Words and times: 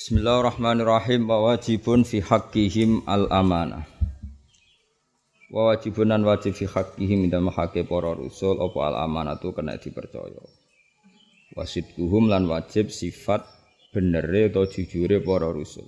Bismillahirrahmanirrahim 0.00 1.28
wa 1.28 1.52
wajibun 1.52 2.08
fi 2.08 2.24
haqqihim 2.24 3.04
al 3.04 3.28
amanah. 3.28 3.84
Wa 5.52 5.68
wajibun 5.68 6.08
lan 6.08 6.24
wajib 6.24 6.56
fi 6.56 6.64
haqqihim 6.64 7.28
dalam 7.28 7.52
haqqe 7.52 7.84
para 7.84 8.16
rusul 8.16 8.56
apa 8.64 8.80
al 8.80 8.96
amanatu 9.04 9.52
kena 9.52 9.76
dipercaya. 9.76 10.40
Wasidkuhum 11.52 12.32
lan 12.32 12.48
wajib 12.48 12.88
sifat 12.88 13.44
benere 13.92 14.48
atau 14.48 14.64
jujure 14.64 15.20
para 15.20 15.52
rusul. 15.52 15.84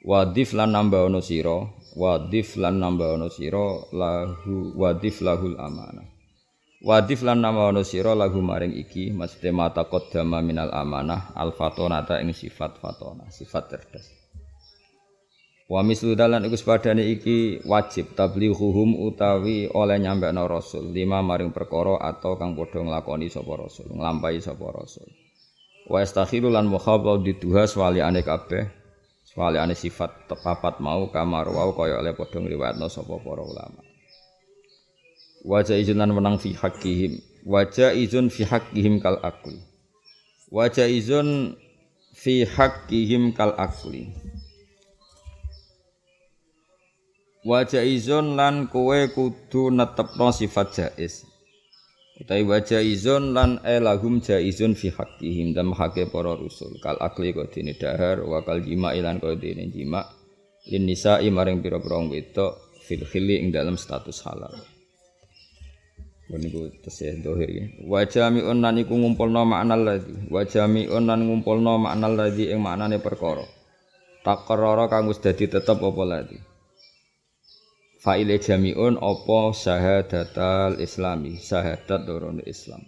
Wadif 0.00 0.56
lan 0.56 0.72
nambah 0.72 1.12
ono 1.12 1.20
sira, 1.20 1.68
wadif 2.00 2.56
lan 2.56 2.80
nambah 2.80 3.20
ono 3.20 3.28
sira 3.28 3.92
lahu 3.92 4.72
wadif 4.72 5.20
lahul 5.20 5.52
amanah. 5.60 6.15
Wadif 6.84 7.24
lan 7.24 7.40
nama 7.40 7.72
ono 7.72 7.80
sira 7.80 8.12
lagu 8.12 8.44
maring 8.44 8.76
iki 8.76 9.08
maksude 9.08 9.48
mata 9.48 9.88
qaddama 9.88 10.44
minal 10.44 10.68
amanah 10.68 11.32
al 11.32 11.56
fatonata 11.56 12.20
ing 12.20 12.36
sifat 12.36 12.76
fatona, 12.76 13.32
sifat 13.32 13.64
cerdas. 13.72 14.06
Wa 15.66 15.80
mislu 15.80 16.12
dalan 16.12 16.44
iku 16.46 16.54
sepadane 16.54 17.02
iki 17.08 17.64
wajib 17.64 18.12
tablighuhum 18.12 18.92
utawi 19.08 19.72
oleh 19.72 19.98
nyampekno 19.98 20.44
rasul 20.46 20.92
lima 20.92 21.24
maring 21.24 21.50
perkara 21.50 21.96
atau 21.96 22.36
kang 22.36 22.52
padha 22.52 22.84
nglakoni 22.84 23.32
sapa 23.32 23.56
rasul, 23.56 23.88
nglampahi 23.90 24.38
sapa 24.38 24.66
rasul. 24.68 25.08
Wa 25.88 26.04
istakhiru 26.04 26.52
lan 26.52 26.68
mukhabab 26.68 27.24
diduha 27.24 27.64
swaliane 27.64 28.20
kabeh 28.20 28.68
swaliane 29.24 29.72
sifat 29.72 30.28
tepapat 30.28 30.78
mau 30.84 31.08
kamar 31.08 31.48
wau 31.50 31.72
kaya 31.72 32.04
oleh 32.04 32.12
padha 32.12 32.36
ngriwayatno 32.36 32.86
sapa 32.86 33.16
para 33.16 33.42
ulama. 33.42 33.85
Wajah 35.46 35.78
izun 35.78 36.02
lan 36.02 36.10
menang 36.10 36.42
fi 36.42 36.50
haqqihim. 36.58 37.22
Wajah 37.46 37.94
izun 37.94 38.26
fi 38.26 38.42
haqqihim 38.42 38.98
kal 38.98 39.22
akli. 39.22 39.62
Wajah 40.50 40.90
izun 40.90 41.54
fi 42.18 42.42
haqqihim 42.42 43.30
kal 43.30 43.54
akli. 43.54 44.10
Wajah 47.46 47.86
izun 47.86 48.34
lan 48.34 48.66
kowe 48.66 49.06
kudu 49.14 49.70
netepno 49.70 50.34
sifat 50.34 50.68
jaiz. 50.74 51.22
Utai 52.18 52.42
wajah 52.42 52.82
izun 52.82 53.30
lan 53.30 53.62
elahum 53.62 54.18
jaizun 54.18 54.74
fi 54.74 54.90
haqqihim 54.90 55.54
dan 55.54 55.70
hakke 55.70 56.10
para 56.10 56.34
rusul 56.34 56.74
kal 56.82 56.98
akli 56.98 57.30
kau 57.30 57.46
dini 57.46 57.78
dahar 57.78 58.18
wa 58.24 58.42
kal 58.42 58.64
jima 58.66 58.98
ilan 58.98 59.22
kau 59.22 59.38
dini 59.38 59.70
jima 59.70 60.00
lin 60.66 60.90
nisa'i 60.90 61.30
maring 61.30 61.62
pira-pira 61.62 62.02
wedok 62.02 62.82
fil 62.82 63.06
khili 63.06 63.38
ing 63.46 63.54
dalam 63.54 63.78
status 63.78 64.26
halal. 64.26 64.75
Niku 66.26 66.74
tesih 66.82 67.22
dohir 67.22 67.46
ya. 67.46 67.64
Wa 67.86 68.02
jami'un 68.02 68.58
lan 68.58 68.82
iku 68.82 68.98
ngumpulna 68.98 69.46
makna 69.46 69.78
ladzi. 69.78 70.26
Wa 70.26 70.42
jami'un 70.42 71.06
lan 71.06 71.22
ngumpulna 71.22 71.78
makna 71.78 72.10
ladzi 72.10 72.50
ing 72.50 72.58
maknane 72.58 72.98
perkara. 72.98 73.46
Takarrara 74.26 74.90
kang 74.90 75.06
wis 75.06 75.22
dadi 75.22 75.46
tetep 75.46 75.78
apa 75.78 76.02
ladzi. 76.02 76.38
Fa'ile 78.02 78.42
jami'un 78.42 78.98
apa 78.98 79.38
syahadatal 79.54 80.82
islami, 80.82 81.38
syahadat 81.38 82.06
dorone 82.06 82.42
Islam. 82.42 82.82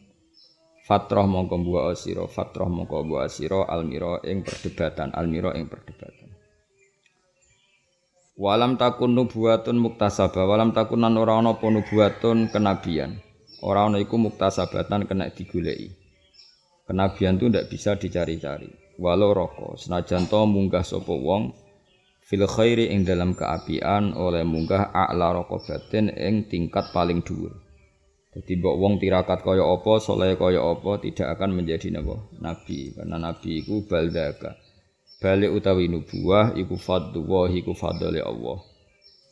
Fatrah 0.86 1.26
mongko 1.26 1.58
buah 1.62 1.92
asira, 1.94 2.26
fatrah 2.26 2.66
mongko 2.66 3.06
buah 3.06 3.28
asira 3.28 3.66
almira 3.70 4.18
ing 4.26 4.42
perdebatan, 4.42 5.14
almira 5.14 5.54
ing 5.54 5.68
perdebatan. 5.68 6.32
Walam 8.38 8.78
takun 8.78 9.18
nubuatun 9.18 9.76
muktasabah, 9.78 10.46
walam 10.46 10.70
takun 10.70 11.02
nan 11.02 11.18
ora 11.18 11.42
ana 11.42 11.58
apa 11.58 11.66
nubuatun 11.66 12.48
kenabian. 12.54 13.27
Orang 13.62 13.94
ana 13.94 13.98
iku 13.98 14.14
muktasabatan 14.18 15.10
kena 15.10 15.34
digoleki. 15.34 15.90
Kenabian 16.86 17.36
itu 17.36 17.50
ndak 17.50 17.68
bisa 17.68 17.98
dicari-cari. 17.98 18.70
Walau 18.98 19.30
rokok, 19.30 19.78
senajan 19.78 20.26
to 20.26 20.42
munggah 20.48 20.82
sapa 20.82 21.14
wong 21.14 21.54
fil 22.26 22.44
khairi 22.48 22.90
ing 22.90 23.06
dalam 23.06 23.36
keapian 23.36 24.16
oleh 24.16 24.42
munggah 24.42 24.90
a'la 24.90 25.42
batin 25.48 26.10
ing 26.10 26.50
tingkat 26.50 26.90
paling 26.90 27.22
dhuwur. 27.22 27.54
Jadi 28.38 28.62
mbok 28.62 28.76
wong 28.78 28.94
tirakat 29.02 29.42
kaya 29.42 29.66
apa, 29.66 29.98
soleh 29.98 30.38
kaya 30.38 30.62
apa 30.62 31.02
tidak 31.02 31.34
akan 31.34 31.58
menjadi 31.58 31.90
napa? 31.90 32.22
Nabi. 32.38 32.94
Karena 32.94 33.18
nabi 33.18 33.64
iku 33.64 33.82
baldaka. 33.82 34.54
Balik 35.18 35.50
utawi 35.50 35.90
nubuah 35.90 36.54
iku 36.54 36.78
fadlu 36.78 37.50
iku 37.50 37.74
fadli 37.74 38.22
Allah. 38.22 38.62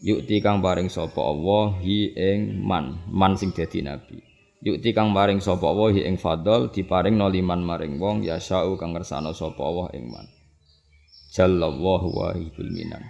Yukti 0.03 0.43
kang 0.43 0.59
paring 0.59 0.91
sapa 0.91 1.23
Allah 1.23 1.79
hi 1.79 2.11
ing 2.19 2.67
man, 2.67 3.07
man 3.07 3.39
sing 3.39 3.55
dadi 3.55 3.87
nabi. 3.87 4.26
Yukti 4.65 4.97
kang 4.97 5.13
paring 5.13 5.45
sapa 5.45 5.69
hi 5.93 6.09
ing 6.09 6.17
fadl 6.17 6.73
diparing 6.73 7.21
noliman 7.21 7.61
maring 7.61 8.01
wong 8.01 8.25
ya 8.25 8.41
syau 8.41 8.81
kang 8.81 8.97
ngersano 8.97 9.37
sapa 9.37 9.61
Allah 9.61 9.93
ing 9.93 10.09
man. 10.09 10.27
Jallallahu 11.37 12.09
wahibul 12.17 12.73
minan. 12.73 13.05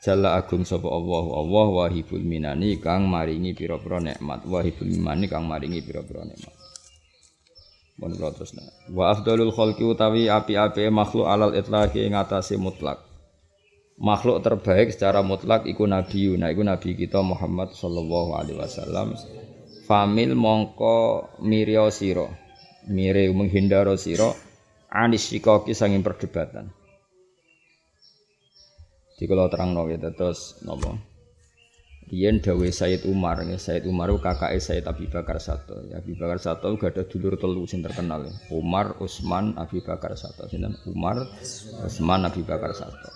Jalla 0.00 0.40
agung 0.40 0.64
sapa 0.64 0.88
Allah 0.88 1.24
Allah 1.28 1.66
wahibul 1.68 2.24
minani 2.24 2.80
kang 2.80 3.04
maringi 3.04 3.52
pira-pira 3.52 4.00
nikmat 4.00 4.48
wahibul 4.48 4.88
minani 4.88 5.28
kang 5.28 5.44
maringi 5.44 5.84
pira-pira 5.84 6.24
nikmat. 6.24 6.54
Mun 7.98 8.14
terus 8.14 8.54
nah. 8.54 8.64
Wa 8.88 9.12
afdalul 9.12 9.52
khalqi 9.52 9.84
utawi 9.84 10.30
api-api 10.30 10.88
makhluk 10.88 11.26
alal 11.28 11.52
itlaqi 11.52 12.06
ing 12.06 12.14
atase 12.14 12.54
mutlak 12.56 13.08
makhluk 13.98 14.38
terbaik 14.46 14.94
secara 14.94 15.26
mutlak 15.26 15.66
iku 15.66 15.82
nabi 15.90 16.38
nah 16.38 16.54
iku 16.54 16.62
nabi 16.62 16.94
kita 16.94 17.18
Muhammad 17.18 17.74
sallallahu 17.74 18.30
alaihi 18.38 18.58
wasallam 18.58 19.18
famil 19.88 20.36
mongko 20.36 21.32
mirya 21.40 21.88
sira. 21.88 22.28
Mire 22.92 23.32
menghindaro 23.32 23.96
sira. 23.96 24.28
Anis 24.92 25.32
sikoki 25.32 25.72
sanging 25.72 26.04
perdebatan. 26.04 26.68
Di 29.18 29.24
kalau 29.26 29.50
terang 29.50 29.74
no 29.74 29.90
gitu 29.90 30.14
terus 30.14 30.62
nopo 30.62 30.94
Rian 32.08 32.40
dawe 32.40 32.68
Said 32.72 33.04
Umar 33.04 33.44
ya 33.44 33.60
Said 33.60 33.84
Umar 33.84 34.08
kakak 34.16 34.56
Said 34.64 34.88
Abi 34.88 35.10
Bakar 35.12 35.36
Sato. 35.44 35.84
Ya 35.92 36.00
Abi 36.00 36.16
Bakar 36.16 36.40
Sato 36.40 36.72
gak 36.80 36.96
ada 36.96 37.02
dulur 37.04 37.36
telu 37.36 37.68
sing 37.68 37.84
terkenal 37.84 38.24
ya 38.24 38.32
Umar 38.54 38.96
Utsman 38.96 39.52
Abi 39.60 39.84
Bakar 39.84 40.16
Sato. 40.16 40.48
Sinten? 40.48 40.72
Umar 40.88 41.20
Utsman 41.84 42.24
Abi 42.24 42.40
Bakar 42.48 42.72
Sato. 42.72 43.12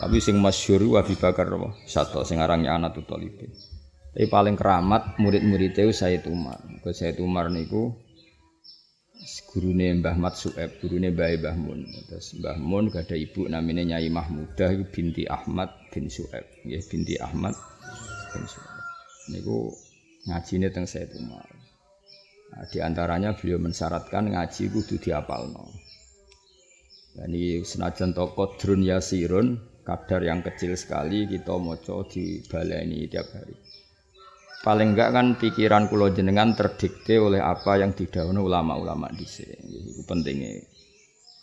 Tapi 0.00 0.16
sing 0.24 0.40
masyhur 0.40 0.80
Abi 0.96 1.20
Bakar? 1.20 1.52
Satu 1.84 2.24
sing 2.24 2.40
arange 2.40 2.72
anak 2.72 2.96
Thalibin. 3.04 3.52
Tapi 4.10 4.26
paling 4.26 4.58
keramat 4.58 5.22
murid-muridnya 5.22 5.86
Said 5.94 6.26
Umar. 6.26 6.58
Ke 6.82 6.90
Said 6.90 7.22
Umar 7.22 7.46
niku 7.46 7.94
gurune 9.54 10.02
Mbah 10.02 10.16
Mat 10.18 10.34
Sueb, 10.34 10.82
gurune 10.82 11.14
Mbah 11.14 11.30
Mbah 11.38 11.56
Mun. 11.56 11.86
Terus 12.10 12.34
Mbah 12.42 12.58
Mun 12.58 12.90
ada 12.90 13.14
ibu 13.14 13.46
namanya 13.46 13.86
Nyai 13.94 14.10
Mahmudah 14.10 14.74
binti 14.90 15.30
Ahmad 15.30 15.70
bin 15.94 16.10
Sueb. 16.10 16.42
Nggih 16.66 16.82
binti 16.90 17.14
Ahmad 17.22 17.54
bin 18.34 18.44
Sueb. 18.50 18.70
Niku 19.30 19.70
ngajine 20.26 20.74
teng 20.74 20.90
Said 20.90 21.14
Umar. 21.14 21.46
Nah, 22.50 22.66
di 22.66 22.82
antaranya 22.82 23.38
beliau 23.38 23.62
mensyaratkan 23.62 24.34
ngaji 24.34 24.74
kudu 24.74 24.98
diapalno. 24.98 25.70
Ini 27.14 27.62
senajan 27.62 28.10
toko 28.10 28.58
drun 28.58 28.82
yasirun 28.82 29.54
kadar 29.86 30.22
yang 30.22 30.42
kecil 30.42 30.74
sekali 30.78 31.26
kita 31.30 31.58
moco 31.58 32.06
di 32.06 32.42
baleni 32.46 33.06
tiap 33.06 33.30
hari. 33.34 33.69
Paling 34.60 34.92
enggak 34.92 35.16
kan 35.16 35.26
pikiran 35.40 35.88
kulo 35.88 36.12
jenengan 36.12 36.52
terdikte 36.52 37.16
oleh 37.16 37.40
apa 37.40 37.80
yang 37.80 37.96
didahului 37.96 38.44
ulama-ulama 38.44 39.08
di 39.08 39.24
sini. 39.24 39.56
Itu 39.96 40.04
pentingnya. 40.04 40.60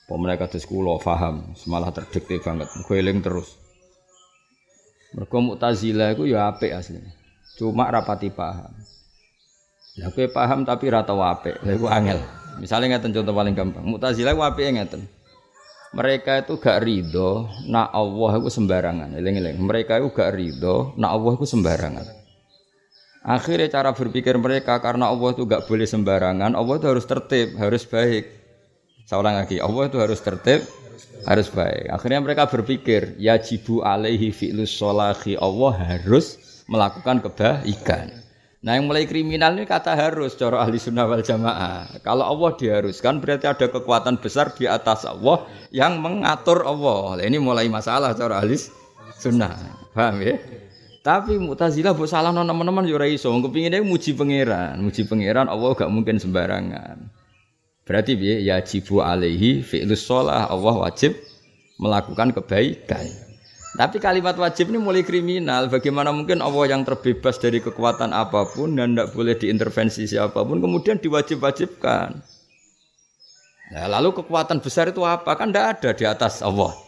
Pemerintah 0.05 0.45
kados 0.45 0.69
kulo 0.69 1.01
faham, 1.01 1.57
semalah 1.57 1.89
terdikte 1.89 2.37
banget. 2.39 2.69
Gueling 2.85 3.25
terus. 3.25 3.57
Mereka 5.17 5.37
Mu'tazilah 5.39 6.13
itu 6.13 6.29
ya 6.29 6.53
apik 6.53 6.69
aslinya. 6.69 7.09
Cuma 7.57 7.89
rapati 7.89 8.29
paham. 8.29 8.69
Lah 9.97 10.13
kowe 10.13 10.27
paham 10.29 10.61
tapi 10.61 10.85
rata 10.93 11.17
apik. 11.17 11.65
Lah 11.65 11.73
iku 11.73 11.89
angel. 11.89 12.21
Misalnya 12.61 12.95
ngeten 12.95 13.17
contoh 13.17 13.33
paling 13.33 13.57
gampang. 13.57 13.81
Mu'tazilah 13.81 14.37
ku 14.37 14.45
apike 14.45 14.77
ngeten 14.77 15.09
mereka 15.95 16.43
itu 16.43 16.59
gak 16.59 16.83
ridho 16.83 17.47
nak 17.71 17.95
Allah 17.95 18.43
itu 18.43 18.49
sembarangan 18.51 19.15
eling-eling 19.15 19.57
mereka 19.61 19.97
itu 19.97 20.11
gak 20.11 20.35
ridho 20.35 20.93
nak 20.99 21.15
Allah 21.15 21.31
itu 21.39 21.45
sembarangan 21.47 22.05
akhirnya 23.27 23.67
cara 23.67 23.91
berpikir 23.91 24.39
mereka 24.39 24.79
karena 24.79 25.11
Allah 25.11 25.35
itu 25.35 25.43
gak 25.43 25.67
boleh 25.67 25.83
sembarangan 25.83 26.55
Allah 26.55 26.75
itu 26.79 26.87
harus 26.87 27.03
tertib 27.03 27.59
harus 27.59 27.83
baik 27.83 28.23
saya 29.03 29.19
ulang 29.19 29.35
lagi 29.35 29.59
Allah 29.59 29.83
itu 29.91 29.97
harus 29.99 30.19
tertib 30.23 30.63
harus 31.27 31.51
baik 31.51 31.91
akhirnya 31.91 32.23
mereka 32.23 32.47
berpikir 32.47 33.19
yajibu 33.19 33.83
alaihi 33.83 34.31
fi'lus 34.31 34.71
sholahi 34.71 35.35
Allah 35.35 35.75
harus 35.75 36.39
melakukan 36.71 37.19
kebaikan 37.19 38.23
Nah 38.57 38.73
yang 38.73 38.89
mulai 38.89 39.05
kriminal 39.05 39.53
ini 39.53 39.69
kata 39.69 39.93
harus 39.93 40.33
cara 40.33 40.65
ahli 40.65 40.81
sunnah 40.81 41.05
wal 41.05 41.21
jamaah. 41.21 42.01
Kalau 42.01 42.25
Allah 42.25 42.51
diharuskan 42.57 43.21
berarti 43.21 43.45
ada 43.45 43.69
kekuatan 43.69 44.17
besar 44.17 44.49
di 44.57 44.65
atas 44.65 45.05
Allah 45.05 45.45
yang 45.69 46.01
mengatur 46.01 46.65
Allah. 46.65 47.21
Nah, 47.21 47.23
ini 47.23 47.37
mulai 47.37 47.69
masalah 47.69 48.17
cara 48.17 48.41
ahli 48.41 48.57
sunnah. 49.21 49.53
Paham 49.93 50.19
ya? 50.25 50.35
Tapi 51.07 51.39
Mu'tazilah 51.39 51.95
bu 51.95 52.03
salah 52.03 52.35
non 52.35 52.43
teman-teman 52.43 52.83
yo 52.83 52.99
ora 52.99 53.07
iso. 53.07 53.31
Kepinginnya 53.31 53.79
muji 53.79 54.11
pangeran, 54.11 54.75
muji 54.83 55.07
pangeran 55.07 55.47
Allah 55.47 55.71
gak 55.71 55.87
mungkin 55.87 56.19
sembarangan. 56.19 57.07
Berarti 57.87 58.19
piye? 58.19 58.43
Yajibu 58.43 58.99
alaihi 58.99 59.63
fi'lus 59.63 60.03
shalah 60.03 60.51
Allah 60.51 60.75
wajib 60.83 61.15
melakukan 61.79 62.35
kebaikan. 62.35 63.07
Tapi 63.79 64.03
kalimat 64.03 64.35
wajib 64.35 64.67
ini 64.67 64.83
mulai 64.83 65.07
kriminal. 65.07 65.71
Bagaimana 65.71 66.11
mungkin 66.11 66.43
Allah 66.43 66.75
yang 66.75 66.83
terbebas 66.83 67.39
dari 67.39 67.63
kekuatan 67.63 68.11
apa 68.11 68.43
pun 68.51 68.75
dan 68.75 68.91
tidak 68.91 69.15
boleh 69.15 69.39
diintervensi 69.39 70.11
siapa 70.11 70.43
pun 70.43 70.59
kemudian 70.59 70.99
diwajib-wajibkan. 70.99 72.19
Nah, 73.71 73.85
lalu 73.87 74.11
kekuatan 74.11 74.59
besar 74.59 74.91
itu 74.91 75.07
apa? 75.07 75.39
Kan 75.39 75.55
tidak 75.55 75.79
ada 75.79 75.89
di 75.95 76.03
atas 76.03 76.43
Allah. 76.43 76.86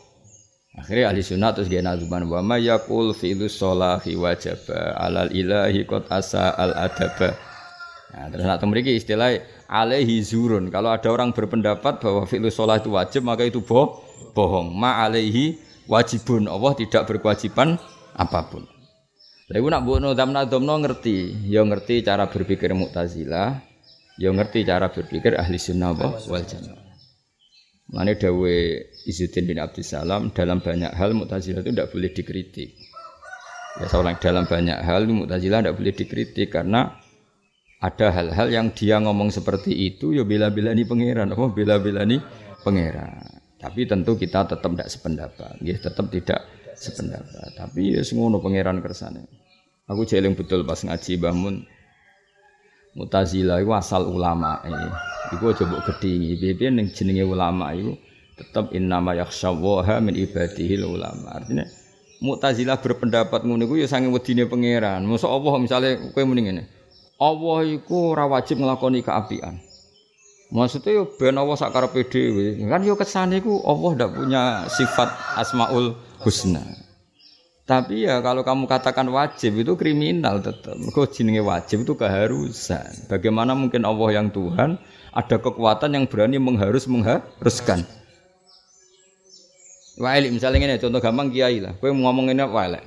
Akhirnya 0.78 1.10
ahli 1.10 1.26
sunnah 1.26 1.50
terus 1.50 1.66
gaya 1.66 1.82
nazuman 1.82 2.30
wa 2.30 2.46
ma 2.46 2.58
yakul 2.62 3.18
fi'lu 3.18 3.50
sholahi 3.50 4.14
wajaba 4.14 4.94
alal 5.02 5.34
ilahi 5.34 5.82
kot 5.90 6.06
asa 6.14 6.54
al 6.54 6.78
adaba. 6.78 7.34
Nah, 8.10 8.26
terus 8.30 8.46
nak 8.46 8.62
memiliki 8.66 8.94
istilah 8.98 9.38
alaihi 9.66 10.22
zurun. 10.22 10.70
Kalau 10.70 10.94
ada 10.94 11.10
orang 11.10 11.34
berpendapat 11.34 12.02
bahwa 12.02 12.26
fi'lu 12.30 12.54
sholah 12.54 12.78
itu 12.78 12.94
wajib 12.94 13.26
maka 13.26 13.50
itu 13.50 13.66
boh, 13.66 14.02
bohong. 14.38 14.70
Ma 14.74 15.02
alaihi 15.02 15.58
wajibun 15.90 16.46
Allah 16.46 16.78
tidak 16.78 17.10
berkewajiban 17.10 17.82
apa 18.14 18.46
pun. 18.50 18.66
Lalu 19.50 19.74
nak 19.74 19.82
buat 19.82 20.00
nodam 20.06 20.30
nadomno 20.30 20.78
ngerti, 20.86 21.50
ya 21.50 21.66
ngerti 21.66 22.06
cara 22.06 22.30
berpikir 22.30 22.70
Mu'tazilah, 22.78 23.58
ya 24.22 24.30
ngerti 24.30 24.62
cara 24.62 24.94
berpikir 24.94 25.34
ahli 25.34 25.58
sunnah 25.58 25.90
wal 25.98 26.46
jamaah. 26.46 26.79
Mana 27.90 28.14
dawe 28.14 28.56
Izzuddin 29.10 29.50
bin 29.50 29.58
Abdussalam 29.58 30.30
dalam 30.30 30.62
banyak 30.62 30.94
hal 30.94 31.18
Mu'tazilah 31.18 31.66
itu 31.66 31.74
tidak 31.74 31.90
boleh 31.90 32.10
dikritik. 32.14 32.70
Ya 33.82 33.86
seorang 33.90 34.22
dalam 34.22 34.46
banyak 34.46 34.78
hal 34.78 35.10
Mu'tazilah 35.10 35.66
tidak 35.66 35.76
boleh 35.82 35.94
dikritik 35.98 36.54
karena 36.54 37.02
ada 37.80 38.08
hal-hal 38.14 38.48
yang 38.54 38.70
dia 38.76 39.02
ngomong 39.02 39.34
seperti 39.34 39.74
itu 39.74 40.14
ya 40.14 40.22
bela-bela 40.22 40.76
ini 40.76 40.86
pangeran, 40.86 41.34
apa 41.34 41.50
bela-bela 41.50 42.06
ini 42.06 42.22
pangeran. 42.62 43.26
Tapi 43.58 43.90
tentu 43.90 44.16
kita 44.16 44.46
tetap 44.46 44.70
tidak 44.72 44.90
sependapat, 44.92 45.54
ya 45.66 45.76
tetap 45.82 46.06
tidak 46.14 46.46
sependapat. 46.78 47.58
Tapi 47.58 47.98
ya 47.98 48.02
semua 48.06 48.30
pangeran 48.38 48.86
kersane. 48.86 49.26
Aku 49.90 50.06
jeling 50.06 50.38
betul 50.38 50.62
pas 50.70 50.78
ngaji 50.86 51.18
Bahmun 51.18 51.66
Mutazila 52.98 53.62
itu 53.62 53.70
asal 53.76 54.10
ulama 54.10 54.62
eh. 54.66 54.92
Iku 55.36 55.54
aja 55.54 55.64
mbok 55.66 55.86
gedhingi. 55.94 56.40
Piye 56.42 56.70
ning 56.74 56.90
jenenge 56.90 57.22
ulama 57.22 57.70
itu 57.78 57.94
tetap 58.34 58.74
innama 58.74 59.14
yakhsyawaha 59.14 60.02
min 60.02 60.18
ibadihi 60.18 60.82
ulama. 60.82 61.38
Artinya 61.38 61.68
Mu'tazilah 62.20 62.84
berpendapat 62.84 63.48
ngono 63.48 63.64
iku 63.64 63.80
ya 63.80 63.88
sange 63.88 64.12
wedine 64.12 64.44
pangeran. 64.44 65.08
Mosok 65.08 65.32
Allah 65.32 65.54
misalnya 65.56 65.92
kowe 66.12 66.24
muni 66.28 66.52
ngene. 66.52 66.64
Allah 67.16 67.60
iku 67.68 68.12
ora 68.12 68.28
wajib 68.28 68.60
nglakoni 68.60 69.00
keapian. 69.04 69.60
Maksudnya 70.52 71.00
yo 71.00 71.04
ben 71.16 71.40
Allah 71.40 71.56
sakarepe 71.56 72.10
dhewe. 72.12 72.60
Kan 72.68 72.84
yo 72.84 73.00
kesane 73.00 73.40
iku 73.40 73.64
Allah 73.64 73.90
ndak 73.96 74.12
punya 74.20 74.44
sifat 74.68 75.08
Asmaul 75.40 75.96
Husna. 76.20 76.89
Tapi 77.70 78.10
ya 78.10 78.18
kalau 78.26 78.42
kamu 78.42 78.66
katakan 78.66 79.06
wajib 79.14 79.62
itu 79.62 79.78
kriminal 79.78 80.42
tetap. 80.42 80.74
Kau 80.90 81.06
jenenge 81.06 81.46
wajib 81.46 81.86
itu 81.86 81.94
keharusan. 81.94 83.06
Bagaimana 83.06 83.54
mungkin 83.54 83.86
Allah 83.86 84.10
yang 84.18 84.34
Tuhan 84.34 84.82
ada 85.14 85.38
kekuatan 85.38 85.94
yang 85.94 86.10
berani 86.10 86.42
mengharus 86.42 86.90
mengharuskan. 86.90 87.86
Waili 90.02 90.34
misalnya 90.34 90.66
ini 90.66 90.82
contoh 90.82 90.98
gampang 90.98 91.30
kiai 91.30 91.62
lah. 91.62 91.78
Kau 91.78 91.94
ngomong 91.94 92.34
ini 92.34 92.42
apa 92.42 92.82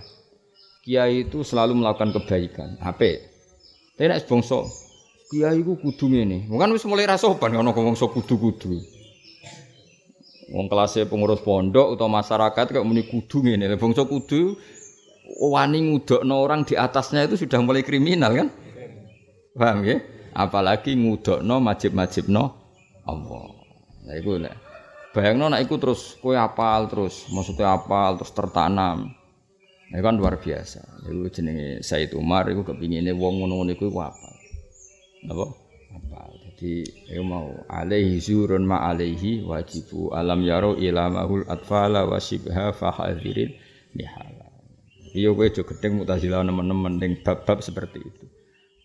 Kiai 0.82 1.30
itu 1.30 1.46
selalu 1.46 1.78
melakukan 1.78 2.10
kebaikan. 2.18 2.74
Apa? 2.82 3.22
Tapi 3.94 4.10
nek 4.10 4.26
kiai 5.32 5.64
ku 5.64 5.80
kudu 5.80 6.12
ngene. 6.12 6.50
Bukan 6.52 6.76
wis 6.76 6.84
mulai 6.84 7.08
ra 7.08 7.16
sopan 7.16 7.56
ono 7.56 7.72
bangsa 7.72 8.04
kudu-kudu. 8.04 8.76
Wong 10.52 10.68
kelasnya 10.68 11.08
pengurus 11.08 11.40
pondok 11.40 11.96
atau 11.96 12.12
masyarakat 12.12 12.76
kayak 12.76 12.84
muni 12.84 13.08
kudu 13.08 13.40
ngene. 13.40 13.72
Bangsa 13.80 14.04
kudu 14.04 14.60
wani 15.40 15.80
ngudokno 15.80 16.34
orang 16.36 16.68
di 16.68 16.76
atasnya 16.76 17.24
itu 17.24 17.40
sudah 17.40 17.64
mulai 17.64 17.80
kriminal 17.80 18.36
kan? 18.36 18.48
Paham 19.56 19.80
ya? 19.88 19.96
Apalagi 20.36 20.92
ngudokno 20.92 21.56
majib-majibno 21.56 22.44
Allah. 23.08 23.44
Nah 24.04 24.14
iku 24.20 24.36
nek 24.36 24.54
bayangno 25.16 25.48
nek 25.48 25.64
iku 25.64 25.80
terus 25.80 26.20
kowe 26.20 26.36
apal 26.36 26.84
terus, 26.88 27.28
maksudnya 27.32 27.72
apal 27.72 28.20
terus 28.20 28.32
tertanam. 28.36 29.08
Ini 29.92 30.00
kan 30.00 30.16
luar 30.16 30.40
biasa. 30.40 31.04
Itu 31.04 31.28
jenenge 31.28 31.84
Said 31.84 32.16
Umar 32.16 32.48
itu 32.48 32.64
kepinginnya 32.64 33.12
wong 33.12 33.44
ngono-ngono 33.44 33.76
iku 33.76 33.92
apa? 34.00 34.28
Apa? 35.28 35.46
Apa? 35.96 36.41
Jadi 36.62 37.10
ya 37.10 37.18
mau 37.26 37.66
alaihi 37.66 38.22
zurun 38.22 38.62
ma 38.62 38.86
alaihi 38.86 39.42
wajibu 39.42 40.14
alam 40.14 40.46
yaro 40.46 40.78
ilamahul 40.78 41.42
atfala 41.50 42.06
wa 42.06 42.22
shibha 42.22 42.70
fahadirin 42.70 43.50
nihala. 43.98 44.46
Iya 45.10 45.34
gue 45.34 45.50
juga 45.50 45.74
gedeng 45.74 45.98
mutazila 45.98 46.46
teman-teman 46.46 47.02
dengan 47.02 47.18
bab-bab 47.26 47.66
seperti 47.66 47.98
itu. 48.06 48.24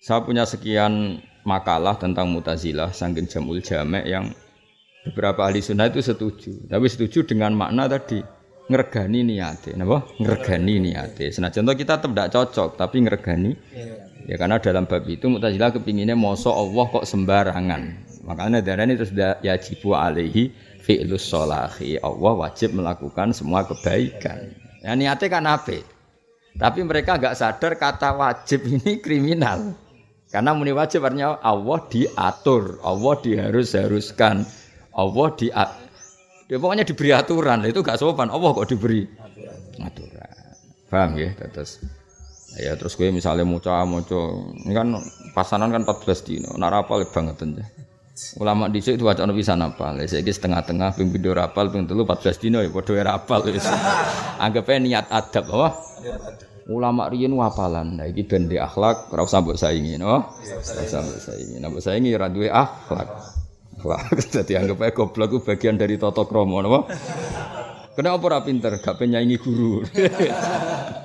Saya 0.02 0.26
punya 0.26 0.50
sekian 0.50 1.22
makalah 1.46 2.02
tentang 2.02 2.34
mutazilah 2.34 2.98
sangkin 2.98 3.30
jamul 3.30 3.62
jamek 3.62 4.10
yang 4.10 4.34
beberapa 5.06 5.46
ahli 5.46 5.62
sunnah 5.62 5.94
itu 5.94 6.02
setuju. 6.02 6.66
Tapi 6.66 6.90
setuju 6.90 7.30
dengan 7.30 7.54
makna 7.54 7.86
tadi 7.86 8.26
ngergani 8.74 9.22
niate, 9.22 9.78
napa? 9.78 10.02
Ngergani 10.18 10.82
niate. 10.82 11.30
Senajan 11.30 11.70
kita 11.78 12.02
tetap 12.02 12.10
tidak 12.10 12.34
cocok, 12.34 12.70
tapi 12.74 13.06
ngergani 13.06 13.54
Ya 14.28 14.36
karena 14.36 14.60
dalam 14.60 14.84
bab 14.84 15.08
itu 15.08 15.32
Mu'tazilah 15.32 15.72
kepinginnya 15.72 16.20
moso 16.20 16.52
Allah 16.52 16.84
kok 16.92 17.08
sembarangan. 17.08 17.82
Makanya 18.28 18.60
darah 18.60 18.84
ini 18.84 19.00
terus 19.00 19.16
yajibu 19.16 19.96
alaihi 19.96 20.52
fi'lus 20.84 21.24
solahi. 21.32 21.96
Allah 22.04 22.34
wajib 22.36 22.76
melakukan 22.76 23.32
semua 23.32 23.64
kebaikan. 23.64 24.52
Ya 24.84 25.00
niatnya 25.00 25.28
kan 25.32 25.48
apa? 25.48 25.80
Tapi 26.60 26.80
mereka 26.84 27.16
agak 27.16 27.40
sadar 27.40 27.80
kata 27.80 28.20
wajib 28.20 28.68
ini 28.68 29.00
kriminal. 29.00 29.72
Karena 30.28 30.52
muni 30.52 30.76
wajib 30.76 31.08
artinya 31.08 31.40
Allah 31.40 31.80
diatur, 31.88 32.84
Allah 32.84 33.16
diharus-haruskan, 33.24 34.44
Allah 34.92 35.28
di 35.40 35.48
ya, 36.52 36.58
pokoknya 36.60 36.84
diberi 36.84 37.16
aturan. 37.16 37.64
Itu 37.64 37.80
gak 37.80 37.96
sopan. 37.96 38.28
Allah 38.28 38.52
kok 38.52 38.68
diberi 38.68 39.08
aturan. 39.80 40.32
Paham 40.92 41.16
ya? 41.16 41.32
Terus 41.32 41.80
Ya 42.58 42.74
terus 42.74 42.98
gue 42.98 43.14
misalnya 43.14 43.46
muca 43.46 43.86
muco, 43.86 44.50
ini 44.66 44.74
kan 44.74 44.98
pasanan 45.38 45.70
kan 45.70 45.86
14 45.86 46.26
dino, 46.26 46.50
nak 46.58 46.74
rapal 46.74 47.06
banget 47.06 47.38
aja. 47.46 47.64
Ulama 48.42 48.66
di 48.66 48.82
itu 48.82 49.06
wacana 49.06 49.30
bisa 49.30 49.54
napal, 49.54 50.02
saya 50.10 50.26
setengah-tengah, 50.26 50.98
ping 50.98 51.14
video 51.14 51.38
rapal, 51.38 51.70
ping 51.70 51.86
telu 51.86 52.02
14 52.02 52.42
dino 52.42 52.66
ya, 52.66 52.70
bodoh 52.74 52.98
rapal. 52.98 53.46
Anggapnya 54.44 54.78
niat 54.82 55.06
adab, 55.14 55.46
oh. 55.54 55.70
Ulama 56.68 57.14
riyen 57.14 57.38
wapalan, 57.38 58.02
nah 58.02 58.10
iki 58.10 58.26
ben 58.26 58.50
di 58.50 58.58
akhlak, 58.58 59.14
ora 59.14 59.22
usah 59.22 59.40
mbok 59.46 59.54
saingi, 59.54 60.02
no. 60.02 60.26
Ora 60.26 60.82
usah 60.82 61.00
mbok 61.06 61.20
saingi, 61.22 61.56
nah 61.62 61.70
mbok 61.70 61.84
saingi 61.86 62.10
ora 62.18 62.28
duwe 62.34 62.50
akhlak. 62.50 63.10
Akhlak 63.78 64.02
dadi 64.34 64.54
anggap 64.58 64.82
ae 64.82 64.92
goblok 64.98 65.28
ku 65.30 65.38
bagian 65.46 65.78
dari 65.78 66.02
tata 66.02 66.26
krama, 66.26 66.66
napa? 66.66 66.80
Kenapa 67.94 68.24
ora 68.34 68.42
pinter, 68.42 68.82
gak 68.82 68.98
penyaingi 68.98 69.38
guru. 69.38 69.82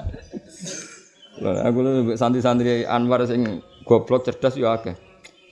Aku 1.41 1.79
lu 1.81 2.13
santri-santri 2.13 2.85
Anwar 2.85 3.25
sing 3.25 3.65
goblok 3.89 4.29
cerdas 4.29 4.53
yo 4.61 4.69
akeh. 4.69 4.93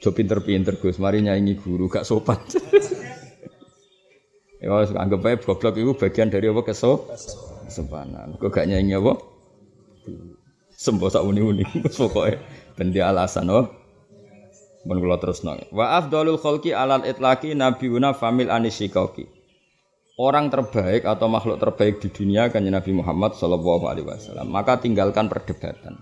Jo 0.01 0.13
pinter-pinter 0.13 0.77
Gus, 0.81 1.01
mari 1.01 1.25
nyanyi 1.25 1.57
guru 1.57 1.89
gak 1.89 2.09
sopan. 2.09 2.41
ya 4.65 4.77
wis 4.77 4.93
anggap 4.93 5.25
ae 5.25 5.41
goblok 5.41 5.77
iku 5.77 5.97
bagian 5.97 6.29
dari 6.29 6.53
apa 6.53 6.61
keso? 6.65 7.09
Kesopanan. 7.69 8.37
Kok 8.37 8.53
gak 8.53 8.69
nyanyi 8.69 9.01
apa? 9.01 9.17
Sembo 10.73 11.13
sak 11.13 11.25
uni-uni 11.25 11.65
pokoke 11.97 12.41
ben 12.77 12.93
alasan 12.97 13.53
oh. 13.53 13.69
Mun 14.89 14.97
kula 14.97 15.21
terusno. 15.21 15.61
Wa 15.77 16.01
afdalul 16.01 16.41
khalqi 16.41 16.73
alal 16.73 17.05
itlaqi 17.05 17.53
nabiyuna 17.53 18.17
famil 18.17 18.49
anisikauki 18.49 19.40
orang 20.21 20.53
terbaik 20.53 21.09
atau 21.09 21.33
makhluk 21.33 21.57
terbaik 21.57 22.05
di 22.05 22.13
dunia 22.13 22.53
kan 22.53 22.61
Nabi 22.61 22.93
Muhammad 22.93 23.33
Shallallahu 23.41 23.89
Alaihi 23.89 24.05
Wasallam. 24.05 24.53
Maka 24.53 24.77
tinggalkan 24.77 25.33
perdebatan. 25.33 25.97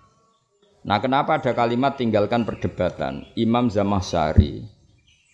Nah, 0.83 0.99
kenapa 0.99 1.39
ada 1.39 1.55
kalimat 1.55 1.95
tinggalkan 1.95 2.43
perdebatan? 2.43 3.31
Imam 3.39 3.71
Zamahsari 3.71 4.67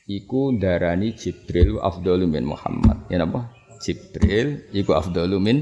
iku 0.05 0.53
darani 0.61 1.17
Jibril 1.17 1.81
afdalu 1.81 2.29
min 2.29 2.45
Muhammad. 2.45 3.09
Ya 3.09 3.25
apa? 3.25 3.49
Jibril 3.81 4.69
iku 4.76 4.93
afdalu 4.93 5.41
min 5.41 5.59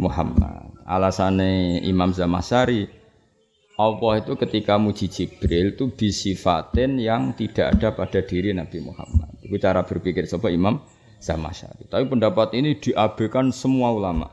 Muhammad. 0.00 0.72
Alasannya 0.88 1.84
Imam 1.84 2.16
Zamahsari 2.16 2.88
Allah 3.76 4.20
itu 4.20 4.36
ketika 4.36 4.76
muji 4.76 5.08
Jibril 5.08 5.76
itu 5.76 5.88
bisifatin 5.92 7.00
yang 7.00 7.32
tidak 7.36 7.76
ada 7.76 7.96
pada 7.96 8.20
diri 8.20 8.52
Nabi 8.52 8.84
Muhammad. 8.84 9.32
Itu 9.44 9.56
cara 9.60 9.84
berpikir 9.84 10.28
sobat 10.28 10.52
Imam 10.52 10.80
sama 11.22 11.54
syari. 11.54 11.86
Tapi 11.86 12.04
pendapat 12.10 12.58
ini 12.58 12.76
diabaikan 12.76 13.54
semua 13.54 13.94
ulama. 13.94 14.26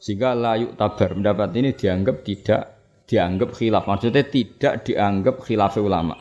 Sehingga 0.00 0.34
layuk 0.34 0.74
tabar 0.80 1.14
pendapat 1.14 1.52
ini 1.54 1.76
dianggap 1.76 2.24
tidak 2.24 2.62
dianggap 3.06 3.52
khilaf. 3.54 3.84
Maksudnya 3.84 4.24
tidak 4.26 4.88
dianggap 4.88 5.44
khilaf 5.44 5.76
ulama. 5.78 6.16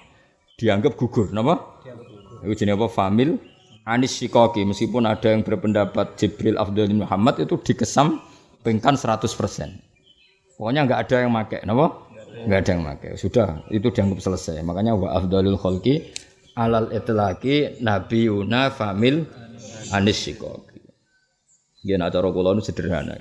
Dianggap 0.59 0.93
gugur, 0.99 1.31
nama? 1.33 1.57
Itu 2.45 2.53
jenis 2.53 2.77
apa? 2.77 2.87
Famil 2.91 3.39
Anis 3.81 4.13
Shikoki 4.13 4.61
meskipun 4.61 5.09
ada 5.09 5.33
yang 5.33 5.41
berpendapat 5.41 6.13
Jibril 6.13 6.53
Abdul 6.61 6.93
Muhammad 6.93 7.41
itu 7.41 7.57
dikesampingkan 7.57 8.93
100%. 8.93 9.25
Pokoknya 10.53 10.85
nggak 10.85 10.99
ada 11.09 11.15
yang 11.25 11.33
make, 11.33 11.57
napa? 11.65 12.05
Nggak 12.45 12.59
ada 12.61 12.69
yang 12.69 12.81
make. 12.85 13.09
Sudah, 13.17 13.65
itu 13.73 13.89
dianggap 13.89 14.21
selesai. 14.21 14.61
Makanya 14.61 14.93
wa 14.93 15.17
afdalul 15.17 15.57
khalqi 15.57 16.13
alal 16.53 16.93
itlaqi 16.93 17.81
nabiyuna 17.81 18.69
famil 18.69 19.25
anis 19.93 20.17
Shikoki. 20.21 20.81
Nggih 21.81 21.97
nak 21.97 22.13
cara 22.13 22.27
kula 22.29 22.57
sederhana. 22.61 23.17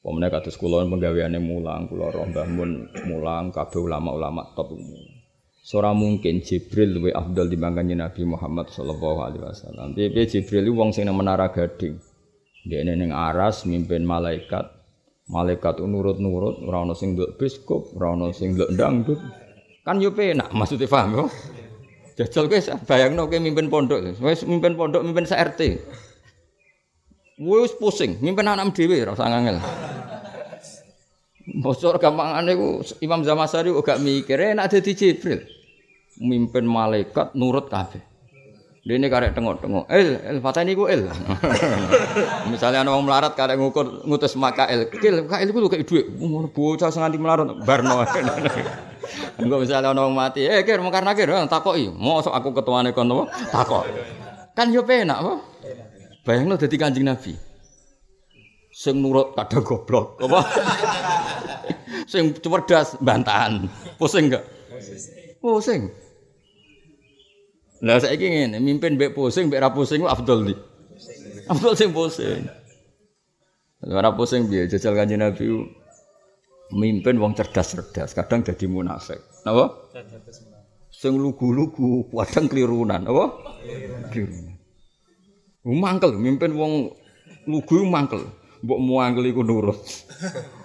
Pemene 0.00 0.32
kados 0.32 0.56
kula 0.56 0.86
penggaweane 0.88 1.36
mulang, 1.42 1.84
kula 1.90 2.08
roh 2.08 2.24
Mbah 2.24 2.48
Mun 2.48 2.88
mulang, 3.04 3.52
kabeh 3.52 3.84
ulama-ulama 3.84 4.56
top 4.56 4.72
umum. 4.72 5.20
Seorang 5.60 5.92
mungkin 5.92 6.40
Jibril 6.40 6.96
lebih 6.96 7.12
afdal 7.12 7.52
dibandingkan 7.52 8.08
Nabi 8.08 8.24
Muhammad 8.24 8.72
Shallallahu 8.72 9.18
Alaihi 9.20 9.44
Wasallam. 9.44 9.92
Dia 9.92 10.24
Jibril 10.24 10.72
wong 10.72 10.96
sing 10.96 11.04
menara 11.12 11.52
gading. 11.52 12.00
Dia 12.64 12.80
neng 12.80 13.12
aras 13.12 13.68
mimpin 13.68 14.08
malaikat. 14.08 14.66
Malaikat 15.30 15.78
nurut-nurut, 15.78 16.64
ora 16.66 16.82
sing 16.96 17.14
nduk 17.14 17.38
biskop, 17.38 17.94
ora 17.94 18.16
sing 18.34 18.58
nduk 18.58 18.72
dangdut. 18.74 19.20
Kan 19.86 20.02
yo 20.02 20.10
penak 20.10 20.50
maksudnya 20.50 20.90
paham. 20.90 21.28
Jajal 22.18 22.50
kowe 22.50 22.60
bayangno 22.88 23.30
kowe 23.30 23.38
mimpin 23.38 23.68
pondok, 23.70 24.18
wis 24.18 24.42
mimpin 24.48 24.74
pondok, 24.74 25.04
mimpin 25.06 25.26
RT. 25.28 25.60
Wis 27.40 27.72
pusing, 27.78 28.20
mimpin 28.20 28.48
anak 28.48 28.74
dhewe 28.76 29.00
ora 29.04 29.16
usah 29.16 29.28
ngangel. 29.30 29.58
Bocor 31.64 31.98
gampangane 31.98 32.52
ku 32.54 32.84
Imam 33.02 33.26
Zamasari 33.26 33.72
gak 33.72 33.98
mikir 33.98 34.38
enak 34.38 34.70
dadi 34.70 34.92
Jibril 34.94 35.40
mimpin 36.20 36.68
malaikat 36.68 37.32
nurut 37.34 37.66
kabeh. 37.72 38.04
Dene 38.80 39.12
karek 39.12 39.36
tengok-tengok, 39.36 39.92
el, 39.92 40.16
el 40.24 40.38
fatani 40.40 40.72
ku 40.72 40.88
el. 40.88 41.04
Misalnya 42.52 42.80
ana 42.80 42.96
melarat 42.96 43.36
karek 43.36 43.60
ngukur 43.60 44.08
ngutus 44.08 44.40
makael, 44.40 44.88
kil 44.88 45.28
kael 45.28 45.48
ku 45.52 45.68
kaya 45.68 45.84
dhuwit. 45.84 46.08
Bocah 46.56 46.88
sing 46.88 47.04
melarat 47.20 47.60
barno. 47.60 48.00
Engko 49.40 49.56
misalnya 49.62 49.94
wong 49.94 50.14
mati, 50.14 50.46
eh 50.46 50.62
kir 50.62 50.78
mungkar 50.78 51.02
nakir 51.02 51.30
takoki, 51.48 51.90
mosok 51.90 52.34
aku 52.34 52.54
ketuane 52.54 52.94
kon 52.94 53.10
apa? 53.10 53.24
Takok. 53.50 53.84
Kan 54.54 54.74
yo 54.74 54.84
penak 54.84 55.18
apa? 55.22 55.34
Bayangno 56.26 56.60
dadi 56.60 56.76
Kanjeng 56.76 57.08
Nabi. 57.08 57.32
Sing 58.70 59.02
nurut 59.02 59.34
kadang 59.34 59.66
goblok, 59.66 60.20
apa? 60.22 60.40
Sing 62.12 62.34
cerdas 62.36 62.98
bantahan. 62.98 63.66
Pusing 63.98 64.30
enggak? 64.30 64.44
Pusing. 65.38 65.90
Lah 67.80 67.96
saiki 67.96 68.28
ngene, 68.28 68.60
mimpin 68.60 69.00
mbek 69.00 69.16
pusing 69.16 69.48
mbek 69.48 69.60
ra 69.64 69.72
pusing 69.72 70.04
di. 70.04 70.54
Afdol 71.50 71.74
sing 71.74 71.90
pusing. 71.90 72.46
Ora 73.80 74.12
pusing 74.12 74.46
piye 74.46 74.68
jajal 74.68 74.92
kanjeng 74.92 75.24
Nabi 75.24 75.48
mimpin 76.74 77.18
wong 77.18 77.34
cerdas-cerdas, 77.34 78.14
kadang 78.14 78.46
jadi 78.46 78.66
munafik. 78.70 79.18
Napa? 79.46 79.90
Sing 80.90 81.16
lugu-lugu, 81.16 82.10
kadang 82.12 82.46
kelirunan, 82.50 83.02
apa? 83.06 83.24
Kelirunan. 84.12 84.56
Mangkel 85.60 86.16
mimpin 86.16 86.56
wong 86.56 86.92
lugu 87.44 87.84
mangkel. 87.84 88.24
Mbok 88.60 88.80
muangkel 88.80 89.24
iku 89.32 89.40
nurut. 89.40 89.80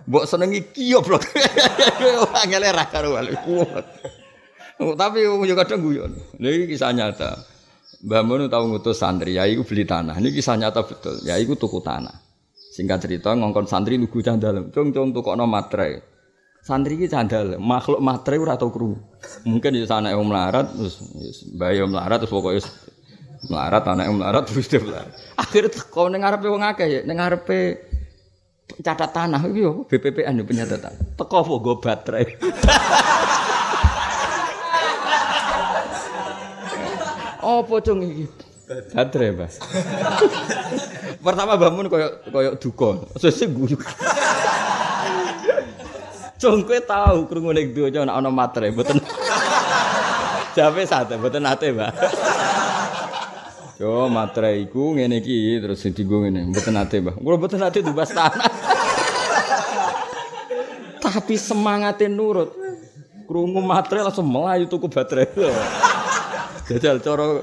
Mbok 0.07 0.27
senengi 0.27 0.67
kiyo 0.75 0.99
blok. 0.99 1.23
Angel 2.43 2.63
ra 2.67 2.83
Oh, 4.75 4.91
tapi 4.91 5.23
yo 5.23 5.55
kadang 5.55 5.79
guyon. 5.79 6.11
Ini 6.35 6.67
kisah 6.67 6.91
nyata. 6.91 7.39
Mbah 8.03 8.21
Mun 8.27 8.51
tahu 8.51 8.75
ngutus 8.75 8.99
santri, 8.99 9.39
ya 9.39 9.47
iku 9.47 9.63
beli 9.63 9.87
tanah. 9.87 10.19
Ini 10.19 10.35
kisah 10.35 10.59
nyata 10.59 10.83
betul. 10.83 11.23
Ya 11.23 11.39
iku 11.39 11.55
tuku 11.55 11.79
tanah. 11.79 12.24
Singkat 12.75 13.07
cerita 13.07 13.31
ngongkon 13.31 13.71
santri 13.71 13.95
lugu 13.95 14.19
candal. 14.19 14.67
Cung 14.75 14.91
cung 14.91 15.15
tukokno 15.15 15.47
matre. 15.47 16.03
Santri 16.59 16.99
iki 16.99 17.07
candal, 17.07 17.55
makhluk 17.55 18.03
matre 18.03 18.35
ora 18.35 18.59
tau. 18.59 18.67
Mungkin 19.47 19.79
di 19.79 19.87
sana 19.87 20.11
yang 20.11 20.27
melarat 20.27 20.75
terus 20.75 20.99
bayi 21.55 21.79
melarat 21.87 22.19
terus 22.19 22.35
pokoknya 22.35 22.67
melarat 23.47 23.83
anak 23.87 24.05
melarat 24.11 24.43
terus 24.43 24.67
dia 24.67 24.83
melarat. 24.83 25.13
Akhirnya 25.39 25.71
kau 25.87 26.11
ning 26.11 26.25
ngarepe 26.25 26.51
wong 26.51 26.67
ya, 26.83 26.99
ngarepe 27.05 27.59
catat 28.83 29.13
tanah 29.13 29.39
iki 29.47 29.61
yo 29.63 29.87
BPPN 29.87 30.41
yo 30.41 30.43
penyatatan. 30.43 31.15
Teko 31.15 31.35
apa 31.47 31.53
go 31.63 31.73
baterai. 31.79 32.25
Apa 37.45 37.77
cung 37.77 38.01
iki? 38.01 38.25
Badre, 38.65 39.29
Mas. 39.37 39.61
Pertama 41.25 41.57
bangun 41.57 41.89
koyo 41.89 42.21
koyo 42.29 42.53
duka. 42.61 43.01
Sesuk 43.17 43.49
guyu. 43.57 43.77
Cung 46.37 46.61
kowe 46.61 46.77
tau 46.85 47.25
krungu 47.25 47.49
ning 47.57 47.73
donya 47.73 48.05
ana 48.05 48.21
ana 48.21 48.29
matre, 48.29 48.69
mboten. 48.69 49.01
Jape 50.53 50.85
sate, 50.85 51.17
mboten 51.17 51.41
nate, 51.41 51.73
Mbak. 51.73 51.89
Yo 53.81 54.05
matre 54.13 54.53
iku 54.61 54.93
ngene 54.93 55.25
iki 55.25 55.57
terus 55.57 55.81
dienggo 55.89 56.21
ngene, 56.21 56.53
mboten 56.53 56.77
nate, 56.77 57.01
Mbak. 57.01 57.17
Kula 57.17 57.35
mboten 57.41 57.57
nate 57.57 57.81
dubas 57.81 58.13
tanah. 58.13 58.45
Tapi 61.01 61.33
semangatin 61.33 62.13
nurut. 62.13 62.53
Krungu 63.25 63.65
matre 63.65 64.05
langsung 64.05 64.29
melayu 64.29 64.69
tuku 64.69 64.85
baterai. 64.85 65.25
Jajal 66.69 67.01
cara 67.01 67.41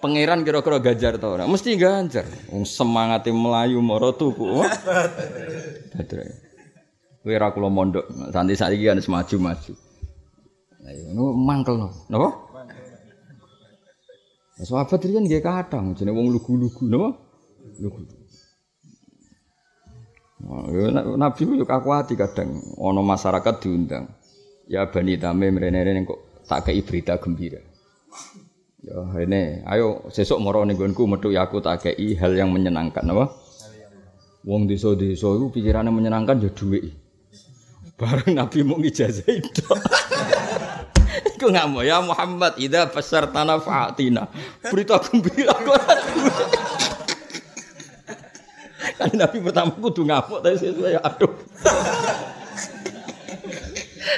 pangeran 0.00 0.42
kira-kira 0.42 0.80
ganjar 0.80 1.14
ta 1.20 1.28
ora? 1.28 1.44
Mesti 1.44 1.76
ganjar. 1.76 2.24
Wong 2.48 2.64
semangate 2.64 3.30
melayu 3.30 3.78
mara 3.84 4.10
tuku. 4.16 4.64
Badre. 5.92 6.24
Kowe 7.20 7.32
ora 7.36 7.52
kula 7.52 7.68
mondok, 7.68 8.08
santi 8.32 8.56
saiki 8.56 8.88
kan 8.88 8.96
maju-maju. 8.96 9.72
Lah 10.80 10.92
ngono 11.12 11.24
mangkel 11.36 11.76
no. 11.76 11.88
Napa? 12.08 12.28
Sahabat 14.60 15.00
riyen 15.04 15.24
nggih 15.24 15.40
kadang 15.40 15.96
jenenge 15.96 16.16
wong 16.16 16.28
lugu-lugu 16.32 16.84
napa? 16.88 17.16
Lugu. 17.80 18.00
Nabi 21.20 21.42
yo 21.60 21.68
kakuati 21.68 22.16
kadang 22.16 22.56
ana 22.80 23.00
masyarakat 23.04 23.54
diundang. 23.60 24.08
Ya 24.70 24.88
Bani 24.88 25.20
Tamim 25.20 25.60
rene-rene 25.60 26.08
kok 26.08 26.44
tak 26.48 26.72
kei 26.72 26.80
berita 26.80 27.20
gembira. 27.20 27.60
Ya 28.90 29.06
ini, 29.22 29.62
ayo 29.70 30.02
sesuk 30.10 30.42
moro 30.42 30.66
ning 30.66 30.74
nggonku 30.74 31.06
metu 31.06 31.30
ya 31.30 31.46
aku 31.46 31.62
tak 31.62 31.86
kei 31.86 32.18
hal 32.18 32.34
yang 32.34 32.50
menyenangkan 32.50 33.06
apa? 33.06 33.30
Wong 34.42 34.66
desa-desa 34.66 35.30
iku 35.30 35.46
pikirane 35.54 35.94
menyenangkan 35.94 36.42
ya 36.42 36.50
dhuwit. 36.50 36.90
Bareng 37.94 38.34
Nabi 38.34 38.66
mau 38.66 38.82
ijazah 38.82 39.30
itu. 39.30 39.62
Iku 41.36 41.52
ngamuk 41.52 41.84
ya 41.84 42.00
Muhammad 42.00 42.56
idza 42.56 42.88
tanah 43.30 43.60
fatina. 43.60 44.24
Berita 44.64 44.96
gembira 45.04 45.52
kok 45.52 45.76
Kan 48.98 49.12
Nabi 49.14 49.38
pertama 49.44 49.76
kudu 49.76 50.02
ngamuk 50.08 50.40
tapi 50.40 50.56
sesuai 50.56 50.98
aduh. 50.98 51.30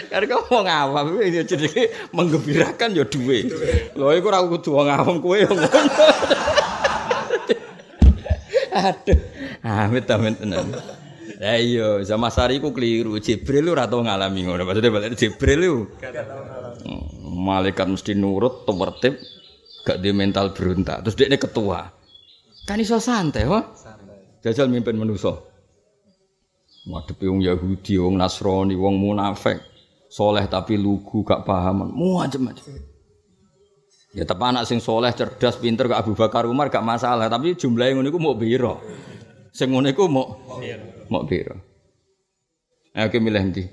Karena 0.08 0.24
kau 0.28 0.42
mau 0.48 0.62
ngawam, 0.64 1.20
ini 1.20 1.44
jadi 1.44 1.68
menggembirakan 2.12 2.96
ya 2.96 3.04
duwe. 3.04 3.48
Lho 3.96 4.06
iku 4.16 4.26
ora 4.32 4.40
kudu 4.44 4.70
wong 4.72 4.88
awam 4.88 5.16
kowe 5.20 5.36
ngono. 5.36 5.68
Aduh, 8.72 9.18
amit 9.60 10.08
amit 10.08 10.34
tenan. 10.40 10.72
Lah 11.42 11.58
iya, 11.58 12.00
sama 12.06 12.32
Sari 12.32 12.62
ku 12.62 12.72
keliru. 12.72 13.18
Jibril 13.20 13.68
ora 13.68 13.90
tau 13.90 14.00
ngalami 14.00 14.40
ngono. 14.46 14.62
Maksudnya 14.64 14.90
balik 14.94 15.18
Jibril 15.18 15.60
lu. 15.60 15.76
Hmm, 16.82 17.02
malaikat 17.42 17.86
mesti 17.90 18.16
nurut, 18.16 18.64
tertib, 18.64 19.20
gak 19.84 19.98
di 20.00 20.10
mental 20.14 20.54
berontak. 20.54 21.04
Terus 21.04 21.16
dia 21.18 21.26
ini 21.28 21.36
ketua. 21.36 21.84
Kan 22.64 22.78
iso 22.78 23.02
santai, 23.02 23.44
wah. 23.44 23.66
Jajal 24.40 24.70
mimpin 24.70 24.96
manusa. 24.96 25.34
Wadepi 26.82 27.30
wong 27.30 27.42
Yahudi, 27.42 27.94
wong 27.94 28.18
Nasrani, 28.18 28.74
wong 28.74 28.98
munafik 28.98 29.71
soleh 30.12 30.44
tapi 30.44 30.76
lugu 30.76 31.24
gak 31.24 31.48
paham. 31.48 31.88
Macam-macam 31.96 32.92
ya 34.12 34.28
tapi 34.28 34.44
anak 34.44 34.68
sing 34.68 34.76
soleh 34.76 35.08
cerdas 35.16 35.56
pinter 35.56 35.88
gak 35.88 36.04
Abu 36.04 36.12
Bakar 36.12 36.44
Umar 36.44 36.68
gak 36.68 36.84
masalah. 36.84 37.32
Tapi 37.32 37.56
jumlahnya 37.56 37.96
ngono 37.96 38.08
iku 38.12 38.20
mau 38.20 38.36
biro. 38.36 38.84
Sing 39.48 39.72
ngono 39.72 39.88
iku 39.88 40.04
mau 40.12 40.36
mau 41.08 41.24
biro. 41.24 41.56
Ayo 42.92 43.08
kita 43.08 43.24
milih 43.24 43.40
nanti 43.40 43.64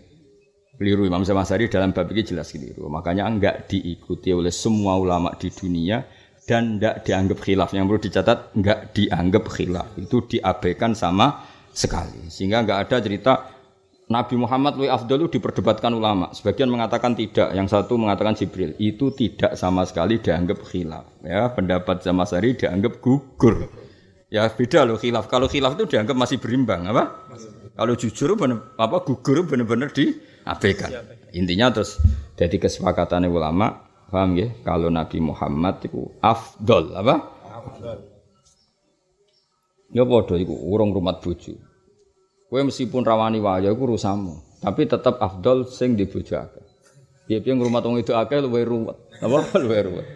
keliru 0.80 1.04
Imam 1.04 1.28
Zamasari 1.28 1.68
dalam 1.68 1.92
bab 1.92 2.08
ini 2.16 2.24
jelas 2.24 2.56
keliru. 2.56 2.88
Makanya 2.88 3.28
enggak 3.28 3.68
diikuti 3.68 4.32
oleh 4.32 4.52
semua 4.52 4.96
ulama 4.96 5.36
di 5.36 5.52
dunia 5.52 6.08
dan 6.48 6.80
enggak 6.80 7.04
dianggap 7.04 7.44
khilaf. 7.44 7.76
Yang 7.76 7.86
perlu 7.92 8.02
dicatat 8.08 8.40
enggak 8.56 8.80
dianggap 8.96 9.44
khilaf. 9.52 9.88
Itu 10.00 10.24
diabaikan 10.24 10.96
sama 10.96 11.44
sekali. 11.76 12.32
Sehingga 12.32 12.64
enggak 12.64 12.80
ada 12.88 12.96
cerita 13.04 13.34
Nabi 14.10 14.42
Muhammad 14.42 14.74
lu 14.82 14.90
afdal 14.90 15.30
diperdebatkan 15.30 15.94
ulama. 15.94 16.34
Sebagian 16.34 16.66
mengatakan 16.66 17.14
tidak, 17.14 17.54
yang 17.54 17.70
satu 17.70 17.94
mengatakan 17.94 18.34
Jibril. 18.34 18.74
Itu 18.82 19.14
tidak 19.14 19.54
sama 19.54 19.86
sekali 19.86 20.18
dianggap 20.18 20.66
khilaf. 20.66 21.22
Ya, 21.22 21.54
pendapat 21.54 22.02
Zamasari 22.02 22.58
dianggap 22.58 22.98
gugur. 23.06 23.70
Ya 24.34 24.50
beda 24.50 24.90
loh 24.90 24.98
khilaf. 24.98 25.30
Kalau 25.30 25.46
khilaf 25.46 25.78
itu 25.78 25.94
dianggap 25.94 26.18
masih 26.18 26.42
berimbang, 26.42 26.90
apa? 26.90 27.30
Kalau 27.78 27.94
jujur 27.94 28.34
bener, 28.34 28.74
apa 28.82 28.98
gugur 29.06 29.46
benar-benar 29.46 29.94
diabaikan. 29.94 30.90
Intinya 31.30 31.70
terus 31.70 32.02
jadi 32.34 32.58
kesepakatan 32.58 33.30
ulama, 33.30 33.86
paham 34.10 34.34
ya? 34.42 34.50
Kalau 34.66 34.90
Nabi 34.90 35.22
Muhammad 35.22 35.86
itu 35.86 36.10
afdol, 36.18 36.98
apa? 36.98 37.30
Afdol. 37.46 38.10
Ya 39.94 40.02
padha 40.02 40.34
iku 40.38 40.54
urung 40.54 40.98
rumat 40.98 41.22
bojo. 41.22 41.69
Kowe 42.50 42.66
meskipun 42.66 43.06
rawani 43.06 43.38
waya 43.38 43.70
iku 43.70 43.86
urusanmu, 43.86 44.66
tapi 44.66 44.90
tetap 44.90 45.22
afdol 45.22 45.70
sing 45.70 45.94
di 45.94 46.10
bojo 46.10 46.34
akeh. 46.34 46.66
Piye-piye 47.30 47.54
ngrumat 47.54 47.86
wong 47.86 48.02
itu 48.02 48.18
akeh 48.18 48.42
luwih 48.42 48.66
ruwet. 48.66 48.98
Apa 49.22 49.54
luwih 49.62 49.82
ruwet. 49.94 50.08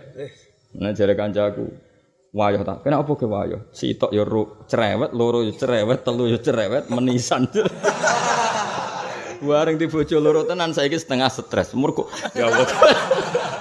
Nah 0.74 0.90
jare 0.98 1.14
kancaku, 1.14 1.70
wayah 2.34 2.66
tak. 2.66 2.82
Kena 2.82 3.06
apa 3.06 3.14
ke 3.14 3.30
wayah? 3.30 3.62
Sitok 3.70 4.10
ya 4.10 4.26
ru, 4.26 4.66
cerewet, 4.66 5.14
loro 5.14 5.46
ya 5.46 5.54
cerewet, 5.54 6.02
telu 6.02 6.26
ya 6.26 6.42
cerewet, 6.42 6.90
menisan. 6.90 7.46
Bareng 9.46 9.78
di 9.78 9.86
bojo 9.86 10.18
loro 10.18 10.42
tenan 10.50 10.74
saiki 10.74 10.98
setengah 10.98 11.30
stres. 11.30 11.78
Mergo 11.78 12.10
ya 12.34 12.50
Allah. 12.50 12.66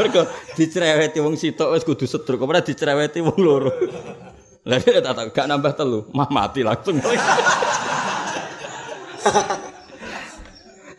Mergo 0.00 0.25
dicereweti 0.57 1.21
wong 1.21 1.37
sitok 1.37 1.76
wis 1.76 1.85
kudu 1.85 2.09
sedruk, 2.09 2.41
ora 2.49 2.64
dicereweti 2.64 3.21
wong 3.21 3.37
loro. 3.37 3.69
Lah 4.64 4.79
dia 4.81 5.05
tak 5.05 5.37
gak 5.37 5.45
nambah 5.45 5.76
telu, 5.76 6.09
mah 6.17 6.31
mati 6.33 6.64
langsung. 6.64 6.97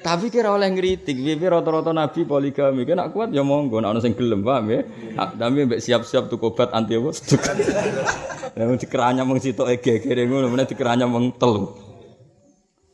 Tapi 0.03 0.27
kira 0.27 0.51
oleh 0.51 0.68
ngritik, 0.68 1.15
piye 1.15 1.48
rata-rata 1.48 1.96
nabi 1.96 2.27
poligami, 2.27 2.84
kan 2.84 3.08
kuat 3.15 3.32
ya 3.32 3.39
monggo, 3.39 3.80
nek 3.80 3.96
ana 3.96 4.00
sing 4.03 4.12
gelem 4.12 4.44
paham 4.44 4.68
ya. 4.68 4.84
Tapi 5.15 5.63
mbek 5.63 5.80
siap-siap 5.80 6.27
tuku 6.27 6.51
obat 6.51 6.75
anti 6.75 7.00
apa? 7.00 7.10
Ya 8.53 8.70
mung 8.70 8.77
dikeranya 8.77 9.25
mung 9.25 9.42
sitok 9.42 9.65
egegere 9.65 10.30
ngono, 10.30 10.46
meneh 10.46 10.70
dikeranya 10.70 11.10
mung 11.10 11.34
telu. 11.42 11.74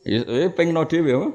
Eh 0.08 0.48
pengno 0.56 0.88
dhewe 0.88 1.12
apa? 1.12 1.28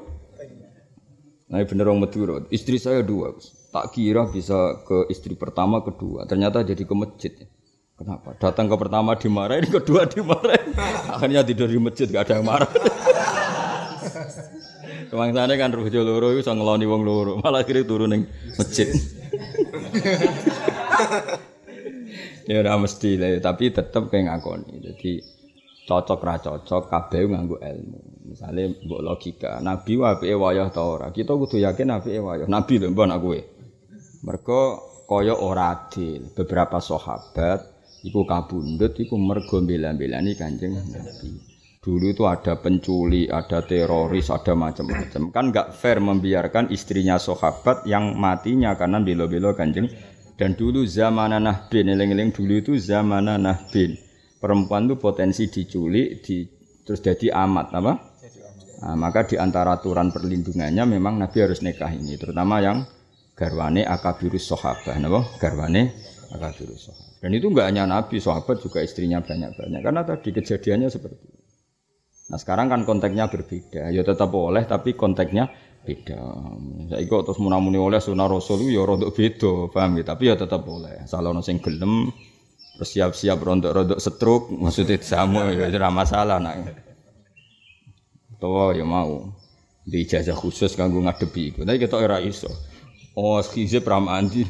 Nah 1.46 1.62
bener 1.62 1.86
wong 1.86 2.02
Madura, 2.02 2.42
istri 2.50 2.82
saya 2.82 3.06
dua, 3.06 3.38
tak 3.70 3.94
kira 3.94 4.26
bisa 4.26 4.82
ke 4.82 5.06
istri 5.14 5.38
pertama, 5.38 5.78
kedua, 5.78 6.26
ternyata 6.26 6.66
jadi 6.66 6.82
ke 6.82 6.94
masjid. 6.98 7.32
Kenapa? 7.94 8.34
Datang 8.34 8.66
ke 8.66 8.74
pertama 8.74 9.14
dimarahin, 9.14 9.70
kedua 9.78 10.10
dimarahin. 10.10 10.74
Akhirnya 11.06 11.46
tidur 11.46 11.70
di 11.70 11.78
masjid, 11.78 12.10
gak 12.10 12.26
ada 12.26 12.42
yang 12.42 12.46
marah. 12.50 12.70
Kemangsane 15.06 15.54
kan 15.54 15.70
bojo 15.70 16.00
loro 16.02 16.34
iku 16.34 16.40
iso 16.42 16.52
ngeloni 16.52 16.86
wong 16.86 17.02
loro, 17.06 17.32
malah 17.38 17.62
kira 17.62 17.86
turun 17.86 18.10
ning 18.10 18.22
masjid. 18.58 18.90
ya 22.48 22.62
ora 22.62 22.78
mesti 22.78 23.10
lah, 23.18 23.38
tapi 23.42 23.70
tetep 23.70 24.10
kayak 24.10 24.26
ngakoni. 24.30 24.74
Jadi 24.82 25.10
cocok 25.86 26.20
ra 26.26 26.34
cocok 26.42 26.82
kabeh 26.90 27.22
nganggo 27.30 27.56
ilmu. 27.62 28.00
Misale 28.26 28.82
mbok 28.82 29.00
logika, 29.06 29.62
nabi 29.62 30.02
apike 30.02 30.34
wayah 30.34 30.68
ta 30.74 30.82
ora? 30.82 31.14
Kita 31.14 31.38
kudu 31.38 31.62
yakin 31.62 31.94
apike 31.94 32.18
wayah. 32.18 32.46
Nabi 32.50 32.82
lho 32.82 32.90
mbon 32.90 33.14
aku 33.14 33.26
kowe. 33.30 33.40
Mergo 34.26 34.60
kaya 35.06 35.34
ora 35.38 35.70
adil. 35.70 36.34
Beberapa 36.34 36.82
sahabat 36.82 37.62
iku 38.02 38.26
kabundut 38.26 38.98
iku 38.98 39.14
mergo 39.14 39.62
bela-belani 39.62 40.34
Kanjeng 40.34 40.74
Nabi. 40.74 41.55
Dulu 41.86 42.10
itu 42.10 42.26
ada 42.26 42.58
penculi, 42.58 43.30
ada 43.30 43.62
teroris, 43.62 44.26
ada 44.34 44.58
macam-macam. 44.58 45.30
Kan 45.30 45.54
nggak 45.54 45.70
fair 45.70 46.02
membiarkan 46.02 46.74
istrinya 46.74 47.14
sahabat 47.14 47.86
yang 47.86 48.18
matinya 48.18 48.74
karena 48.74 48.98
belo-belo 48.98 49.54
kanjeng. 49.54 49.86
Dan 50.34 50.58
dulu 50.58 50.82
zaman 50.82 51.38
nahbin, 51.38 51.86
eling-eling 51.94 52.34
dulu 52.34 52.58
itu 52.58 52.72
zaman 52.74 53.38
nahbin. 53.38 53.94
Perempuan 54.42 54.90
itu 54.90 54.98
potensi 54.98 55.46
diculik, 55.46 56.26
di, 56.26 56.42
terus 56.82 56.98
jadi 56.98 57.30
amat, 57.46 57.66
apa? 57.72 57.92
Nah, 58.82 58.96
maka 58.98 59.24
di 59.24 59.38
antara 59.38 59.78
aturan 59.78 60.10
perlindungannya 60.10 60.84
memang 60.84 61.22
Nabi 61.22 61.38
harus 61.38 61.62
nikah 61.62 61.88
ini, 61.88 62.18
terutama 62.18 62.60
yang 62.60 62.82
garwane 63.32 63.86
akabirus 63.86 64.44
sahabat, 64.50 64.98
apa? 64.98 65.20
Garwane 65.38 65.94
akabirus 66.34 66.90
sahabat. 66.90 67.06
Dan 67.22 67.30
itu 67.32 67.46
enggak 67.48 67.66
hanya 67.70 67.88
Nabi, 67.88 68.20
sahabat 68.20 68.58
juga 68.60 68.82
istrinya 68.82 69.22
banyak-banyak. 69.22 69.80
Karena 69.80 70.02
tadi 70.04 70.34
kejadiannya 70.34 70.90
seperti 70.90 71.22
itu. 71.30 71.35
Nah 72.26 72.38
sekarang 72.38 72.66
kan 72.66 72.82
konteksnya 72.82 73.30
berbeda. 73.30 73.94
Ya 73.94 74.02
tetap 74.02 74.34
boleh 74.34 74.66
tapi 74.66 74.98
konteksnya 74.98 75.46
beda. 75.86 76.18
Saya 76.90 77.00
ikut 77.00 77.22
terus 77.22 77.38
munamuni 77.38 77.78
oleh 77.78 78.02
sunnah 78.02 78.26
rasul 78.26 78.66
ya 78.66 78.82
rontok 78.82 79.14
beda, 79.14 79.70
paham 79.70 80.02
ya? 80.02 80.04
Tapi 80.04 80.22
ya 80.26 80.34
tetap 80.34 80.66
boleh. 80.66 81.06
Salah 81.06 81.30
sing 81.46 81.62
gelem 81.62 82.10
bersiap-siap 82.76 83.38
rontok-rontok 83.40 84.02
setruk, 84.02 84.52
maksudnya 84.52 85.00
sama 85.00 85.48
ya 85.54 85.70
tidak 85.70 85.92
masalah 85.94 86.42
nak. 86.42 86.76
Tuh 88.36 88.76
ya 88.76 88.84
mau 88.84 89.32
di 89.86 90.02
ijazah 90.02 90.34
khusus 90.34 90.74
kanggo 90.74 91.00
ngadepi 91.00 91.54
iku. 91.54 91.60
Tapi 91.62 91.78
kita 91.78 91.96
ora 91.96 92.18
iso. 92.20 92.50
Oh, 93.16 93.40
skize 93.40 93.80
pramandi. 93.80 94.44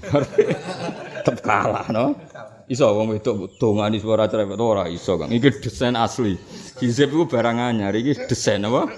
Tetep 1.22 1.38
kalah 1.44 1.86
no. 1.94 2.18
Iso 2.66 2.90
wong 2.90 3.14
wedok 3.14 3.62
dongani 3.62 4.02
suara 4.02 4.26
cerewet 4.26 4.58
ora 4.58 4.90
iso, 4.90 5.14
Kang. 5.14 5.30
Iki 5.30 5.62
desain 5.62 5.94
asli. 5.94 6.34
Hizib 6.82 7.14
iku 7.14 7.30
barang 7.30 7.62
anyar, 7.62 7.94
iki 7.94 8.26
desain 8.26 8.66
apa? 8.66 8.90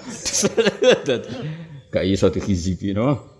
Gak 1.93 2.05
iso 2.05 2.33
dihizibi 2.33 2.97
no. 2.97 3.37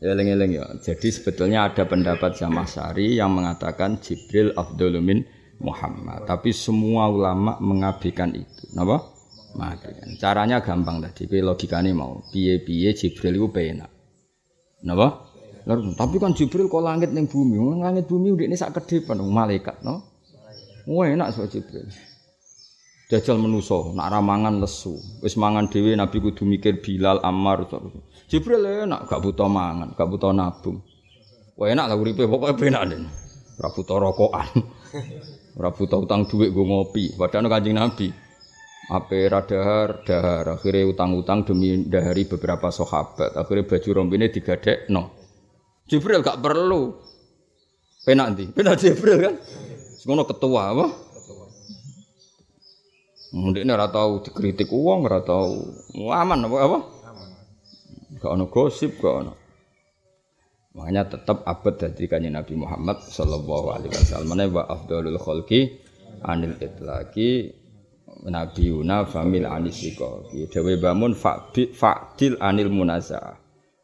Ya 0.00 0.16
eling-eling 0.16 0.56
ya. 0.56 0.66
Jadi 0.80 1.12
sebetulnya 1.12 1.68
ada 1.68 1.84
pendapat 1.84 2.38
Zamasari 2.38 3.20
yang 3.20 3.36
mengatakan 3.36 4.00
Jibril 4.00 4.54
Abdulumin 4.56 5.26
Muhammad. 5.60 6.24
Tapi 6.24 6.56
semua 6.56 7.10
ulama 7.12 7.60
mengabaikan 7.60 8.32
itu. 8.32 8.64
Napa? 8.72 9.02
Mengabaikan. 9.58 10.16
Caranya 10.16 10.64
gampang 10.64 11.04
tadi. 11.04 11.28
logikanya 11.42 11.92
mau. 11.92 12.24
Piye-piye 12.32 12.96
Jibril 12.96 13.36
itu 13.36 13.48
penak. 13.52 13.90
Napa? 14.88 15.29
Lalu, 15.68 15.92
tapi 15.92 16.16
kan 16.16 16.32
Jibril 16.32 16.72
kok 16.72 16.80
langit 16.80 17.12
ning 17.12 17.28
bumi, 17.28 17.60
langit 17.80 18.08
bumi 18.08 18.32
ini 18.32 18.56
sak 18.56 18.80
ke 18.80 18.80
depan, 18.96 19.20
malaikat, 19.20 19.84
no? 19.84 20.00
Wah 20.88 21.06
enak 21.06 21.36
so 21.36 21.44
Jibril. 21.44 21.86
Jajal 23.10 23.42
menuso, 23.42 23.90
nak 23.92 24.08
ramangan 24.08 24.62
lesu. 24.62 24.94
Wis 25.20 25.34
mangan 25.34 25.66
dewi 25.66 25.98
Nabi 25.98 26.22
kudu 26.22 26.46
mikir 26.46 26.78
Bilal, 26.78 27.18
Ammar. 27.20 27.66
Jibril 28.30 28.86
enak, 28.86 29.10
gak 29.10 29.20
butuh 29.20 29.50
mangan, 29.50 29.92
gak 29.98 30.06
butuh 30.06 30.30
nabung. 30.30 30.78
Wah 31.58 31.68
enak 31.68 31.92
lah 31.92 31.96
uripe 31.98 32.24
pokoknya 32.24 32.56
benak 32.56 32.82
nih. 32.88 33.02
Ora 33.60 33.68
butuh 33.76 33.96
rokokan. 34.00 34.48
Ora 35.60 35.68
butuh 35.76 36.00
utang 36.00 36.24
duit 36.24 36.56
gue 36.56 36.64
ngopi. 36.64 37.12
Padahal 37.20 37.52
kanjeng 37.52 37.76
Nabi. 37.76 38.08
Ape 38.88 39.28
radahar, 39.28 40.00
dahar. 40.08 40.56
Akhirnya 40.56 40.88
utang-utang 40.88 41.44
demi 41.44 41.84
dahari 41.84 42.24
beberapa 42.24 42.72
sahabat. 42.72 43.36
Akhirnya 43.36 43.68
baju 43.68 43.88
rombine 43.92 44.32
digadek, 44.32 44.88
no. 44.88 45.19
Jibril 45.90 46.22
gak 46.22 46.38
perlu. 46.38 46.94
Penak 48.06 48.26
nanti, 48.32 48.46
penak 48.46 48.78
Jibril 48.78 49.18
kan. 49.18 49.34
Semono 49.98 50.22
ketua 50.24 50.70
apa? 50.70 50.86
Mungkin 53.30 53.62
ini 53.62 53.74
tahu 53.74 54.26
dikritik 54.26 54.70
uang, 54.70 55.06
ora 55.06 55.22
tahu 55.22 55.62
aman 56.10 56.46
apa 56.46 56.56
apa? 56.62 56.78
Gak 58.22 58.30
ono 58.30 58.46
gosip, 58.46 59.02
gak 59.02 59.14
ono. 59.26 59.32
Makanya 60.70 61.18
tetap 61.18 61.42
abad 61.42 61.74
dari 61.74 62.06
kanjeng 62.06 62.38
Nabi 62.38 62.54
Muhammad 62.54 63.02
Sallallahu 63.02 63.66
Alaihi 63.74 63.90
Wasallam. 63.90 64.28
Mana 64.30 64.46
wa 64.46 64.62
afdalul 64.70 65.18
khalqi 65.18 65.82
anil 66.22 66.54
itlaqi 66.62 67.50
Nabi 68.30 68.70
Yuna 68.70 69.02
famil 69.02 69.50
anisiko. 69.50 70.30
Dewi 70.30 70.78
bangun 70.78 71.18
fa'dil 71.18 72.38
anil 72.38 72.70
munazah. 72.70 73.34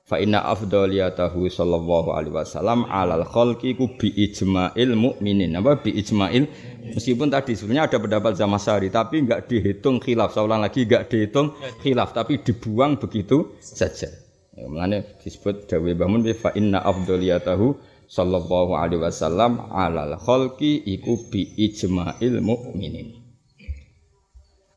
Fa 0.07 0.23
inna 0.23 0.39
afdaliyatahu 0.39 1.51
sallallahu 1.51 2.15
alaihi 2.15 2.31
wasallam 2.31 2.87
alal 2.87 3.27
khalqi 3.27 3.75
ku 3.75 3.91
bi 3.99 4.15
ijma'il 4.15 4.95
mukminin. 4.95 5.59
Apa 5.59 5.83
bi 5.83 5.99
ijma'il 5.99 6.47
meskipun 6.95 7.27
tadi 7.27 7.59
sebenarnya 7.59 7.91
ada 7.91 7.99
pendapat 7.99 8.39
Zamasari 8.39 8.87
tapi 8.95 9.27
enggak 9.27 9.51
dihitung 9.51 9.99
khilaf. 9.99 10.31
Saya 10.31 10.47
ulang 10.47 10.63
lagi 10.63 10.87
enggak 10.87 11.11
dihitung 11.11 11.59
khilaf 11.83 12.15
tapi 12.15 12.39
dibuang 12.39 13.03
begitu 13.03 13.59
saja. 13.59 14.07
Ya, 14.55 14.71
Mulanya 14.71 15.03
disebut 15.19 15.67
dawe 15.67 15.91
bangun 15.99 16.23
fa 16.39 16.55
inna 16.55 16.87
afdaliyatahu 16.87 17.75
sallallahu 18.07 18.79
alaihi 18.79 19.03
wasallam 19.03 19.59
alal 19.75 20.15
khalqi 20.23 20.87
iku 20.87 21.19
bi 21.35 21.51
ijma'il 21.59 22.39
mukminin. 22.47 23.26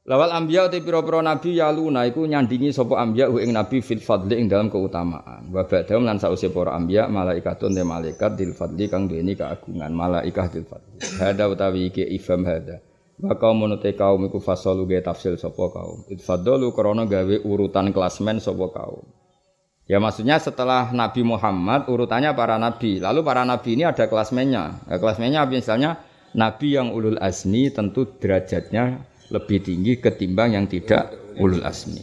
Lawal 0.10 0.34
ambiya 0.34 0.74
te 0.74 0.82
pira-pira 0.82 1.22
nabi 1.22 1.62
yaluna 1.62 2.02
iku 2.10 2.26
nyandingi 2.26 2.74
sapa 2.74 2.98
ambiya 2.98 3.30
ing 3.30 3.54
nabi 3.54 3.78
fil 3.78 4.02
fadli 4.02 4.42
ing 4.42 4.50
dalam 4.50 4.74
keutamaan. 4.74 5.54
Wa 5.54 5.70
ba'dahum 5.70 6.02
lan 6.02 6.18
sause 6.18 6.50
para 6.50 6.74
ambiya 6.74 7.06
malaikatun 7.06 7.78
te 7.78 7.86
malaikat 7.86 8.34
dil 8.34 8.58
fadli 8.58 8.90
kang 8.90 9.06
duweni 9.06 9.38
keagungan 9.38 9.94
malaikah 9.94 10.50
dil 10.50 10.66
fadli. 10.66 10.98
Hada 11.22 11.46
utawi 11.46 11.94
iki 11.94 12.02
ifam 12.18 12.42
hada. 12.42 12.82
Wa 13.22 13.38
kaum 13.38 13.62
te 13.78 13.94
kaum 13.94 14.26
iku 14.26 14.42
fasalu 14.42 14.90
ge 14.90 15.06
tafsil 15.06 15.38
sapa 15.38 15.70
kaum. 15.70 16.02
Itfadalu 16.10 16.74
krana 16.74 17.06
gawe 17.06 17.46
urutan 17.46 17.94
klasmen 17.94 18.42
sapa 18.42 18.66
kaum. 18.74 19.06
Ya 19.86 20.02
maksudnya 20.02 20.42
setelah 20.42 20.90
Nabi 20.90 21.22
Muhammad 21.22 21.86
urutannya 21.86 22.34
para 22.34 22.58
nabi. 22.58 22.98
Lalu 22.98 23.22
para 23.22 23.46
nabi 23.46 23.78
ini 23.78 23.86
ada 23.86 24.10
klasmennya. 24.10 24.90
Ya, 24.90 24.98
klasmennya 24.98 25.46
misalnya 25.46 26.02
nabi 26.34 26.74
yang 26.74 26.98
ulul 26.98 27.22
asmi 27.22 27.70
tentu 27.70 28.10
derajatnya 28.18 29.06
lebih 29.30 29.62
tinggi 29.62 29.98
ketimbang 29.98 30.58
yang 30.58 30.66
tidak 30.66 31.14
ulul 31.38 31.62
asmi. 31.66 32.02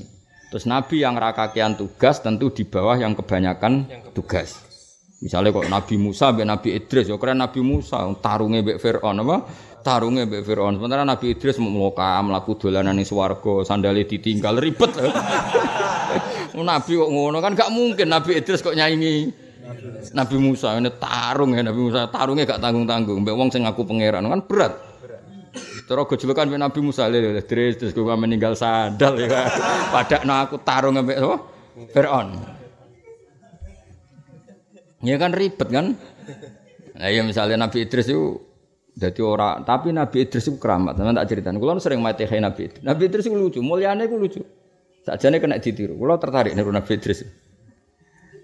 Terus 0.50 0.64
nabi 0.64 1.02
yang 1.02 1.18
rakakian 1.18 1.74
tugas 1.74 2.22
tentu 2.22 2.54
di 2.54 2.62
bawah 2.62 2.96
yang 2.96 3.18
kebanyakan 3.18 3.86
tugas. 4.14 4.62
Misalnya 5.16 5.48
kok 5.48 5.72
Nabi 5.72 5.96
Musa, 5.96 6.28
Nabi 6.28 6.76
Idris, 6.76 7.08
ya 7.08 7.16
keren 7.16 7.40
Nabi 7.40 7.64
Musa, 7.64 8.04
tarungnya 8.20 8.60
Mbak 8.60 8.78
Fir'aun 8.78 9.16
apa? 9.24 9.36
tarunge 9.86 10.26
mbek 10.26 10.42
Firaun. 10.42 10.82
Sementara 10.82 11.06
Nabi 11.06 11.38
Idris 11.38 11.62
mau 11.62 11.94
mlaku 11.94 12.58
dolanan 12.58 12.98
ning 12.98 13.06
swarga, 13.06 13.62
sandale 13.62 14.02
ditinggal 14.02 14.58
ribet. 14.58 14.90
Nabi 16.56 16.92
kok 16.98 17.10
ngono 17.12 17.38
kan 17.38 17.54
gak 17.54 17.70
mungkin 17.70 18.10
Nabi 18.10 18.42
Idris 18.42 18.64
kok 18.64 18.74
nyanyi 18.74 19.28
Nabi 20.16 20.36
Musa 20.40 20.72
ini 20.72 20.88
tarung 20.96 21.52
ya 21.52 21.60
Nabi 21.60 21.80
Musa 21.84 22.08
tarungnya 22.08 22.48
gak 22.48 22.64
tanggung 22.64 22.88
tanggung 22.88 23.20
mbak 23.20 23.36
wong 23.36 23.52
sing 23.52 23.68
ngaku 23.68 23.84
pangeran 23.84 24.24
kan 24.24 24.40
berat 24.48 24.72
terus 25.86 26.06
gejolokan 26.10 26.50
mbak 26.50 26.60
Nabi 26.66 26.80
Musa 26.82 27.06
lele 27.06 27.40
terus 27.46 27.78
terus 27.78 27.94
gue 27.94 28.16
meninggal 28.18 28.58
sadal 28.58 29.16
ya 29.22 29.46
pada 29.94 30.26
no 30.26 30.34
aku 30.34 30.58
tarung 30.60 30.98
mbak 30.98 31.16
so 31.16 31.34
Fir'aun 31.94 32.34
ya 35.06 35.14
kan 35.16 35.30
ribet 35.30 35.68
kan 35.70 35.94
nah 36.98 37.08
ya 37.08 37.22
misalnya 37.22 37.54
Nabi 37.54 37.86
Idris 37.86 38.10
itu 38.10 38.42
jadi 38.96 39.20
orang, 39.20 39.60
tapi 39.60 39.92
Nabi 39.92 40.24
Idris 40.24 40.48
itu 40.48 40.56
keramat. 40.56 40.96
Sama 40.96 41.12
tak 41.12 41.28
cerita. 41.28 41.52
Kulo 41.52 41.76
sering 41.76 42.00
mati 42.00 42.24
kayak 42.24 42.40
Nabi 42.40 42.60
Idris. 42.64 42.80
Nabi 42.80 43.02
Idris 43.04 43.28
itu 43.28 43.36
lucu, 43.36 43.60
mulianya 43.60 44.08
itu 44.08 44.16
lucu. 44.16 44.40
Sajane 45.04 45.36
kena 45.36 45.60
ditiru. 45.60 46.00
Kulo 46.00 46.16
tertarik 46.16 46.56
niru 46.56 46.72
Nabi 46.72 46.96
Idris. 46.96 47.20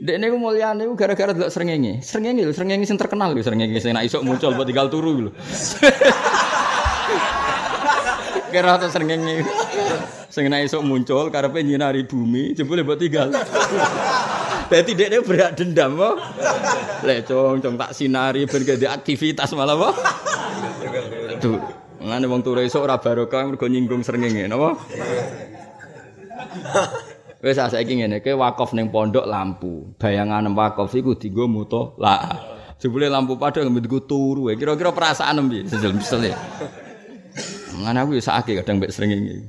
Dek 0.02 0.16
niku 0.20 0.36
mulyane 0.36 0.84
iku 0.84 0.92
gara-gara 0.92 1.32
delok 1.32 1.48
srengenge. 1.48 2.04
Srengenge 2.04 2.44
lho, 2.44 2.52
srengenge 2.52 2.84
sing 2.84 3.00
terkenal 3.00 3.32
lho, 3.32 3.40
srengenge 3.40 3.80
sing 3.80 3.96
nek 3.96 4.04
isuk 4.04 4.20
muncul 4.20 4.52
buat 4.52 4.68
tinggal 4.68 4.92
turu 4.92 5.10
lho. 5.16 5.30
Kira 8.52 8.76
to 8.76 8.92
srengenge. 8.92 9.48
Sing 10.28 10.44
nek 10.52 10.68
isuk 10.68 10.84
muncul 10.84 11.32
karepe 11.32 11.64
nyinari 11.64 12.04
bumi, 12.04 12.52
jebule 12.52 12.84
buat 12.84 13.00
tinggal. 13.00 13.32
Dadi 14.68 14.92
dekne 14.96 15.24
berak 15.24 15.56
dendam 15.56 15.96
apa? 15.96 16.10
Lek 17.04 17.28
cong 17.28 17.60
tak 17.60 17.92
sinari 17.96 18.44
ben 18.44 18.64
aktivitas 18.64 19.52
malah 19.56 19.76
apa? 19.76 19.88
Aduh, 21.36 21.60
ngene 22.00 22.26
wong 22.28 22.40
turu 22.40 22.60
esuk 22.64 22.84
ora 22.84 22.96
barokah 23.00 23.48
mergo 23.48 23.68
nyinggung 23.68 24.04
srengenge, 24.04 24.48
napa? 24.48 24.76
Wis 27.44 27.58
saiki 27.58 28.00
ngene, 28.00 28.24
ke 28.24 28.32
wakaf 28.32 28.72
ning 28.72 28.88
pondok 28.88 29.28
lampu. 29.28 29.96
Bayangan 30.00 30.48
wakaf 30.56 30.92
iku 30.96 31.16
dienggo 31.16 31.48
muto 31.48 31.96
la. 32.00 32.20
Jebule 32.80 33.12
lampu 33.12 33.36
padang 33.36 33.68
nggo 33.68 34.08
turu. 34.08 34.48
Kira-kira 34.56 34.90
perasaan 34.96 35.38
piye? 35.52 35.68
Sesel-sesel. 35.68 36.32
Ngene 37.78 37.98
aku 38.04 38.10
ya 38.18 38.22
sakake 38.22 38.60
kadang 38.60 38.76
mbek 38.82 38.92
srengenge. 38.92 39.48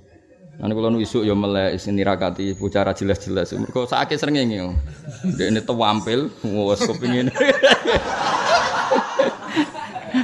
Nanti 0.53 0.73
kalau 0.77 1.01
isuk 1.01 1.25
ya 1.25 1.33
melek 1.33 1.81
nirakati 1.89 2.53
bicara 2.55 2.93
jelas-jelas. 2.93 3.51
Mergo 3.57 3.83
sakake 3.89 4.15
srengenge. 4.15 4.71
Ndek 5.27 5.47
ini 5.49 5.62
tewampil, 5.65 6.29
wes 6.43 6.81
kepingin. 6.86 7.27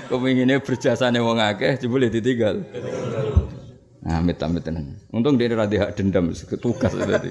Kepinginnya 0.10 0.62
berjasane 0.62 1.18
wong 1.22 1.38
akeh 1.42 1.82
jebule 1.82 2.10
ditinggal. 2.10 2.62
Nah, 4.06 4.22
amit-amit 4.22 4.66
tenan. 4.66 4.98
Untung 5.14 5.38
dia 5.38 5.52
ora 5.54 5.70
hak 5.70 5.98
dendam 5.98 6.34
tugas 6.34 6.94
tadi. 6.94 7.30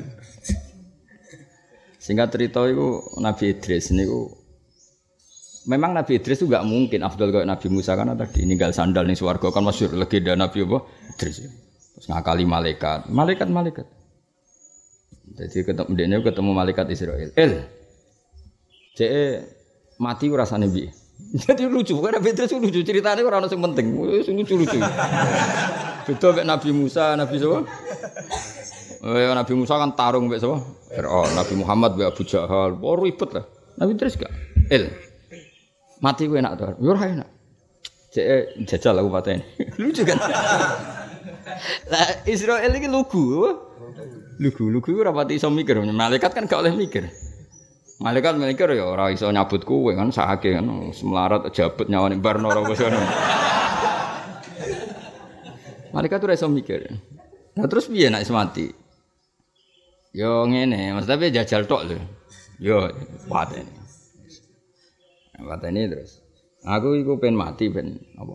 Singkat 1.98 2.28
cerita 2.34 2.62
itu 2.70 3.02
Nabi 3.18 3.52
Idris 3.52 3.90
niku 3.90 4.30
memang 5.66 5.96
Nabi 5.96 6.22
Idris 6.22 6.38
itu 6.38 6.46
gak 6.46 6.62
mungkin 6.62 7.02
afdal 7.02 7.34
kayak 7.34 7.48
Nabi 7.48 7.66
Musa 7.72 7.98
karena 7.98 8.14
tadi 8.14 8.46
ninggal 8.46 8.70
sandal 8.70 9.08
nih 9.08 9.18
swarga 9.18 9.50
kan 9.50 9.66
masyhur 9.66 9.96
legenda 9.98 10.38
Nabi 10.38 10.62
apa 10.62 10.78
Idris. 11.16 11.42
Terus 11.98 12.06
ngakali 12.14 12.46
malaikat, 12.46 13.10
malaikat 13.10 13.50
malaikat. 13.50 13.86
Jadi 15.34 15.66
ketemu 15.66 15.90
dia 15.98 16.18
ketemu 16.22 16.50
malaikat 16.54 16.86
Israel. 16.94 17.34
El, 17.34 17.66
cek 18.94 19.10
mati 19.98 20.30
rasanya 20.30 20.70
bi. 20.70 20.86
Jadi 21.42 21.66
lucu, 21.66 21.98
karena 21.98 22.22
Petrus 22.22 22.54
lucu 22.54 22.78
ceritanya 22.86 23.26
orang 23.26 23.50
yang 23.50 23.58
penting, 23.58 23.86
lucu 24.30 24.54
lucu. 24.54 24.78
Beda 26.06 26.28
kayak 26.30 26.46
Nabi 26.46 26.70
Musa, 26.70 27.18
Nabi 27.18 27.36
siapa? 27.36 27.58
Eh, 29.02 29.30
Nabi 29.30 29.52
Musa 29.58 29.74
kan 29.76 29.92
tarung 29.98 30.30
mbek? 30.30 30.40
Fir'aun, 30.40 31.30
Nabi 31.34 31.54
Muhammad 31.58 31.98
mbek 31.98 32.08
Abu 32.14 32.22
Jahal. 32.22 32.78
Oh 32.80 32.96
ribet 32.96 33.30
lah. 33.34 33.44
Nabi 33.78 33.94
Idris 33.98 34.18
gak? 34.18 34.32
El. 34.70 35.07
Mati 35.98 36.30
gue 36.30 36.38
enak 36.38 36.54
tuh. 36.54 36.74
Yo 36.78 36.94
enak. 36.94 37.28
Cek 38.08 38.26
jajal 38.64 38.98
aku 39.04 39.10
ini. 39.28 39.44
lucu 39.76 40.02
kan? 40.06 40.18
Lah 41.92 42.08
Israel 42.24 42.72
ini 42.72 42.88
lugu. 42.88 43.44
Lugu, 44.38 44.70
lugu 44.70 44.94
ora 45.02 45.10
pati 45.10 45.36
iso 45.36 45.50
mikir. 45.50 45.82
Malaikat 45.82 46.30
kan 46.30 46.46
gak 46.46 46.62
oleh 46.62 46.72
mikir. 46.72 47.10
Malaikat 47.98 48.38
mikir 48.38 48.70
ya 48.78 48.86
ora 48.86 49.10
iso 49.10 49.26
nyabut 49.26 49.66
kowe 49.66 49.90
kan 49.90 50.14
sakake 50.14 50.54
kan 50.54 50.64
semelarat 50.94 51.50
jabut 51.50 51.90
nyawane 51.90 52.22
barno 52.22 52.46
ora 52.46 52.62
wis. 52.62 52.78
Malaikat 55.90 56.22
ora 56.22 56.38
iso 56.38 56.46
mikir. 56.46 56.86
Nah 57.58 57.66
terus 57.66 57.90
piye 57.90 58.06
nek 58.06 58.22
mati? 58.30 58.70
Yo 60.14 60.46
ngene, 60.46 60.94
Mas 60.96 61.04
tapi 61.04 61.34
jajal 61.34 61.66
tok 61.66 61.82
lho. 61.90 61.98
Yo 62.62 62.86
pateni. 63.26 63.87
Pateni 65.38 65.86
terus. 65.86 66.18
Aku 66.66 66.98
iku 66.98 67.22
pengen 67.22 67.38
mati 67.38 67.70
ben 67.70 68.02
apa? 68.18 68.34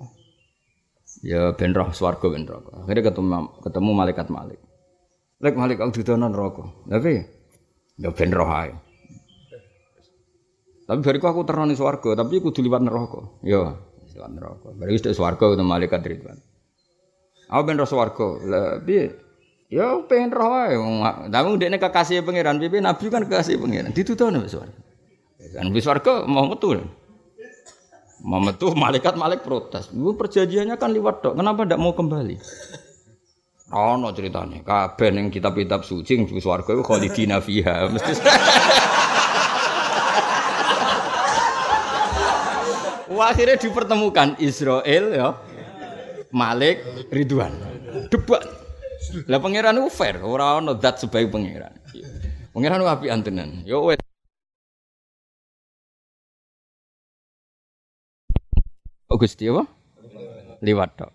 Ya 1.24 1.52
ben 1.52 1.76
roh 1.76 1.92
swarga 1.92 2.32
ben 2.32 2.48
neraka. 2.48 2.88
Akhirnya 2.88 3.12
ketemu 3.12 3.60
ketemu 3.60 3.89
malaikat 3.92 4.28
Malik. 4.32 4.60
Lek 5.44 5.56
Malik 5.60 5.84
aku 5.84 6.00
didono 6.00 6.32
neraka. 6.32 6.63
Tapi 6.88 7.20
ya 8.00 8.10
ben 8.16 8.32
roh 8.32 8.48
ae. 8.48 8.72
Tapi 10.84 11.00
bariku 11.00 11.32
aku 11.32 11.48
terno 11.48 11.63
ning 11.63 11.80
swarga, 11.80 12.24
tapi 12.24 12.44
kudu 12.44 12.60
liwat 12.60 12.84
neraka. 12.84 13.24
Ya, 13.39 13.80
liwat 14.16 14.32
neraka. 14.36 14.68
Bariku 14.76 15.08
wis 15.08 15.16
swarga 15.16 15.56
ketemu 15.56 15.68
malaikat 15.68 16.04
Ridwan. 16.04 16.39
Aku 17.48 17.62
ben 17.63 17.80
roh 17.80 17.88
swarga. 17.88 18.28
Lah 18.44 18.84
piye? 18.84 19.16
Ya 19.72 19.96
pengen 20.12 20.36
roh 20.36 20.52
wae. 20.52 20.76
Tapi 21.32 21.48
ndekne 21.56 21.80
kekasih 21.80 22.24
pangeran, 22.28 22.60
piye 22.60 22.84
nabi 22.84 23.08
kan 23.08 23.24
kekasih 23.24 23.63
pangeran. 23.63 23.96
Ditutono 23.96 24.44
wis 24.44 24.60
swarga. 24.60 24.83
Kan 25.39 25.72
wis 25.74 25.86
swarga 25.86 26.28
mau 26.28 26.46
metu. 26.50 26.78
Mau 28.24 28.39
metu 28.39 28.72
malaikat 28.72 29.15
malaikat 29.19 29.43
protes. 29.43 29.91
Bu 29.91 30.15
perjanjiannya 30.15 30.76
kan 30.80 30.91
liwat 30.91 31.24
tok. 31.24 31.34
Kenapa 31.36 31.67
ndak 31.67 31.80
mau 31.82 31.91
kembali? 31.91 32.36
Ono 33.74 34.08
ceritanya. 34.13 34.62
Kabeh 34.62 35.10
ning 35.12 35.34
kitab-kitab 35.34 35.82
suci 35.84 36.19
ing 36.19 36.30
swarga 36.39 36.78
iku 36.78 36.84
khalidina 36.86 37.39
fiha. 37.43 37.88
Mesti 37.93 38.13
akhirnya 43.24 43.56
dipertemukan 43.56 44.36
Israel 44.43 45.04
ya 45.15 45.28
Malik 46.34 46.84
Ridwan 47.13 47.56
debat 48.12 48.43
lah 49.30 49.39
pangeran 49.39 49.80
itu 49.80 49.89
fair 49.91 50.19
orang 50.19 50.67
ono 50.67 50.74
sebagai 50.80 51.32
pangeran 51.32 51.74
pangeran 52.52 52.80
itu 52.84 52.89
api 52.89 53.08
antenan 53.12 53.50
yo 53.63 53.88
wes 53.91 54.03
Oh 59.13 59.19
Gusti 59.21 59.45
apa? 59.45 59.69
Liwat 60.65 60.97
tok. 60.97 61.12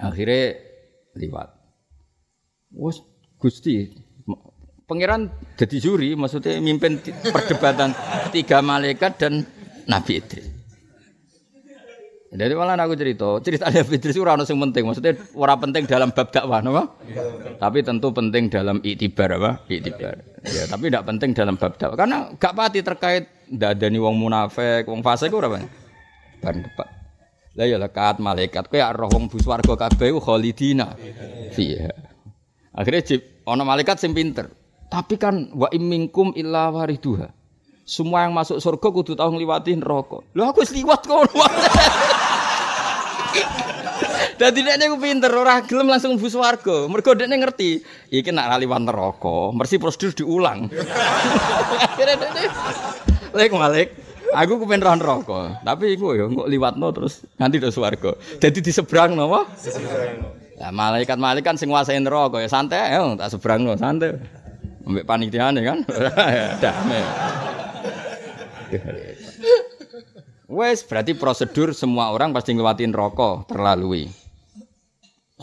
Akhirnya 0.00 0.56
liwat. 1.12 1.52
Wes 2.72 3.04
Gusti 3.36 3.84
pangeran 4.88 5.28
jadi 5.60 5.76
juri 5.76 6.16
maksudnya 6.16 6.56
mimpin 6.58 6.98
perdebatan 7.04 7.92
tiga 8.32 8.64
malaikat 8.64 9.20
dan 9.20 9.44
Nabi 9.84 10.24
Idris. 10.24 10.48
Jadi 12.30 12.54
malah 12.54 12.78
aku 12.78 12.94
cerita, 12.94 13.42
cerita 13.42 13.66
Nabi 13.68 13.98
Idris 13.98 14.14
orang 14.22 14.46
yang 14.46 14.62
penting, 14.70 14.86
maksudnya 14.86 15.18
orang 15.34 15.58
penting 15.66 15.82
dalam 15.90 16.14
bab 16.14 16.30
dakwah, 16.30 16.62
apa? 16.62 16.84
Tapi 17.58 17.82
tentu 17.82 18.14
penting 18.14 18.46
dalam 18.46 18.78
itibar 18.86 19.34
apa? 19.34 19.66
Itibar. 19.66 20.14
Ya, 20.46 20.70
tapi 20.70 20.94
tidak 20.94 21.10
penting 21.10 21.34
dalam 21.34 21.58
bab 21.58 21.74
dakwah, 21.74 21.98
karena 21.98 22.30
gak 22.38 22.54
pati 22.54 22.86
terkait 22.86 23.26
tidak 23.50 23.74
ada 23.74 23.86
nih 23.90 23.98
wong 23.98 24.14
munafik, 24.14 24.86
wong 24.86 25.02
fase 25.02 25.26
itu 25.26 25.42
apa? 25.42 25.58
Ban 26.40 26.56
depan. 26.64 26.88
Lah 27.58 27.66
ya 27.66 27.76
lekat 27.76 28.22
malaikat, 28.22 28.72
kayak 28.72 28.96
roh 28.96 29.10
wong 29.12 29.28
bus 29.28 29.44
warga 29.44 29.76
kabeh 29.76 30.16
khalidina. 30.16 30.96
Iya. 31.58 31.92
Akhirnya 32.72 33.02
jip, 33.04 33.42
ono 33.44 33.66
malaikat 33.66 34.00
sing 34.00 34.14
pinter. 34.14 34.48
Tapi 34.90 35.18
kan 35.18 35.52
wa 35.54 35.68
imingkum 35.68 36.32
illa 36.38 36.70
wariduha. 36.70 37.30
Semua 37.86 38.22
yang 38.22 38.30
masuk 38.30 38.62
surga 38.62 38.88
kudu 38.94 39.12
tahu 39.18 39.34
ngliwati 39.34 39.74
neraka. 39.74 40.22
Lho 40.30 40.42
aku 40.46 40.62
wis 40.62 40.70
liwat 40.70 41.02
kono. 41.10 41.26
Dadi 44.40 44.64
dekne 44.64 44.88
ku 44.88 44.96
pinter 44.96 45.28
ora 45.36 45.60
gelem 45.66 45.90
langsung 45.90 46.16
mlebu 46.16 46.30
swarga. 46.30 46.88
Mergo 46.88 47.12
dekne 47.18 47.36
ngerti, 47.42 47.82
iki 48.14 48.30
nak 48.32 48.56
liwat 48.56 48.88
neraka, 48.88 49.52
mesti 49.52 49.76
prosedur 49.76 50.16
diulang. 50.16 50.70
Akhirnya 51.92 52.14
dekne 52.16 52.42
Lek 53.30 53.52
Malik, 53.54 53.88
aku 54.34 54.62
kepen 54.62 54.82
roh 54.82 54.94
neraka, 54.96 55.40
tapi 55.66 55.98
iku 55.98 56.14
ya 56.14 56.26
kok 56.30 56.48
liwatno 56.48 56.88
terus 56.94 57.26
nganti 57.36 57.56
do 57.58 57.70
swarga. 57.70 58.14
Dadi 58.38 58.60
di 58.62 58.72
seberang 58.72 59.18
napa? 59.18 59.46
Lah 60.60 60.70
malaikat-malaikat 60.70 61.56
sing 61.56 61.72
nguasai 61.72 61.98
neraka 62.02 62.42
ya 62.42 62.48
santai 62.50 62.94
ya 62.94 63.02
tak 63.16 63.30
seberangno 63.32 63.74
santai. 63.74 64.16
Ambek 64.86 65.04
panitiane 65.06 65.60
kan. 65.62 65.78
Damai. 66.62 67.02
Wes 70.50 70.82
berarti 70.82 71.14
prosedur 71.14 71.70
semua 71.70 72.10
orang 72.10 72.34
pasti 72.34 72.54
ngelewatin 72.54 72.90
rokok 72.90 73.46
terlalui. 73.50 74.10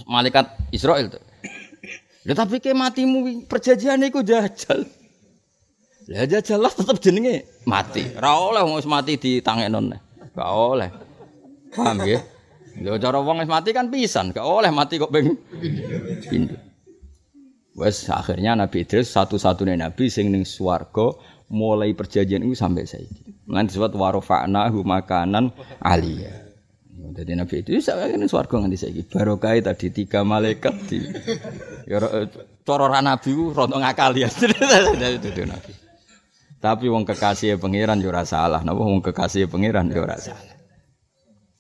malaikat 0.06 0.54
Israel 0.70 1.10
tuh. 1.10 1.24
Ya 2.28 2.38
tapi 2.38 2.62
ke 2.62 2.76
matimu 2.76 3.48
perjanjian 3.50 4.04
itu 4.04 4.22
jajal. 4.22 4.86
Lah 6.08 6.24
jajal 6.24 6.60
lah 6.64 6.72
tetep 6.72 7.04
jenenge 7.04 7.44
mati. 7.68 8.08
Ora 8.16 8.40
oleh 8.40 8.62
wong 8.64 8.80
mati 8.88 9.20
di 9.20 9.44
tangenon. 9.44 9.92
Gak 10.32 10.52
oleh. 10.56 10.90
Paham 11.76 12.00
ya? 12.08 12.24
Lho 12.80 12.96
cara 12.96 13.20
wong 13.20 13.44
wis 13.44 13.50
mati 13.52 13.76
kan 13.76 13.92
pisan, 13.92 14.32
gak 14.32 14.46
oleh 14.46 14.72
mati 14.72 15.02
kok 15.02 15.12
ping. 15.12 15.36
Wes 17.78 18.08
akhirnya 18.10 18.56
Nabi 18.58 18.88
Idris 18.88 19.14
satu-satunya 19.14 19.78
nabi 19.78 20.10
sing 20.10 20.34
ning 20.34 20.50
swarga 20.50 21.14
mulai 21.54 21.94
perjanjian 21.94 22.42
itu 22.42 22.58
sampai 22.58 22.90
saiki. 22.90 23.46
Lan 23.52 23.70
disebut 23.70 23.94
warofa'na 23.94 24.72
makanan 24.72 25.54
aliyah. 25.84 26.48
Jadi 27.14 27.32
Nabi 27.38 27.62
itu 27.62 27.78
saya 27.84 28.10
ini 28.10 28.26
swarga 28.26 28.58
nganti 28.58 28.78
saiki. 28.80 29.02
Barokah 29.12 29.54
tadi 29.62 29.94
tiga 29.94 30.26
malaikat 30.26 30.76
di 30.90 31.04
ya 31.86 32.02
cara 32.66 33.00
Nabi 33.04 33.30
ku 33.36 33.54
rontok 33.54 33.78
ngakal 33.78 34.18
ya. 34.18 34.30
Itu 35.18 35.44
Nabi. 35.46 35.87
Tapi 36.58 36.90
wong 36.90 37.06
kekasih 37.06 37.62
pangeran 37.62 38.02
yo 38.02 38.10
ora 38.10 38.26
salah. 38.26 38.66
Napa 38.66 38.82
wong 38.82 39.06
kekasih 39.06 39.46
pangeran 39.46 39.94
yo 39.94 40.02
ora 40.02 40.18
salah. 40.18 40.58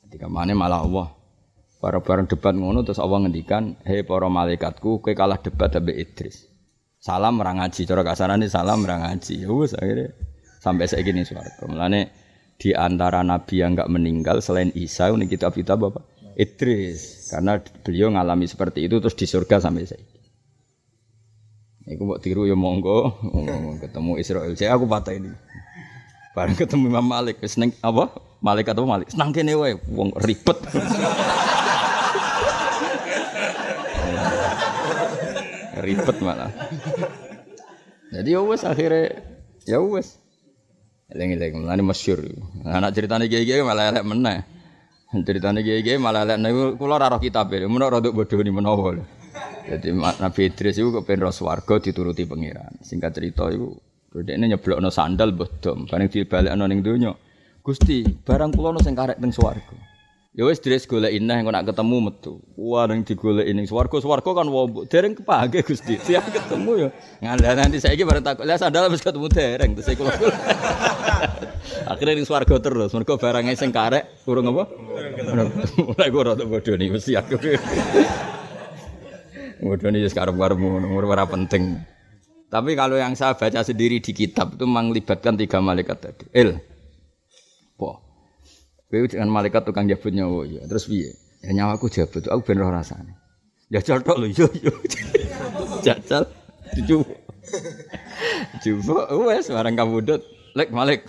Ketika 0.07 0.25
mana 0.25 0.57
malah 0.57 0.81
Allah 0.81 1.07
para 1.77 2.01
bareng 2.01 2.25
debat 2.25 2.57
ngono 2.57 2.81
terus 2.81 2.97
Allah 2.97 3.21
ngendikan, 3.21 3.77
"Hei 3.85 4.01
para 4.01 4.25
malaikatku, 4.25 5.05
kowe 5.05 5.13
kalah 5.13 5.37
debat 5.37 5.69
ambek 5.77 5.97
Idris." 6.01 6.49
Salam 6.97 7.37
orang 7.37 7.61
ngaji, 7.61 7.85
cara 7.85 8.01
kasarane 8.01 8.49
salam 8.49 8.81
orang 8.89 9.05
ngaji. 9.05 9.45
Ya 9.45 9.49
wis 9.53 9.77
akhirnya 9.77 10.17
sampai 10.57 10.89
saya 10.89 11.05
gini 11.05 11.21
swarga. 11.21 11.69
Mulane 11.69 12.09
di 12.57 12.73
antara 12.73 13.21
nabi 13.21 13.61
yang 13.61 13.77
enggak 13.77 13.93
meninggal 13.93 14.41
selain 14.41 14.73
Isa 14.73 15.13
ini 15.13 15.29
kitab 15.29 15.53
kita 15.53 15.77
apa? 15.77 16.01
Idris 16.37 17.29
karena 17.29 17.61
beliau 17.61 18.13
ngalami 18.13 18.49
seperti 18.49 18.89
itu 18.89 18.97
terus 18.97 19.13
di 19.13 19.29
surga 19.29 19.61
sampai 19.61 19.85
saya. 19.85 20.16
Iku 21.87 22.03
mau 22.03 22.19
tiru 22.19 22.43
ya 22.43 22.51
monggo, 22.59 23.15
ketemu 23.79 24.19
Israel. 24.19 24.51
Saya 24.59 24.75
aku 24.75 24.91
patah 24.91 25.15
ini. 25.15 25.31
Bareng 26.35 26.59
ketemu 26.59 26.91
Imam 26.91 27.07
Malik, 27.07 27.39
seneng 27.47 27.71
apa? 27.79 28.11
Malik 28.43 28.67
atau 28.67 28.83
Malik? 28.83 29.07
Senang 29.07 29.31
kene 29.31 29.55
wae, 29.55 29.79
wong 29.87 30.11
ribet. 30.19 30.59
ribet 35.87 36.17
malah. 36.19 36.51
Jadi 38.11 38.35
ya 38.35 38.43
wes 38.43 38.67
akhirnya 38.67 39.23
ya 39.63 39.79
wes. 39.79 40.19
Eling-eling, 41.07 41.63
mulane 41.63 41.87
masyhur. 41.87 42.19
Anak 42.67 42.91
ceritane 42.91 43.31
kiai-kiai 43.31 43.63
malah 43.63 43.95
elek 43.95 44.03
meneh. 44.03 44.43
Ceritane 45.23 45.63
kiai-kiai 45.63 45.95
malah 45.95 46.27
elek 46.27 46.35
niku 46.35 46.75
kula 46.75 46.99
ora 46.99 47.15
roh 47.15 47.23
kitab 47.23 47.47
e, 47.55 47.63
mun 47.63 47.79
ora 47.79 48.03
nduk 48.03 48.11
bodoni 48.11 48.51
menawa. 48.51 48.99
Jadi 49.67 49.91
Nabi 49.91 50.41
Idris 50.47 50.79
itu 50.79 50.89
kepen 50.95 51.19
ro 51.19 51.31
swarga 51.35 51.75
dituruti 51.83 52.23
pangeran. 52.23 52.79
Singkat 52.79 53.11
cerita 53.19 53.51
iku 53.51 53.75
dhekne 54.15 54.47
nyeblokno 54.47 54.87
sandal 54.87 55.35
bodom, 55.35 55.85
bareng 55.91 56.07
dibalekno 56.07 56.65
ning 56.65 56.79
donya. 56.79 57.11
Gusti, 57.59 58.07
barang 58.07 58.55
kula 58.55 58.71
ono 58.71 58.79
sing 58.79 58.95
karek 58.95 59.19
teng 59.19 59.35
swarga. 59.35 59.75
Ya 60.37 60.45
wis 60.45 60.61
dres 60.61 60.85
golek 60.87 61.11
ineh 61.11 61.41
engko 61.43 61.51
nak 61.51 61.67
ketemu 61.67 61.97
metu. 62.07 62.39
Wah 62.55 62.87
ning 62.87 63.03
digoleki 63.03 63.51
ning 63.51 63.67
swarga, 63.67 63.99
swarga 63.99 64.37
kan 64.37 64.47
wombok. 64.47 64.87
Dereng 64.87 65.17
kepake 65.17 65.65
Gusti. 65.67 65.99
Siap 66.07 66.31
ketemu 66.31 66.87
ya. 66.87 66.89
Ngandha 67.25 67.51
nanti 67.57 67.81
saiki 67.83 68.07
bareng 68.07 68.23
takut. 68.23 68.47
Lah 68.47 68.55
sandal 68.55 68.87
wis 68.87 69.03
ketemu 69.03 69.27
dereng 69.27 69.75
terus 69.75 69.91
kula. 69.97 70.13
Akhirnya 71.91 72.13
ning 72.15 72.23
swarga 72.29 72.55
terus. 72.61 72.93
Mergo 72.95 73.19
barange 73.19 73.57
sing 73.59 73.73
karek 73.75 74.23
urung 74.29 74.47
apa? 74.53 74.63
Mulai 75.75 76.07
kok 76.07 76.23
rada 76.23 76.43
bodoni 76.47 76.85
mesti 76.87 77.17
aku. 77.19 77.35
Wis 79.61 80.13
karep-karep 80.13 80.57
ngono, 80.57 80.93
ora 80.93 81.25
penting. 81.25 81.81
Tapi 82.47 82.79
kalau 82.79 82.95
yang 82.95 83.11
saya 83.17 83.35
baca 83.35 83.59
sendiri 83.59 83.99
di 83.99 84.15
kitab 84.15 84.55
itu 84.55 84.63
melibatkan 84.63 85.35
tiga 85.35 85.59
malaikat 85.59 85.97
tadi. 85.99 86.25
Il. 86.31 86.55
Po. 87.75 87.99
Kowe 88.87 89.03
dengan 89.03 89.27
malaikat 89.27 89.67
tukang 89.67 89.83
jabut 89.91 90.15
nyawa 90.15 90.47
ya. 90.47 90.63
Terus 90.63 90.87
piye? 90.87 91.11
Ya 91.43 91.51
nyawaku 91.51 91.91
jabut, 91.91 92.23
aku 92.23 92.41
ben 92.47 92.63
roh 92.63 92.71
rasane. 92.71 93.19
Jajal 93.67 93.99
tok 93.99 94.15
lho 94.23 94.31
yo 94.31 94.47
yo. 94.63 94.71
Jajal 95.85 96.23
dicoba. 96.71 97.11
Coba 98.63 98.95
wes 99.27 99.51
barang 99.51 99.75
kabudut. 99.75 100.23
Lek 100.55 100.71
Malik. 100.71 101.03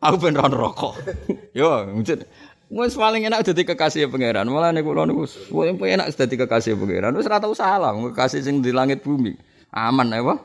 Aku 0.00 0.16
ben 0.16 0.36
rokok. 0.36 0.96
Yo, 1.52 1.84
mungkin 1.92 2.24
Wes 2.72 2.96
paling 2.96 3.28
enak 3.28 3.44
dadi 3.44 3.66
kekasih 3.66 4.08
pangeran. 4.08 4.48
Malah 4.48 4.72
nek 4.72 4.84
kula 4.84 5.04
niku 5.04 5.24
paling 5.52 5.76
enak 5.80 6.12
dadi 6.16 6.34
kekasih 6.40 6.78
pangeran. 6.78 7.12
Wis 7.16 7.28
ora 7.28 7.42
tau 7.42 7.52
salah 7.52 7.92
kekasih 7.92 8.40
sing 8.40 8.64
di 8.64 8.72
langit 8.72 9.04
bumi. 9.04 9.36
Aman 9.74 10.14
ya, 10.14 10.22
Pak. 10.22 10.38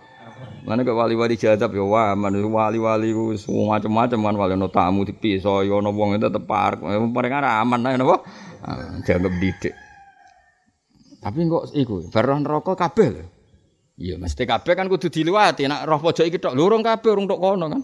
Mana 0.63 0.87
ke 0.87 0.91
wali-wali 0.95 1.35
jadab 1.35 1.71
ya 1.75 1.83
wah, 1.83 2.15
mana 2.15 2.39
wali-wali 2.39 3.11
ku 3.11 3.35
macam-macam 3.67 4.19
kan 4.23 4.35
wali 4.39 4.55
no 4.55 4.71
tamu 4.71 5.03
di 5.03 5.11
pisau, 5.11 5.67
yo 5.67 5.83
no 5.83 5.91
wong 5.91 6.15
itu 6.15 6.31
tepar, 6.31 6.79
mereka 6.79 7.43
aman 7.43 7.79
lah, 7.83 7.99
nopo, 7.99 8.23
dianggap 9.03 9.33
didik. 9.35 9.75
Tapi 11.19 11.39
kok 11.43 11.75
iku, 11.75 12.07
baron 12.07 12.47
rokok 12.47 12.75
kabel. 12.79 13.19
Iya, 13.99 14.15
mesti 14.15 14.47
kabel 14.47 14.79
kan 14.79 14.87
kudu 14.87 15.11
diliwati. 15.11 15.67
Nak 15.67 15.83
roh 15.83 15.99
pojok 15.99 16.23
iki 16.23 16.39
tok 16.39 16.55
lurung 16.55 16.87
kabeh 16.87 17.11
urung 17.11 17.27
tok 17.27 17.39
kono 17.43 17.65
kan. 17.67 17.81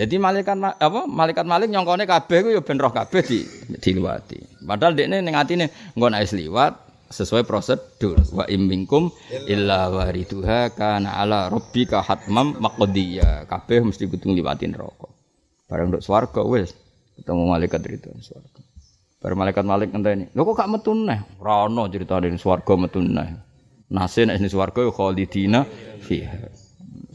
Jadi 0.00 0.16
malaikat 0.16 0.56
apa 0.80 1.04
malaikat 1.04 1.44
malik 1.44 1.68
nyongkone 1.68 2.08
kabeh 2.08 2.38
ku 2.40 2.48
ya 2.48 2.64
ben 2.64 2.80
roh 2.80 2.88
kabeh 2.88 3.20
di 3.20 3.44
diliwati. 3.84 4.64
Padahal 4.64 4.96
dekne 4.96 5.20
ning 5.20 5.36
atine 5.36 5.68
engko 5.92 6.08
nek 6.08 6.24
liwat 6.24 6.72
sesuai 7.12 7.44
prosedur. 7.44 8.16
Wa 8.32 8.48
imminkum 8.48 9.12
illa 9.44 9.92
wariduha 9.92 10.72
kana 10.72 11.20
ala 11.20 11.52
rabbika 11.52 12.00
hatmam 12.00 12.56
maqdiya 12.56 13.44
kabeh 13.44 13.84
mesti 13.84 14.08
kudu 14.08 14.32
liwatin 14.40 14.72
neraka. 14.72 15.12
Bareng 15.68 15.92
nduk 15.92 16.00
swarga 16.00 16.48
wis. 16.48 16.72
Ketemu 17.20 17.52
malaikat 17.52 17.84
itu 17.92 18.08
swarga. 18.24 18.64
Bareng 19.20 19.36
malaikat 19.36 19.68
malik 19.68 19.92
ngenteni 19.92 20.32
lho 20.32 20.48
kok 20.48 20.64
gak 20.64 20.70
metu 20.80 20.96
neh? 20.96 21.20
Ora 21.44 21.68
ono 21.68 21.92
critane 21.92 22.32
swarga 22.40 22.72
metu 22.72 23.04
neh. 23.04 23.36
Nase 23.92 24.24
nek 24.24 24.40
swarga 24.48 24.80
ya 24.80 24.96
khalidina 24.96 25.60
fiha 26.00 26.48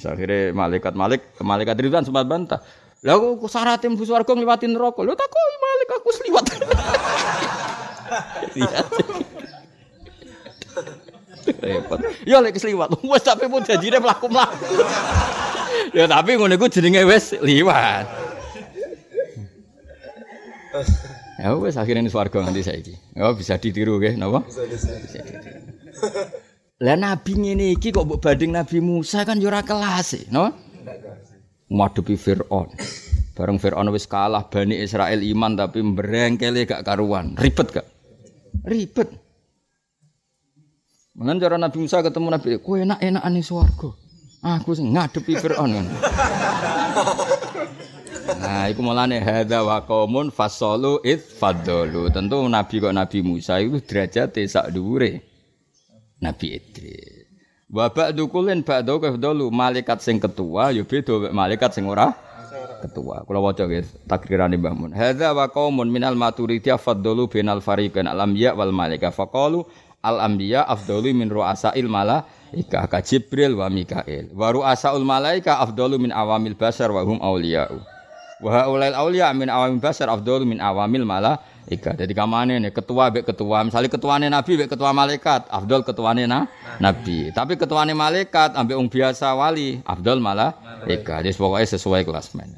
akhirnya 0.04 0.52
malaikat 0.52 0.94
malik 0.94 1.22
malaikat 1.40 1.80
Ridwan 1.80 2.04
sempat 2.04 2.28
bantah 2.28 2.60
lah 3.06 3.16
kok 3.22 3.48
syaratnya 3.48 3.94
mlebu 3.94 4.04
swarga 4.04 4.32
ngliwatin 4.34 4.74
neraka 4.74 5.00
lho 5.06 5.14
tak 5.16 5.30
kok 5.30 5.44
malik 5.62 5.90
aku 5.94 6.10
sliwat 6.12 6.46
Repot. 11.46 12.02
Ya 12.26 12.42
lek 12.42 12.58
kesliwat. 12.58 13.06
Wes 13.06 13.22
tapi 13.22 13.46
pun 13.46 13.62
janjine 13.62 14.02
mlaku-mlaku. 14.02 14.66
ya 15.94 16.10
tapi 16.10 16.38
ngono 16.38 16.58
iku 16.58 16.66
jenenge 16.70 17.06
wis 17.06 17.38
liwat. 17.38 18.06
Ya 21.38 21.54
wes 21.54 21.78
akhirnya 21.78 22.02
ini 22.06 22.10
swarga 22.10 22.42
nganti 22.42 22.66
saiki. 22.66 22.94
Oh 23.22 23.34
bisa 23.38 23.62
ditiru 23.62 24.02
nggih 24.02 24.18
napa? 24.18 24.42
Bisa 24.46 24.66
ditiru. 25.22 25.62
Lah 26.84 27.00
nabi 27.00 27.40
ngene 27.40 27.80
iki 27.80 27.96
kok 27.96 28.04
mbok 28.04 28.20
banding 28.20 28.52
Nabi 28.52 28.84
Musa 28.84 29.24
kan 29.24 29.40
yo 29.40 29.48
ora 29.48 29.64
kelas 29.64 30.20
e, 30.20 30.28
no? 30.28 30.52
Ngadepi 31.72 32.20
Firaun. 32.20 32.68
Bareng 33.32 33.56
Firaun 33.64 33.88
wis 33.96 34.04
kalah 34.04 34.44
Bani 34.52 34.84
Israel 34.84 35.24
iman 35.24 35.56
tapi 35.56 35.80
mbrengkele 35.80 36.68
gak 36.68 36.84
karuan. 36.84 37.32
Ribet 37.40 37.80
gak? 37.80 37.88
Ribet. 38.68 39.08
Mengen 41.16 41.40
cara 41.40 41.56
Nabi 41.56 41.80
Musa 41.80 42.04
ketemu 42.04 42.28
Nabi, 42.28 42.60
"Kowe 42.60 42.76
enak-enakan 42.84 43.32
ning 43.32 43.44
swarga." 43.48 43.96
Aku 44.44 44.76
sing 44.76 44.92
ngadepi 44.92 45.32
Firaun. 45.40 45.80
Nah, 48.36 48.68
iku 48.68 48.84
mulane 48.84 49.24
hadza 49.24 49.64
wa 49.64 49.80
qaumun 49.80 50.28
fasalu 50.28 51.00
id 51.08 51.24
fadalu. 51.24 52.12
Tentu 52.12 52.44
nabi 52.52 52.84
kok 52.84 52.92
Nabi 52.92 53.24
Musa 53.24 53.64
itu 53.64 53.80
derajate 53.80 54.44
sak 54.44 54.76
dhuwure 54.76 55.35
Nabi 56.24 56.56
Idris. 56.56 57.28
Wa 57.66 57.90
ba'du 57.90 58.30
kullin 58.30 58.62
ba'du 58.62 59.02
kafdalu 59.02 59.50
malaikat 59.50 60.00
sing 60.00 60.22
ketua 60.22 60.70
ya 60.70 60.86
beda 60.86 61.34
malaikat 61.34 61.74
sing 61.74 61.90
ora 61.90 62.14
ketua. 62.80 63.26
Kula 63.26 63.42
waca 63.42 63.66
nggih 63.66 64.06
takrirane 64.06 64.56
Mbah 64.56 64.74
Mun. 64.78 64.92
Hadza 64.94 65.34
wa 65.34 65.50
qaumun 65.50 65.90
minal 65.90 66.14
maturidiyah 66.14 66.78
faddalu 66.78 67.26
bainal 67.28 67.60
fariqain 67.60 68.06
al 68.06 68.22
anbiya 68.22 68.54
wal 68.54 68.70
malaika 68.70 69.10
faqalu 69.10 69.66
al 70.06 70.22
anbiya 70.22 70.62
afdalu 70.62 71.10
min 71.18 71.28
ru'asail 71.28 71.90
malaika 71.90 72.86
ka 72.86 73.02
Jibril 73.02 73.58
wa 73.58 73.68
Mikail. 73.74 74.30
Wa 74.32 74.54
ru'asaul 74.54 75.02
malaika 75.02 75.58
afdalu 75.58 75.98
min 76.06 76.12
awamil 76.14 76.54
basar 76.54 76.94
wa 76.94 77.02
hum 77.02 77.18
auliya'u. 77.18 77.95
Wa 78.46 78.62
haulail 78.62 78.94
auliya 78.94 79.34
min 79.34 79.50
awamil 79.50 79.82
basar 79.82 80.06
afdalu 80.06 80.46
min 80.46 80.62
awamil 80.62 81.02
malaika. 81.02 81.98
Jadi 81.98 82.14
kamane 82.14 82.62
nih 82.62 82.70
ketua 82.70 83.10
be 83.10 83.26
ketua, 83.26 83.66
misalnya 83.66 83.90
ketuane 83.90 84.30
nabi 84.30 84.54
be 84.54 84.70
ketua 84.70 84.94
malaikat, 84.94 85.50
afdal 85.50 85.82
ketuane 85.82 86.30
na 86.30 86.46
nabi. 86.78 87.34
Tapi 87.34 87.58
ketuane 87.58 87.98
malaikat 87.98 88.54
ambek 88.54 88.78
wong 88.78 88.86
biasa 88.94 89.34
wali, 89.34 89.82
afdal 89.82 90.22
malaika. 90.22 91.26
Jadi 91.26 91.34
pokoknya 91.34 91.74
sesuai 91.74 92.06
kelas 92.06 92.38
men. 92.38 92.54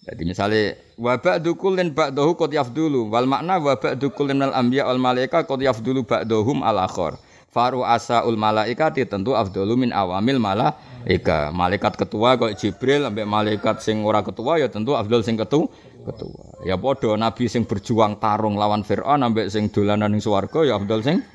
Jadi 0.00 0.22
misalnya 0.24 0.80
wa 0.96 1.12
ba'du 1.20 1.52
kullin 1.60 1.92
ba'dahu 1.92 2.32
qad 2.40 2.48
yafdulu 2.56 3.12
wal 3.12 3.28
makna 3.28 3.60
wa 3.60 3.76
ba'du 3.76 4.08
kullin 4.16 4.40
al 4.40 4.56
anbiya 4.56 4.88
wal 4.88 4.96
malaika 4.96 5.44
qad 5.44 5.60
yafdulu 5.60 6.08
ba'dahum 6.08 6.64
al 6.64 6.88
akhar. 6.88 7.20
Faru 7.50 7.82
asaul 7.82 8.38
malaikati 8.38 9.02
tentu 9.10 9.34
afdalu 9.34 9.74
min 9.74 9.90
awamil 9.90 10.38
malaika. 10.38 11.50
Malaikat 11.50 11.98
ketua 11.98 12.38
kok 12.38 12.54
Jibril 12.54 13.02
ambek 13.02 13.26
malaikat 13.26 13.82
sing 13.82 14.06
ora 14.06 14.22
ketua 14.22 14.62
ya 14.62 14.70
tentu 14.70 14.94
afdal 14.94 15.26
sing 15.26 15.34
ketu 15.34 15.66
ketua. 16.06 16.62
Ya 16.62 16.78
padha 16.78 17.18
nabi 17.18 17.50
sing 17.50 17.66
berjuang 17.66 18.22
tarung 18.22 18.54
lawan 18.54 18.86
Firaun 18.86 19.26
ambek 19.26 19.50
sing 19.50 19.66
dolanan 19.66 20.14
ning 20.14 20.22
swarga 20.22 20.62
ya 20.62 20.78
afdal 20.78 21.02
sing 21.02 21.26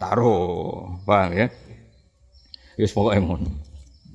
taruh. 0.00 0.96
Paham 1.04 1.36
ya? 1.36 1.52
Wis 2.80 2.96
pokoke 2.96 3.20
ngono. 3.20 3.52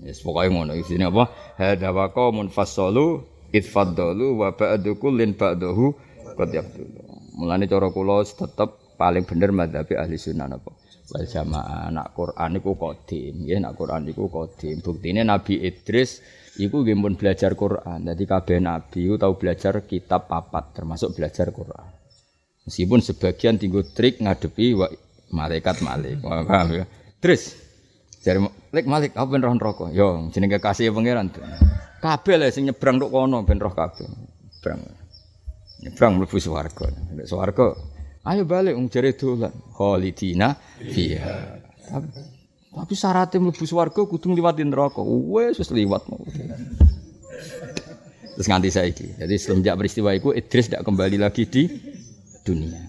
Wis 0.01 0.17
pokoke 0.25 0.49
ngono. 0.49 0.73
Isine 0.73 1.05
apa? 1.05 1.29
Hadza 1.61 1.93
wa 1.93 2.09
qaumun 2.09 2.49
fassalu 2.49 3.21
itfaddalu 3.53 4.41
wa 4.41 4.57
ba'du 4.57 4.97
kullin 4.97 5.37
ba'dahu 5.37 5.93
qad 6.33 6.49
yafdulu. 6.49 6.97
Mulane 7.37 7.69
cara 7.69 7.93
kula 7.93 8.25
tetep 8.25 8.97
paling 8.97 9.21
bener 9.29 9.53
madzhab 9.53 9.85
ahli 9.93 10.17
sunnah 10.17 10.49
apa? 10.49 10.73
Wal 11.07 11.23
jamaah 11.23 11.87
nak 11.87 12.11
Quran 12.11 12.59
niku 12.59 12.75
kodim 12.75 13.47
ya 13.47 13.63
nak 13.63 13.79
Quran 13.79 14.03
niku 14.03 14.27
kodim 14.27 14.83
buktine 14.83 15.23
Nabi 15.23 15.63
Idris 15.63 16.19
iku 16.59 16.83
nggih 16.83 16.97
pun 16.97 17.13
belajar 17.15 17.53
Quran. 17.53 18.03
Dadi 18.03 18.23
kabeh 18.25 18.57
nabi 18.59 19.07
tau 19.15 19.33
belajar 19.37 19.85
kitab 19.85 20.27
papat 20.27 20.75
termasuk 20.75 21.15
belajar 21.15 21.53
Quran. 21.53 21.87
Meskipun 22.67 22.99
sebagian 22.99 23.55
tinggu 23.55 23.87
trik 23.95 24.19
ngadepi 24.19 24.75
wa, 24.75 24.91
malaikat 25.31 25.79
malik. 25.79 26.19
Paham 26.19 26.67
ya? 26.75 26.83
Idris 27.17 27.55
jare 28.19 28.43
lek 28.75 28.85
malik 28.89 29.15
apa 29.15 29.27
ben 29.31 29.41
roh 29.45 29.55
neraka. 29.55 29.85
Yo 29.95 30.27
jenenge 30.33 30.59
kekasih 30.59 30.91
pangeran 30.91 31.31
kabeh 32.03 32.35
le 32.35 32.51
sing 32.51 32.67
nyebrang 32.67 32.99
tok 32.99 33.09
kono 33.13 33.47
ben 33.47 33.61
roh 33.61 33.71
kabeh. 33.71 34.03
Nyebrang. 34.03 34.81
Nyebrang 35.77 36.11
mlebu 36.19 36.37
swarga. 36.41 36.89
Swarga 37.23 37.71
Ayo 38.27 38.43
balik 38.43 38.75
wong 38.75 38.91
jare 38.91 39.15
dolan. 39.15 39.55
Khalidina 39.71 40.51
fiha. 40.83 41.63
Tapi, 41.87 42.07
tapi 42.75 42.93
syaratnya 42.93 43.39
mlebu 43.39 43.63
swarga 43.63 44.03
kudu 44.03 44.35
ngliwati 44.35 44.67
neraka. 44.67 44.99
Wes 44.99 45.55
wis 45.55 45.71
liwat. 45.71 46.03
Terus 48.35 48.47
nganti 48.51 48.67
saiki. 48.67 49.07
Jadi 49.15 49.35
semenjak 49.39 49.79
peristiwa 49.79 50.11
itu 50.11 50.35
Idris 50.35 50.67
tidak 50.67 50.83
kembali 50.83 51.23
lagi 51.23 51.47
di 51.47 51.71
dunia. 52.43 52.83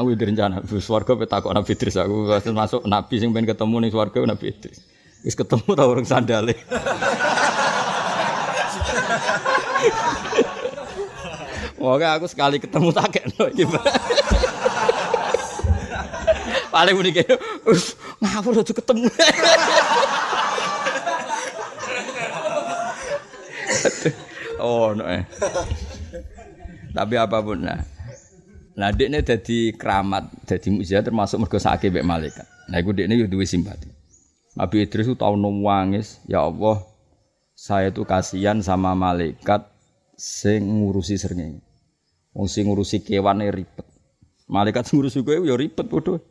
Aku 0.00 0.14
udah 0.14 0.26
rencana, 0.30 0.62
swarga 0.78 1.18
petakok 1.18 1.52
Nabi 1.52 1.74
Idris 1.74 1.98
aku 1.98 2.30
masuk 2.54 2.86
Nabi 2.86 3.18
sing 3.18 3.34
pengen 3.34 3.50
ketemu 3.50 3.76
nih 3.84 3.90
swarga 3.92 4.18
Nabi 4.24 4.44
Idris. 4.48 4.80
Wis 5.26 5.36
ketemu 5.36 5.68
tau 5.76 5.92
orang 5.92 6.08
sandale. 6.08 6.56
Moga 11.78 12.18
aku 12.18 12.26
sekali 12.26 12.58
ketemu 12.58 12.90
tak 12.90 13.14
kena 13.14 13.46
Paling 16.68 16.94
muni 16.94 17.10
kene, 17.16 17.34
ngawur 18.20 18.60
aja 18.60 18.72
ketemu. 18.76 19.08
oh, 24.60 24.92
no 24.92 25.08
eh. 25.08 25.24
Tapi 26.92 27.14
apa 27.16 27.40
pun 27.40 27.64
nah. 27.64 27.80
Nah, 28.78 28.94
ini 28.94 29.18
jadi 29.26 29.74
keramat, 29.74 30.30
jadi 30.46 30.70
mujizat 30.70 31.02
termasuk 31.10 31.42
mergo 31.42 31.58
sakit 31.58 31.90
mbek 31.90 32.06
malaikat. 32.06 32.46
Nah, 32.70 32.78
iku 32.78 32.94
dekne 32.94 33.18
yo 33.18 33.26
duwe 33.26 33.42
simpati. 33.42 33.90
Nabi 34.54 34.86
Idris 34.86 35.10
itu 35.10 35.18
tahu 35.18 35.34
nangis, 35.34 36.22
ya 36.30 36.46
Allah, 36.46 36.86
saya 37.58 37.90
itu 37.90 38.06
kasihan 38.06 38.62
sama 38.62 38.94
malaikat 38.94 39.66
sing 40.14 40.62
ngurusi 40.62 41.18
srengenge. 41.18 41.67
Wong 42.38 42.46
sing 42.46 42.70
ngurusi 42.70 43.02
kewane 43.02 43.50
ribet. 43.50 43.82
Malaikat 44.46 44.86
sing 44.86 45.02
ngurusi 45.02 45.26
kowe 45.26 45.42
ya 45.42 45.58
ribet 45.58 45.90
padha. 45.90 46.22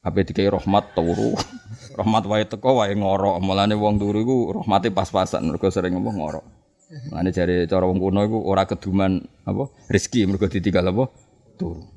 Ape 0.00 0.24
dikai 0.24 0.48
rahmat 0.48 0.96
turu. 0.96 1.36
rahmat 2.00 2.24
wae 2.24 2.48
teko 2.48 2.80
wae 2.80 2.96
ngorok. 2.96 3.44
Mulane 3.44 3.76
wong 3.76 4.00
turu 4.00 4.24
iku 4.24 4.36
rahmate 4.56 4.88
pas-pasan 4.88 5.44
mergo 5.44 5.68
sering 5.68 6.00
ngomong 6.00 6.16
ngorok. 6.16 6.44
Mulane 7.12 7.28
jare 7.28 7.68
cara 7.68 7.84
wong 7.84 8.00
kuno 8.00 8.24
iku 8.24 8.40
ora 8.40 8.64
keduman 8.64 9.20
apa 9.44 9.68
rezeki 9.92 10.32
mergo 10.32 10.48
ditinggal 10.48 10.88
apa 10.88 11.12
turu. 11.60 11.92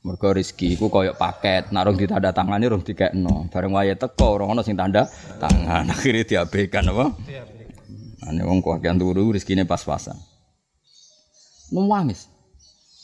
Mergo 0.00 0.32
rezeki 0.32 0.72
iku 0.72 0.88
koyo 0.88 1.12
paket, 1.20 1.68
nek 1.68 1.84
rong 1.84 2.00
ditanda 2.00 2.32
tangani 2.32 2.64
rong 2.64 2.80
dikekno. 2.80 3.52
Bareng 3.52 3.76
wae 3.76 3.92
teko 3.92 4.40
ora 4.40 4.48
ono 4.48 4.64
sing 4.64 4.72
tanda 4.72 5.04
tangan. 5.36 5.84
Akhire 5.92 6.24
diabaikan 6.24 6.88
apa? 6.96 7.12
Diabaikan. 7.28 8.24
Ane 8.24 8.40
wong 8.40 8.64
kakean 8.64 8.96
turu 8.96 9.36
rezekine 9.36 9.68
pas-pasan 9.68 10.16
nangis. 11.72 12.30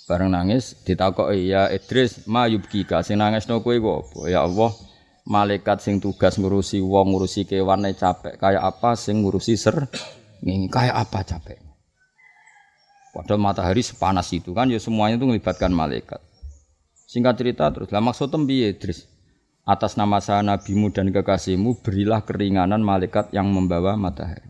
Bareng 0.07 0.35
nangis 0.35 0.75
ditakoki 0.83 1.55
ya 1.55 1.71
Idris 1.71 2.27
ma 2.27 2.51
yubkika 2.51 3.07
sing 3.07 3.23
nangisno 3.23 3.63
kowe 3.63 3.79
apa? 3.79 4.27
Ya 4.27 4.43
Allah, 4.43 4.75
malaikat 5.23 5.79
sing 5.79 6.03
tugas 6.03 6.37
ngurusi 6.37 6.83
wong 6.83 7.15
ngurusi 7.15 7.47
kewane 7.47 7.95
capek 7.95 8.35
kayak 8.37 8.63
apa 8.63 8.99
sing 8.99 9.23
ngurusi 9.23 9.55
ser 9.55 9.87
nging 10.43 10.67
kayak 10.69 11.07
apa 11.07 11.23
capek. 11.23 11.59
Padahal 13.15 13.39
matahari 13.39 13.85
sepanas 13.85 14.33
itu 14.35 14.51
kan 14.57 14.67
ya 14.73 14.81
semuanya 14.83 15.21
itu 15.21 15.27
melibatkan 15.29 15.71
malaikat. 15.71 16.19
Singkat 17.07 17.35
cerita 17.37 17.69
terus, 17.69 17.93
lah 17.93 18.01
maksud 18.01 18.33
piye 18.49 18.73
Idris? 18.73 19.05
Atas 19.63 19.95
nama 19.95 20.19
saya 20.19 20.43
nabimu 20.43 20.91
dan 20.91 21.13
kekasihmu 21.15 21.85
berilah 21.85 22.25
keringanan 22.27 22.83
malaikat 22.83 23.31
yang 23.31 23.47
membawa 23.53 23.95
matahari. 23.95 24.49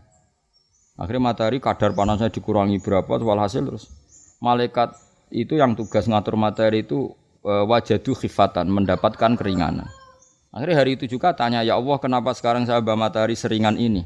Akhirnya 0.97 1.29
matahari 1.29 1.61
kadar 1.61 1.93
panasnya 1.93 2.33
dikurangi 2.33 2.81
berapa, 2.81 3.21
walhasil 3.21 3.61
terus 3.61 4.02
malaikat 4.43 4.99
itu 5.31 5.55
yang 5.55 5.79
tugas 5.79 6.03
ngatur 6.03 6.35
materi 6.35 6.83
itu 6.83 7.15
e, 7.39 7.51
wajadu 7.63 8.11
khifatan, 8.11 8.67
mendapatkan 8.67 9.39
keringanan. 9.39 9.87
Akhirnya 10.51 10.83
hari 10.83 10.99
itu 10.99 11.07
juga 11.07 11.31
tanya, 11.33 11.63
ya 11.63 11.79
Allah 11.79 11.97
kenapa 11.97 12.35
sekarang 12.35 12.67
saya 12.67 12.83
bawa 12.83 13.09
matahari 13.09 13.33
seringan 13.33 13.79
ini? 13.79 14.03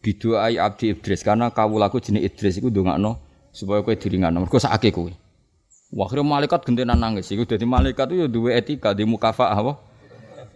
Biduai 0.00 0.56
abdi 0.56 0.96
Idris, 0.96 1.20
karena 1.20 1.52
kau 1.52 1.76
laku 1.76 2.00
jenis 2.00 2.24
Idris 2.24 2.56
itu 2.56 2.72
no 2.72 3.20
supaya 3.52 3.84
kau 3.84 3.92
diringan. 3.92 4.32
Mereka 4.32 4.56
sakit 4.56 4.96
kue. 4.96 5.12
Wah, 5.92 6.06
akhirnya 6.08 6.24
malaikat 6.24 6.64
gentenan 6.64 6.96
nangis. 6.96 7.28
Itu 7.28 7.44
jadi 7.44 7.66
malaikat 7.66 8.14
itu 8.14 8.24
ya 8.24 8.28
dua 8.30 8.56
etika 8.56 8.96
di 8.96 9.04
mukafa 9.04 9.52
apa? 9.52 9.76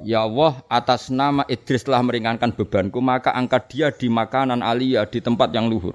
Ya 0.01 0.25
Allah, 0.25 0.65
atas 0.71 1.13
nama 1.13 1.45
Idris 1.45 1.85
telah 1.85 2.01
meringankan 2.01 2.57
bebanku, 2.57 3.05
maka 3.05 3.37
angkat 3.37 3.63
dia 3.69 3.93
di 3.93 4.09
makanan 4.09 4.65
alia 4.65 5.05
di 5.05 5.21
tempat 5.21 5.53
yang 5.53 5.69
luhur. 5.69 5.93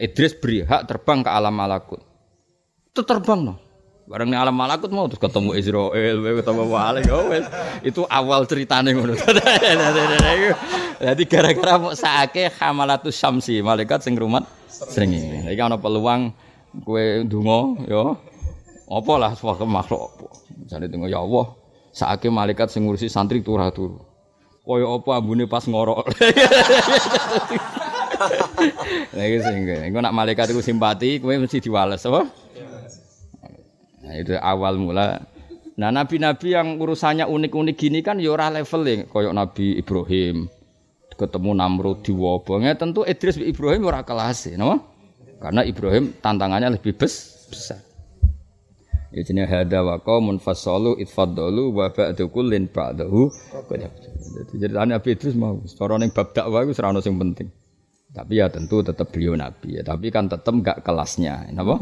Idris 0.00 0.32
beri 0.32 0.64
hak 0.64 0.88
terbang 0.88 1.20
ke 1.20 1.28
alam 1.28 1.52
malakut. 1.52 2.00
Itu 2.88 3.04
terbang 3.04 3.52
no. 3.52 3.54
Bareng 4.08 4.34
alam 4.34 4.56
malakut 4.56 4.90
mau 4.90 5.06
terus 5.06 5.22
ketemu 5.22 5.54
Israel, 5.54 6.18
ketemu 6.42 6.66
Malik, 6.66 7.06
oh, 7.14 7.30
itu 7.86 8.02
awal 8.10 8.42
ceritanya 8.42 8.90
ngono. 8.90 9.14
Jadi 11.06 11.22
gara-gara 11.30 11.78
mau 11.78 11.94
sake 11.94 12.50
hamalatus 12.58 13.14
syamsi, 13.14 13.62
malaikat 13.62 14.02
sing 14.02 14.18
rumat 14.18 14.42
sering 14.66 15.14
ini. 15.14 15.46
Jadi 15.46 15.62
ana 15.62 15.78
peluang 15.78 16.34
kue 16.82 17.22
dungo, 17.22 17.86
yo, 17.86 18.18
apa 18.90 19.12
lah 19.14 19.30
suatu 19.38 19.62
makhluk. 19.62 20.10
Misalnya 20.58 20.90
dungo 20.90 21.06
ya 21.06 21.22
Allah, 21.22 21.54
sake 21.94 22.34
malaikat 22.34 22.66
sing 22.66 22.90
ngurusi 22.90 23.06
santri 23.06 23.46
turah 23.46 23.70
turu. 23.70 24.02
Koyo 24.66 24.98
apa 24.98 25.22
ambune 25.22 25.46
pas 25.46 25.62
ngorok. 25.70 26.10
Lah 29.16 29.24
iki 29.24 29.38
sing 29.40 29.64
engko 29.64 29.98
nak 30.04 30.14
malaikat 30.14 30.52
iku 30.52 30.60
simpati, 30.60 31.18
kowe 31.18 31.32
mesti 31.32 31.58
diwales 31.60 32.04
apa? 32.04 32.28
Nah, 34.00 34.14
itu 34.18 34.34
awal 34.36 34.74
mula. 34.80 35.22
Nah, 35.80 35.88
nabi-nabi 35.88 36.52
yang 36.52 36.76
urusannya 36.76 37.24
unik-unik 37.30 37.76
gini 37.78 38.04
kan 38.04 38.20
ya 38.20 38.34
ora 38.34 38.52
level 38.52 39.06
koyok 39.08 39.32
Nabi 39.32 39.80
Ibrahim. 39.80 40.50
Ketemu 41.14 41.50
Namrud 41.52 42.00
di 42.00 42.12
wabah. 42.16 42.74
tentu 42.80 43.04
Idris 43.04 43.36
Ibrahim 43.36 43.88
ora 43.88 44.00
kelas, 44.04 44.56
no? 44.56 44.80
Karena 45.40 45.64
Ibrahim 45.64 46.16
tantangannya 46.20 46.76
lebih 46.76 46.96
bes, 46.96 47.46
besar. 47.48 47.80
Ya 49.10 49.26
jenis 49.26 49.50
hada 49.50 49.82
wa 49.82 49.98
qaumun 49.98 50.38
fasalu 50.38 50.94
itfaddalu 51.02 51.74
wa 51.74 51.90
ba'du 51.90 52.30
kullin 52.30 52.70
ba'dahu. 52.70 53.26
Jadi 54.54 54.70
Nabi 54.70 55.08
Idris 55.12 55.34
mau 55.34 55.58
cara 55.66 55.98
ning 55.98 56.14
bab 56.14 56.30
dakwah 56.30 56.62
iku 56.62 56.72
ora 56.78 56.94
ono 56.94 57.00
sing 57.02 57.18
penting. 57.18 57.59
Tapi 58.10 58.42
ya 58.42 58.50
tentu 58.50 58.82
tetap 58.82 59.14
beliau 59.14 59.38
nabi 59.38 59.78
ya. 59.78 59.82
Tapi 59.86 60.10
kan 60.10 60.26
tetap 60.26 60.50
enggak 60.50 60.82
kelasnya. 60.82 61.46
Napa? 61.54 61.78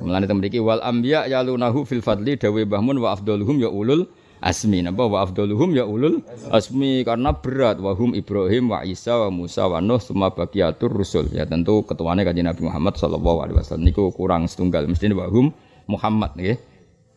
Mulane 0.00 0.28
mriki 0.28 0.60
wal 0.60 0.80
anbiya 0.80 1.28
yalunahu 1.28 1.84
fil 1.84 2.04
fadli 2.04 2.36
dawe 2.36 2.62
bahmun 2.64 2.96
wa 3.00 3.12
afdaluhum 3.12 3.60
ya 3.60 3.68
ulul 3.68 4.08
asmi. 4.40 4.80
Napa? 4.80 5.04
Wa 5.04 5.28
afdaluhum 5.28 5.76
ya 5.76 5.84
ulul 5.84 6.24
asmi. 6.48 7.04
Karena 7.04 7.36
berat. 7.36 7.76
Wahum 7.76 8.16
Ibrahim 8.16 8.72
wa 8.72 8.80
Isa 8.88 9.20
wa 9.20 9.28
Musa 9.28 9.68
wa 9.68 9.84
Nuh 9.84 10.00
semua 10.00 10.32
bagiatur 10.32 10.88
rusul. 10.88 11.28
Ya 11.36 11.44
tentu 11.44 11.84
ketuanya 11.84 12.24
kanjeng 12.24 12.48
Nabi 12.48 12.64
Muhammad 12.64 12.96
sallallahu 12.96 13.38
alaihi 13.44 13.56
wasallam 13.60 13.84
niku 13.84 14.08
kurang 14.16 14.48
setunggal. 14.48 14.88
Mesti 14.88 15.12
wahum 15.12 15.52
Muhammad 15.92 16.32
nggih. 16.40 16.56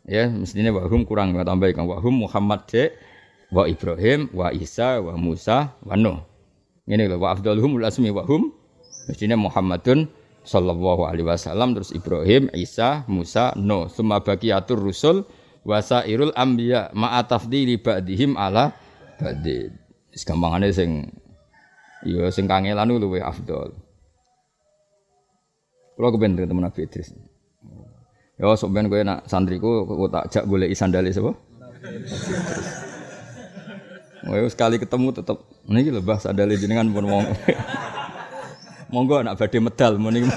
Ya 0.03 0.27
mestinya 0.27 0.75
wahum 0.75 1.07
kurang 1.07 1.31
tambah 1.31 1.71
kan. 1.71 1.87
Wahum 1.87 2.27
Muhammad 2.27 2.67
de 2.67 2.91
wa 3.55 3.71
Ibrahim 3.71 4.27
wa 4.35 4.51
Isa 4.51 4.99
wa 4.99 5.15
Musa 5.15 5.79
wa 5.79 5.95
Nuh 5.95 6.27
ini 6.89 7.05
lho 7.05 7.21
wa 7.21 7.37
afdaluhum 7.37 7.77
asmi 7.85 8.09
wa 8.09 8.25
hum 8.25 8.49
Muhammadun 9.37 10.09
sallallahu 10.41 11.05
alaihi 11.05 11.25
wasallam 11.25 11.77
terus 11.77 11.93
Ibrahim, 11.93 12.49
Isa, 12.57 13.05
Musa, 13.05 13.53
Nuh. 13.57 13.85
Summa 13.89 14.21
baqiyatur 14.21 14.81
rusul 14.81 15.25
wasairul 15.65 16.33
anbiya 16.33 16.89
ma'a 16.97 17.21
tafdili 17.25 17.77
ba'dihim 17.77 18.33
ala 18.33 18.73
ba'din. 19.21 19.69
Wis 20.09 20.25
gampangane 20.25 20.73
sing 20.73 21.13
ya 22.05 22.29
sing 22.33 22.49
kangelan 22.49 22.89
luwih 22.97 23.21
afdal. 23.21 23.77
Kalau 25.93 26.09
kepen 26.15 26.39
teman 26.39 26.63
Nabi 26.63 26.87
Idris. 26.87 27.11
Ya 28.39 28.47
sok 28.55 28.71
ben 28.71 28.87
kowe 28.87 29.03
nak 29.03 29.27
santriku 29.27 29.83
kok 29.83 30.09
tak 30.15 30.25
jak 30.31 30.43
golek 30.47 30.71
sandale 30.71 31.11
sapa? 31.11 31.35
Oh, 34.31 34.47
sekali 34.47 34.79
ketemu 34.79 35.11
tetap 35.11 35.43
Niki 35.69 35.93
lho 35.93 36.01
Mbah 36.01 36.17
sandale 36.17 36.57
jenengan 36.57 36.89
pun 36.89 37.05
wong. 37.05 37.29
Monggo 38.93 39.21
anak 39.21 39.37
badhe 39.37 39.61
medal 39.61 40.01
muni. 40.01 40.25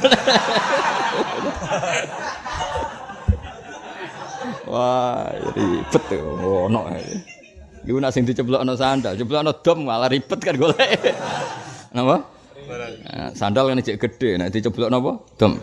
Wah, 4.69 5.33
ribet 5.57 6.05
ono. 6.21 6.81
Iku 7.89 7.97
nak 7.97 8.13
sing 8.13 8.29
diceblokno 8.29 8.77
sandal, 8.77 9.17
ceblokno 9.17 9.57
dom 9.65 9.89
malah 9.89 10.13
ribet 10.13 10.37
kan 10.37 10.61
golek. 10.61 11.01
Napa? 11.97 12.29
Nah, 13.09 13.33
sandal 13.33 13.73
kan 13.73 13.81
cek 13.81 13.97
gede, 13.97 14.37
nek 14.37 14.53
diceblokno 14.53 15.01
apa? 15.01 15.13
Dom. 15.41 15.57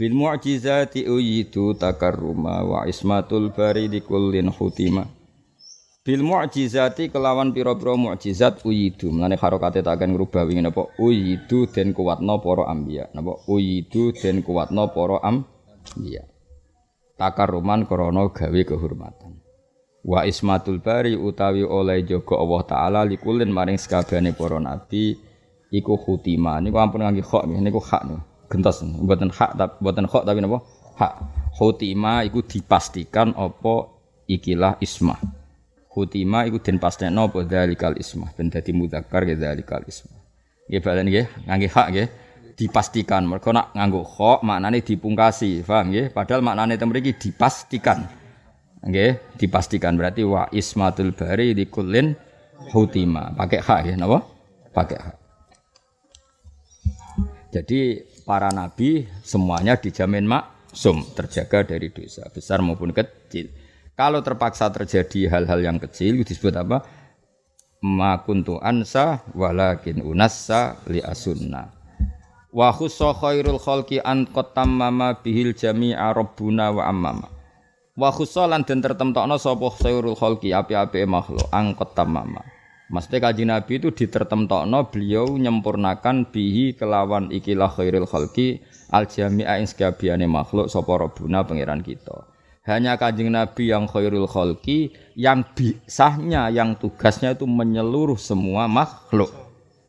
Bil 0.00 0.16
mu'jizati 0.16 1.04
uyitu 1.04 1.76
takarruma 1.76 2.64
wa 2.64 2.88
ismatul 2.88 3.52
bari 3.52 3.92
kullin 4.00 4.48
hutima 4.48 5.19
bil 6.00 6.24
mu'jizati 6.24 7.12
kelawan 7.12 7.52
pira-pira 7.52 7.92
mukjizat 7.92 8.64
uyidu. 8.64 9.12
Mlane 9.12 9.36
harokate 9.36 9.84
tak 9.84 10.00
akan 10.00 10.16
ngrubah 10.16 10.48
wingi 10.48 10.64
napa 10.64 10.88
uyidu 10.96 11.68
den 11.68 11.92
kuwatno 11.92 12.40
para 12.40 12.72
anbiya 12.72 13.12
napa 13.12 13.44
uyidu 13.44 14.16
den 14.16 14.40
kuwatno 14.40 14.88
para 14.96 15.20
anbiya 15.20 16.24
takaruman 17.20 17.84
krana 17.84 18.32
gawe 18.32 18.60
kehormatan. 18.64 19.44
Wa 20.00 20.24
ismatul 20.24 20.80
bari 20.80 21.12
utawi 21.12 21.60
oleh 21.60 22.00
jaga 22.08 22.40
Allah 22.40 22.60
taala 22.64 23.00
likulin 23.04 23.52
maring 23.52 23.76
sekabehane 23.76 24.32
para 24.32 24.56
nabi 24.56 25.20
iku 25.68 26.00
khutima 26.00 26.56
niku 26.64 26.80
ampun 26.80 27.04
ngangge 27.04 27.20
khok 27.20 27.44
niku 27.44 27.80
hak 27.84 28.02
niku. 28.08 28.20
Gentos. 28.48 28.80
Mboten 28.82 29.28
hak 29.28 29.52
tapi 29.60 29.76
mboten 29.84 30.08
khok 30.08 30.24
tapi 30.24 30.40
napa? 30.40 30.64
Hak. 30.96 31.12
Khutima 31.60 32.24
iku 32.24 32.40
dipastikan 32.40 33.36
apa 33.36 33.92
ikilah 34.24 34.80
ismah 34.80 35.39
Hutima 35.90 36.46
iku 36.46 36.62
den 36.62 36.78
pastekno 36.78 37.26
apa 37.26 37.42
dzalikal 37.42 37.98
ismah 37.98 38.30
ben 38.38 38.46
dadi 38.46 38.70
mudzakkar 38.70 39.26
ya 39.26 39.34
dzalikal 39.34 39.82
ismah. 39.90 40.22
Nggih 40.70 40.80
balen 40.86 41.06
nggih 41.10 41.26
ngangge 41.50 41.68
hak 41.68 41.86
nggih 41.90 42.08
dipastikan. 42.54 43.26
Mergo 43.26 43.50
nak 43.50 43.74
nganggo 43.74 44.06
kha 44.06 44.38
maknane 44.46 44.86
dipungkasi, 44.86 45.66
paham 45.66 45.90
nggih? 45.90 46.14
Padahal 46.14 46.46
maknane 46.46 46.78
teng 46.78 46.94
mriki 46.94 47.18
dipastikan. 47.18 48.06
Nggih, 48.86 49.36
dipastikan 49.36 49.98
berarti 49.98 50.22
wa 50.24 50.46
ismatul 50.54 51.10
bari 51.12 51.58
di 51.58 51.66
kullin 51.66 52.14
hutima. 52.70 53.34
Pakai 53.34 53.58
hak 53.58 53.78
nggih 53.82 53.96
napa? 53.98 54.18
Pakai 54.70 54.98
hak. 55.02 55.16
Jadi 57.50 57.98
para 58.22 58.54
nabi 58.54 59.10
semuanya 59.26 59.74
dijamin 59.74 60.22
maksum 60.22 61.02
terjaga 61.18 61.66
dari 61.74 61.90
dosa 61.90 62.30
besar 62.30 62.62
maupun 62.62 62.94
kecil. 62.94 63.50
Kalau 64.00 64.24
terpaksa 64.24 64.72
terjadi 64.72 65.28
hal-hal 65.28 65.60
yang 65.60 65.76
kecil 65.76 66.24
disebut 66.24 66.56
apa? 66.56 66.80
Ma 67.84 68.16
kuntu 68.24 68.56
ansa 68.56 69.20
walakin 69.36 70.00
unassa 70.00 70.80
li 70.88 71.04
asunna. 71.04 71.68
Wa 72.48 72.72
khussa 72.72 73.12
khairul 73.12 73.60
khalqi 73.60 74.00
an 74.00 74.24
qatamma 74.24 75.20
bihil 75.20 75.52
jami'a 75.52 76.16
rabbuna 76.16 76.72
wa 76.72 76.88
ammama. 76.88 77.28
Wa 77.92 78.08
khussa 78.08 78.48
lan 78.48 78.64
den 78.64 78.80
tertemtokno 78.80 79.36
sapa 79.36 79.68
khairul 79.68 80.16
khalqi 80.16 80.48
api-api 80.48 81.04
makhluk 81.04 81.52
an 81.52 81.76
qatamma. 81.76 82.40
Maksudnya 82.88 83.20
kaji 83.20 83.44
Nabi 83.44 83.84
itu 83.84 83.92
ditertemtokno 83.92 84.88
beliau 84.88 85.28
nyempurnakan 85.36 86.32
bihi 86.32 86.72
kelawan 86.72 87.28
ikilah 87.28 87.68
khairul 87.68 88.08
khalqi 88.08 88.64
al 88.96 89.04
jami'a 89.04 89.60
ing 89.60 89.68
makhluk 90.24 90.72
sapa 90.72 90.88
rabbuna 90.96 91.44
pangeran 91.44 91.84
kita 91.84 92.29
hanya 92.68 93.00
kanjeng 93.00 93.32
Nabi 93.32 93.72
yang 93.72 93.88
khairul 93.88 94.28
khalqi 94.28 94.92
yang 95.16 95.44
bisahnya 95.56 96.52
yang 96.52 96.76
tugasnya 96.76 97.32
itu 97.32 97.48
menyeluruh 97.48 98.20
semua 98.20 98.68
makhluk. 98.68 99.32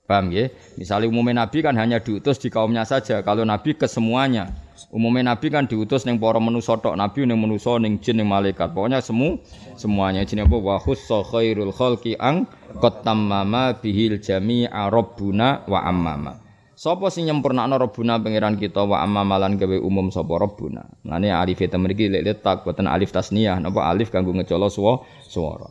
Paham 0.07 0.27
ya? 0.31 0.51
Misalnya 0.75 1.07
umumnya 1.07 1.47
Nabi 1.47 1.63
kan 1.63 1.71
hanya 1.79 2.03
diutus 2.03 2.35
di 2.39 2.51
kaumnya 2.51 2.83
saja. 2.83 3.23
Kalau 3.23 3.47
Nabi 3.47 3.79
ke 3.79 3.87
semuanya. 3.87 4.51
Umumnya 4.91 5.31
Nabi 5.31 5.47
kan 5.47 5.71
diutus 5.71 6.03
neng 6.03 6.19
para 6.19 6.35
manusa 6.35 6.75
tok, 6.75 6.99
Nabi 6.99 7.23
neng 7.23 7.39
manusa 7.39 7.79
neng 7.79 7.95
jin 8.03 8.19
neng 8.19 8.27
malaikat. 8.27 8.75
Pokoknya 8.75 8.99
semu 8.99 9.39
semuanya 9.79 10.27
jenenge 10.27 10.51
apa? 10.51 10.57
Wa 10.59 10.75
khussa 10.83 11.23
khairul 11.23 11.71
khalqi 11.71 12.19
ang 12.19 12.43
qatamama 12.75 13.77
bihil 13.79 14.19
jami'a 14.19 14.91
rabbuna 14.91 15.63
wa 15.63 15.79
ammama. 15.85 16.40
Sapa 16.81 17.13
sing 17.13 17.29
nyempurnakno 17.29 17.77
Rabbuna 17.77 18.17
pangeran 18.17 18.57
kita 18.57 18.81
wa 18.89 19.05
amma 19.05 19.21
malan 19.21 19.53
gawe 19.53 19.77
umum 19.85 20.09
sapa 20.09 20.33
Rabbuna. 20.33 20.81
Mane 21.05 21.29
alif 21.29 21.61
eta 21.61 21.77
mriki 21.77 22.09
lek 22.09 22.25
letak 22.25 22.65
boten 22.65 22.89
alif 22.89 23.13
tasniyah 23.13 23.61
napa 23.61 23.85
alif 23.85 24.09
kanggo 24.09 24.33
ngecolo 24.33 24.65
swara. 24.65 25.69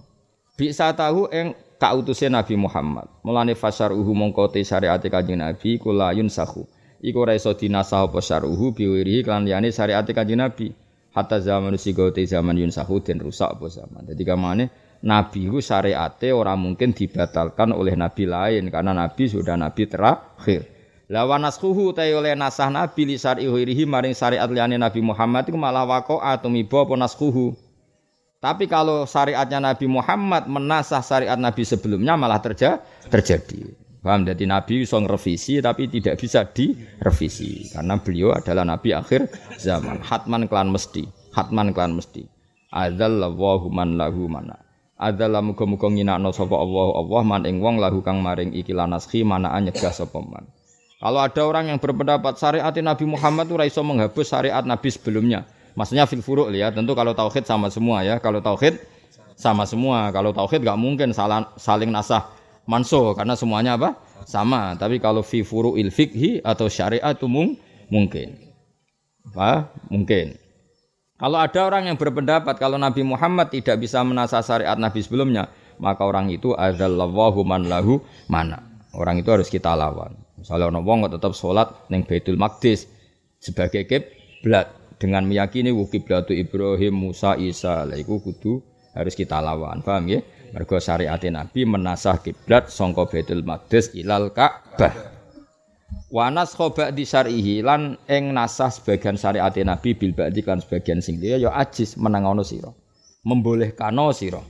Bisa 0.55 0.95
tahu 0.95 1.27
ing 1.35 1.59
kautuse 1.83 2.31
Nabi 2.31 2.55
Muhammad. 2.55 3.11
Mulane 3.27 3.59
fasaruhu 3.59 4.07
mongko 4.15 4.55
te 4.55 4.63
syariat 4.63 5.03
Kanjeng 5.03 5.43
Nabi 5.43 5.83
kula 5.83 6.15
yunsahu. 6.15 6.63
Iku 7.03 7.27
ora 7.27 7.35
iso 7.35 7.59
dinasah 7.59 8.07
apa 8.07 8.23
syar'uhu 8.23 8.71
biwiri 8.71 9.27
kan 9.27 9.43
liyane 9.43 9.75
syariat 9.75 10.07
Kanjeng 10.07 10.39
Nabi. 10.39 10.71
Hatta 11.11 11.43
zaman 11.43 11.75
usigo 11.75 12.07
te 12.15 12.23
zaman 12.23 12.55
yunsahu 12.55 13.03
den 13.03 13.19
rusak 13.19 13.59
apa 13.59 13.67
zaman. 13.67 14.07
Dadi 14.07 14.23
kamane 14.23 14.71
Nabi 15.03 15.51
itu 15.51 15.59
syariate 15.59 16.31
orang 16.31 16.63
mungkin 16.63 16.95
dibatalkan 16.95 17.75
oleh 17.75 17.99
nabi 17.99 18.31
lain 18.31 18.71
karena 18.71 18.95
nabi 18.95 19.27
sudah 19.27 19.59
nabi 19.59 19.91
terakhir. 19.91 20.80
La 21.11 21.27
wa 21.27 21.43
naskhuhu 21.43 21.91
ta 21.91 22.07
oleh 22.07 22.39
nasah 22.39 22.71
nabi 22.71 23.03
li 23.03 23.19
syar'i 23.19 23.51
maring 23.83 24.15
syariat 24.15 24.47
liyane 24.47 24.79
Nabi 24.79 25.03
Muhammad 25.03 25.43
iku 25.51 25.59
malah 25.59 25.83
waqa'a 25.83 26.39
tumiba 26.39 26.87
apa 26.87 26.95
naskhuhu. 26.95 27.51
Tapi 28.39 28.71
kalau 28.71 29.03
syariatnya 29.11 29.59
Nabi 29.59 29.91
Muhammad 29.91 30.47
menasah 30.47 31.03
syariat 31.03 31.35
Nabi 31.35 31.67
sebelumnya 31.67 32.15
malah 32.15 32.39
terja 32.39 32.79
terjadi. 33.11 33.75
Paham? 34.07 34.23
Jadi 34.23 34.47
Nabi 34.47 34.87
bisa 34.87 35.03
ngerevisi 35.03 35.59
tapi 35.59 35.91
tidak 35.91 36.15
bisa 36.15 36.47
direvisi 36.47 37.75
karena 37.75 37.99
beliau 37.99 38.31
adalah 38.31 38.63
Nabi 38.63 38.95
akhir 38.95 39.35
zaman. 39.59 40.07
Hatman 40.07 40.47
klan 40.47 40.71
mesti, 40.71 41.11
hatman 41.35 41.75
klan 41.75 41.99
mesti. 41.99 42.23
Adzallahu 42.71 43.67
man 43.67 43.99
lahu 43.99 44.31
mana. 44.31 44.63
Adzalla 44.95 45.43
muga-muga 45.43 45.91
nginakno 45.91 46.31
sapa 46.31 46.55
Allah 46.55 47.03
Allah 47.03 47.23
man 47.27 47.43
ing 47.51 47.59
wong 47.59 47.83
lahu 47.83 47.99
kang 47.99 48.23
maring 48.23 48.55
iki 48.55 48.71
lanaskhi 48.71 49.27
manaan 49.27 49.67
nyegah 49.67 49.91
sapa 49.91 50.23
man. 50.23 50.47
Kalau 51.01 51.17
ada 51.17 51.43
orang 51.49 51.73
yang 51.73 51.81
berpendapat 51.81 52.37
syariat 52.37 52.69
Nabi 52.77 53.09
Muhammad 53.09 53.49
itu 53.49 53.57
raiso 53.57 53.81
menghapus 53.81 54.27
syariat 54.37 54.61
Nabi 54.61 54.93
sebelumnya. 54.93 55.49
Maksudnya 55.73 56.05
fil 56.05 56.21
furuk 56.21 56.53
ya. 56.53 56.69
Tentu 56.69 56.93
kalau 56.93 57.17
tauhid 57.17 57.49
sama 57.49 57.73
semua 57.73 58.05
ya. 58.05 58.21
Kalau 58.21 58.45
tauhid 58.45 58.77
sama 59.33 59.65
semua. 59.65 60.13
Kalau 60.13 60.37
tauhid 60.37 60.61
gak 60.61 60.77
mungkin 60.77 61.17
saling, 61.17 61.49
saling 61.57 61.89
nasah 61.89 62.29
manso 62.69 63.17
karena 63.17 63.33
semuanya 63.33 63.81
apa? 63.81 63.97
Sama. 64.29 64.77
Tapi 64.77 65.01
kalau 65.01 65.25
fi 65.25 65.41
furu 65.41 65.81
il 65.81 65.89
fikhi 65.89 66.45
atau 66.45 66.69
syariat 66.69 67.17
itu 67.17 67.25
mung, 67.25 67.57
mungkin. 67.89 68.37
Apa? 69.33 69.73
Mungkin. 69.89 70.37
Kalau 71.17 71.41
ada 71.41 71.61
orang 71.65 71.89
yang 71.89 71.97
berpendapat 71.97 72.61
kalau 72.61 72.77
Nabi 72.77 73.01
Muhammad 73.09 73.49
tidak 73.49 73.81
bisa 73.81 74.05
menasah 74.05 74.45
syariat 74.45 74.77
Nabi 74.77 75.01
sebelumnya, 75.01 75.49
maka 75.81 76.05
orang 76.05 76.29
itu 76.29 76.53
adzallahu 76.53 77.41
man 77.41 77.73
lahu 77.73 78.05
mana. 78.29 78.61
Orang 78.93 79.17
itu 79.17 79.33
harus 79.33 79.49
kita 79.49 79.73
lawan. 79.73 80.20
Misalnya 80.41 80.73
orang 80.73 80.85
wong 80.89 80.99
tetap 81.13 81.37
sholat 81.37 81.69
neng 81.93 82.09
Baitul 82.09 82.41
Maqdis 82.41 82.89
sebagai 83.37 83.85
kiblat 83.85 84.73
dengan 84.97 85.29
meyakini 85.29 85.69
wu 85.69 85.89
kiblatu 85.89 86.33
Ibrahim, 86.33 86.97
Musa, 86.97 87.37
Isa. 87.37 87.85
Lah 87.85 87.97
iku 87.97 88.25
kudu 88.25 88.65
harus 88.97 89.13
kita 89.13 89.39
lawan. 89.45 89.85
Paham 89.85 90.09
ya? 90.09 90.21
Mergo 90.51 90.81
syariat 90.83 91.21
Nabi 91.31 91.63
menasah 91.69 92.25
kiblat 92.25 92.73
sangka 92.73 93.05
Baitul 93.07 93.45
Maqdis 93.45 93.93
ilal 93.95 94.33
Ka'bah. 94.33 95.21
Wanas 96.11 96.59
khoba 96.59 96.91
di 96.91 97.07
syarihi 97.07 97.63
lan 97.63 97.95
ing 98.11 98.35
nasah 98.35 98.71
sebagian 98.71 99.15
syariat 99.15 99.55
Nabi 99.63 99.95
bil 99.95 100.11
ba'di 100.11 100.43
kan 100.43 100.59
sebagian 100.59 100.99
sing 100.99 101.23
dia 101.23 101.39
ya 101.39 101.55
ajis 101.55 101.95
menangono 101.95 102.43
sira. 102.43 102.75
Membolehkano 103.23 104.11
sira. 104.11 104.43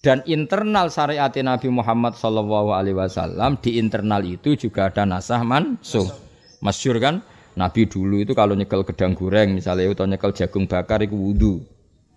Dan 0.00 0.24
internal 0.24 0.88
syariat 0.88 1.28
Nabi 1.28 1.68
Muhammad 1.68 2.16
sallallahu 2.16 2.72
alaihi 2.72 2.96
wasallam 2.96 3.60
di 3.60 3.76
internal 3.76 4.24
itu 4.24 4.56
juga 4.56 4.88
ada 4.88 5.04
nasah 5.04 5.44
mansuh. 5.44 6.08
Masyur 6.64 6.96
kan? 6.96 7.20
Nabi 7.52 7.84
dulu 7.84 8.24
itu 8.24 8.32
kalau 8.32 8.56
nyekel 8.56 8.80
gedang 8.88 9.12
goreng 9.12 9.52
misalnya 9.52 9.92
atau 9.92 10.08
nyekel 10.08 10.32
jagung 10.32 10.64
bakar 10.64 11.04
itu 11.04 11.12
wudhu. 11.12 11.60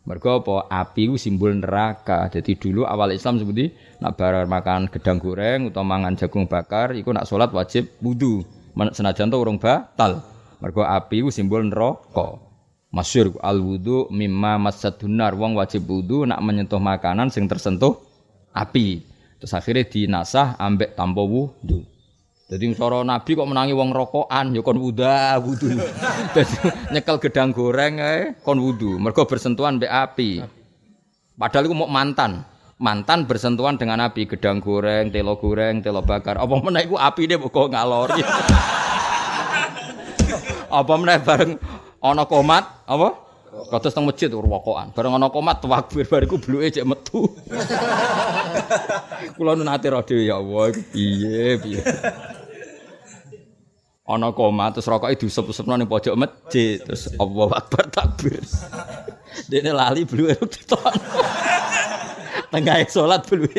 Mergo 0.07 0.39
apa? 0.39 0.71
Api 0.71 1.11
itu 1.11 1.19
simbol 1.19 1.51
neraka. 1.59 2.31
Jadi 2.31 2.55
dulu 2.55 2.87
awal 2.87 3.19
Islam 3.19 3.43
seperti 3.43 3.75
nak 3.99 4.15
bar 4.15 4.47
makan 4.47 4.87
gedang 4.87 5.19
goreng 5.19 5.67
atau 5.67 5.83
mangan 5.83 6.15
jagung 6.15 6.47
bakar, 6.47 6.95
itu 6.95 7.11
nak 7.11 7.27
sholat 7.27 7.51
wajib 7.51 7.99
wudhu. 7.99 8.47
Senajan 8.95 9.27
tuh 9.27 9.43
urung 9.43 9.59
batal. 9.59 10.23
Mergo 10.63 10.87
api 10.87 11.19
itu 11.19 11.35
simbol 11.35 11.67
neraka. 11.67 12.52
Masyur 12.93 13.33
al 13.41 13.57
wudhu 13.57 14.05
mimma 14.13 14.61
masadunar. 14.61 15.33
Wong 15.33 15.57
wajib 15.57 15.89
wudhu 15.89 16.29
nak 16.29 16.37
menyentuh 16.45 16.77
makanan 16.77 17.33
sing 17.33 17.49
tersentuh 17.49 17.97
api. 18.53 19.01
Terus 19.41 19.49
akhirnya 19.57 19.89
dinasah 19.89 20.61
ambek 20.61 20.93
tanpa 20.93 21.25
wudhu. 21.25 21.81
Jadi 22.53 22.69
soro 22.77 23.01
Nabi 23.01 23.33
kok 23.33 23.49
menangi 23.49 23.73
wong 23.73 23.89
rokokan 23.97 24.53
ya 24.53 24.61
kon 24.61 24.77
wuda 24.77 25.41
wudu. 25.41 25.73
Dadi 26.37 26.55
nyekel 26.93 27.17
gedang 27.17 27.49
goreng 27.49 27.97
ae 27.97 28.37
kon 28.45 28.61
wudu. 28.61 29.01
Mergo 29.01 29.25
bersentuhan 29.25 29.81
mbek 29.81 29.89
api. 29.89 30.45
Padahal 31.33 31.65
iku 31.65 31.73
mau 31.73 31.89
mantan. 31.89 32.45
Mantan 32.77 33.25
bersentuhan 33.25 33.79
dengan 33.79 34.01
api, 34.03 34.27
gedang 34.27 34.59
goreng, 34.59 35.07
telo 35.07 35.39
goreng, 35.39 35.79
telo 35.79 36.03
bakar. 36.03 36.35
Apa 36.35 36.51
meneh 36.59 36.83
iku 36.83 36.99
apine 36.99 37.39
kok 37.39 37.69
ngalori. 37.73 38.21
apa 40.73 40.93
meneh 40.97 41.17
bareng 41.21 41.51
ana 42.03 42.27
komat, 42.27 42.83
apa? 42.85 43.09
Kados 43.71 43.93
teng 43.93 44.03
masjid 44.03 44.27
rokokan. 44.27 44.91
Bareng 44.91 45.15
ana 45.15 45.31
komat 45.31 45.61
takbir 45.63 46.05
bariku 46.09 46.35
bluke 46.41 46.73
cek 46.73 46.83
metu. 46.83 47.31
Kula 49.37 49.55
nu 49.55 49.63
nate 49.63 49.87
ya 49.87 50.35
Allah, 50.37 50.73
piye 50.91 51.57
piye 51.61 51.81
ana 54.03 54.35
koma 54.35 54.67
terus 54.75 54.87
rokoke 54.91 55.15
diusep-usepno 55.15 55.79
ning 55.79 55.87
pojok 55.87 56.15
masjid 56.19 56.83
terus 56.83 57.07
Allahu 57.15 57.55
Akbar 57.55 57.87
takbir. 57.87 58.43
Dene 59.49 59.71
lali 59.71 60.03
bluwe 60.03 60.35
ditok. 60.35 60.93
Tengah 62.53 62.85
salat 62.85 63.25
bluwe 63.25 63.49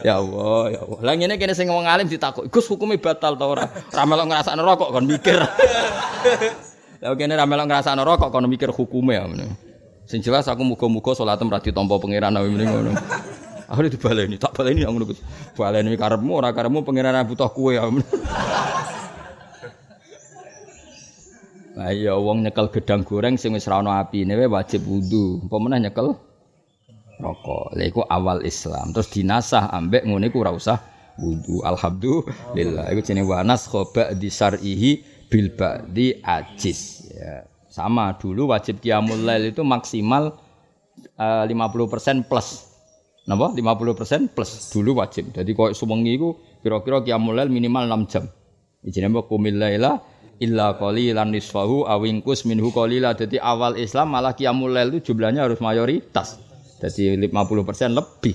Ya 0.00 0.16
Allah, 0.16 0.62
ya 0.70 0.80
Allah. 0.86 1.00
Lah 1.02 1.12
ngene 1.16 1.34
kene 1.36 1.52
sing 1.52 1.68
wong 1.68 1.84
alim 1.84 2.08
ditakok, 2.08 2.48
"Gus 2.48 2.64
hukume 2.70 2.96
batal 2.96 3.36
ta 3.36 3.44
ora?" 3.44 3.68
Ra 3.68 4.04
melok 4.08 4.32
rokok 4.46 4.88
kon 4.96 5.04
mikir. 5.04 5.40
Lah 7.00 7.16
kene 7.16 7.32
ra 7.32 7.48
melok 7.48 7.64
ngrasakno 7.64 8.04
rokok 8.04 8.28
kon 8.28 8.44
mikir 8.44 8.68
hukume 8.76 9.16
ya. 9.16 9.24
Sing 10.04 10.20
jelas 10.20 10.44
aku 10.52 10.60
muga-muga 10.60 11.16
salatem 11.16 11.48
ra 11.48 11.62
ditampa 11.62 11.96
pangeran 11.96 12.36
awe 12.36 12.44
mrene 12.44 12.68
ngono. 12.68 12.92
Akhirnya 13.70 13.94
dibaleni, 13.94 14.36
tak 14.36 14.52
baleni 14.58 14.82
ngono 14.82 15.06
Gus. 15.08 15.22
Baleni 15.54 15.94
karepmu 15.94 16.32
ora 16.34 16.50
karepmu 16.50 16.82
pangeran 16.82 17.22
butuh 17.24 17.48
kue 17.54 17.78
ya. 17.78 17.86
Lah 21.78 21.94
iya 21.94 22.18
wong 22.18 22.44
nyekel 22.44 22.68
gedang 22.74 23.06
goreng 23.06 23.38
sing 23.38 23.54
wis 23.54 23.64
ra 23.70 23.80
ono 23.80 23.94
apine 23.94 24.36
wajib 24.36 24.84
wudu. 24.84 25.40
Apa 25.46 25.56
meneh 25.56 25.88
nyekel 25.88 26.18
rokok. 27.22 27.78
Lha 27.78 27.84
iku 27.88 28.04
awal 28.10 28.44
Islam. 28.44 28.92
Terus 28.92 29.08
dinasah 29.08 29.70
ambek 29.72 30.04
ngene 30.04 30.28
iku 30.28 30.42
ora 30.42 30.52
usah 30.52 30.82
wudu. 31.16 31.62
Alhamdulillah. 31.62 32.90
Iku 32.90 33.00
jenenge 33.06 33.30
wanas 33.30 33.70
khoba 33.70 34.10
di 34.18 34.28
syar'ihi 34.28 35.19
bil 35.30 35.54
ba'di 35.54 36.18
ajis. 36.20 37.06
Ya. 37.14 37.46
Sama 37.70 38.18
dulu 38.18 38.50
wajib 38.50 38.82
qiyamul 38.82 39.22
lail 39.22 39.54
itu 39.54 39.62
maksimal 39.62 40.34
uh, 41.16 41.46
eh, 41.46 41.54
50% 41.54 42.26
plus. 42.26 42.66
Napa? 43.30 43.54
50% 43.54 44.34
plus 44.34 44.74
dulu 44.74 44.98
wajib. 44.98 45.30
Jadi 45.30 45.54
koyo 45.54 45.70
suwengi 45.70 46.18
iku 46.18 46.34
kira-kira 46.66 47.06
qiyamul 47.06 47.38
lail 47.38 47.46
minimal 47.46 47.86
6 47.86 48.10
jam. 48.10 48.24
Jenenge 48.82 49.22
kumil 49.30 49.54
laila 49.54 50.02
illa 50.42 50.74
qalilan 50.74 51.30
nisfahu 51.30 51.86
awingkus 51.86 52.42
minhu 52.42 52.74
qalila. 52.74 53.14
Jadi 53.14 53.38
awal 53.38 53.78
Islam 53.78 54.10
malah 54.10 54.34
qiyamul 54.34 54.74
lail 54.74 54.98
itu 54.98 55.14
jumlahnya 55.14 55.46
harus 55.46 55.62
mayoritas. 55.62 56.42
Jadi 56.82 57.14
50% 57.30 57.94
lebih. 57.94 58.34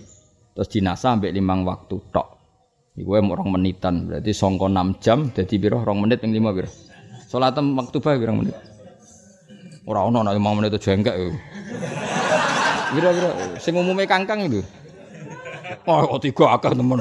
Terus 0.56 0.70
dinasa 0.72 1.12
sampai 1.12 1.36
limang 1.36 1.68
waktu 1.68 2.00
tok. 2.16 2.35
Iku 2.96 3.12
orang 3.20 3.52
menitan, 3.52 4.08
berarti 4.08 4.32
songko 4.32 4.72
6 4.72 5.04
jam 5.04 5.28
jadi 5.36 5.56
biro 5.60 5.84
orang 5.84 6.08
menit 6.08 6.24
yang 6.24 6.32
5 6.32 6.56
biro. 6.56 6.70
Salat 7.28 7.60
waktu 7.60 7.98
bae 8.00 8.16
pirang 8.16 8.40
menit. 8.40 8.56
Ora 9.84 10.08
ono 10.08 10.24
nek 10.24 10.32
5 10.32 10.56
menit 10.56 10.72
itu 10.72 10.80
jengkek. 10.88 11.16
Biro-biro 12.96 13.60
sing 13.60 13.76
umume 13.76 14.08
kangkang 14.08 14.48
itu. 14.48 14.64
Oh, 15.84 16.16
tiga 16.24 16.56
akeh 16.56 16.72
temen. 16.72 17.00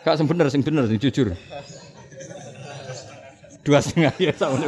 Gak 0.00 0.16
sing 0.16 0.24
bener, 0.24 0.48
sing 0.48 0.64
bener, 0.64 0.88
sing 0.88 0.96
jujur 0.96 1.36
dua 3.62 3.78
setengah 3.78 4.14
ya 4.18 4.34
sama 4.34 4.58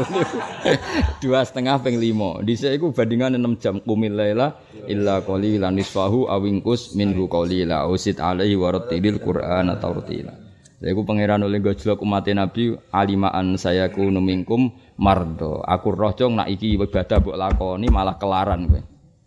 dua 1.18 1.42
setengah 1.42 1.82
peng 1.82 1.98
limo 1.98 2.38
di 2.46 2.54
saya 2.54 2.78
itu 2.78 2.94
bandingan 2.94 3.34
enam 3.34 3.58
jam. 3.58 3.82
Kumil 3.82 4.14
illa 4.86 5.14
koli 5.26 5.58
lanisfahu 5.58 6.30
awingkus 6.30 6.94
minhu 6.94 7.26
qalila 7.26 7.90
usit 7.90 8.22
alaihi 8.22 8.54
warattilil 8.54 9.18
qur'an 9.18 9.70
atau 9.74 9.98
rutila 9.98 10.34
saya 10.84 11.00
pangeran 11.00 11.42
oleh 11.42 11.64
gojlok 11.64 12.04
umat 12.04 12.28
nabi 12.36 12.76
alimaan 12.92 13.56
saya 13.56 13.88
ku 13.88 14.04
numingkum 14.04 14.68
mardo. 15.00 15.64
Aku 15.64 15.96
rohjong 15.96 16.36
nak 16.36 16.52
iki 16.52 16.76
ibadah 16.76 17.18
buat 17.24 17.40
lakoni 17.40 17.88
malah 17.88 18.20
kelaran 18.20 18.68
gue 18.68 18.82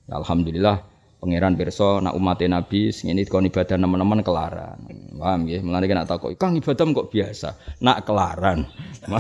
alhamdulillah 0.08 0.97
pangeran 1.18 1.58
pirsa 1.58 1.98
nak 1.98 2.14
umat 2.14 2.46
nabi 2.46 2.94
sing 2.94 3.10
ini 3.10 3.26
kon 3.26 3.50
ibadah 3.50 3.74
teman-teman 3.74 4.22
kelaran. 4.22 4.78
Paham 5.18 5.50
ya 5.50 5.58
mulane 5.66 5.90
nak 5.90 6.06
takok 6.06 6.38
kang 6.38 6.54
ibadah 6.54 6.86
kok 6.94 7.10
biasa? 7.10 7.58
Nak 7.82 8.06
kelaran. 8.06 8.70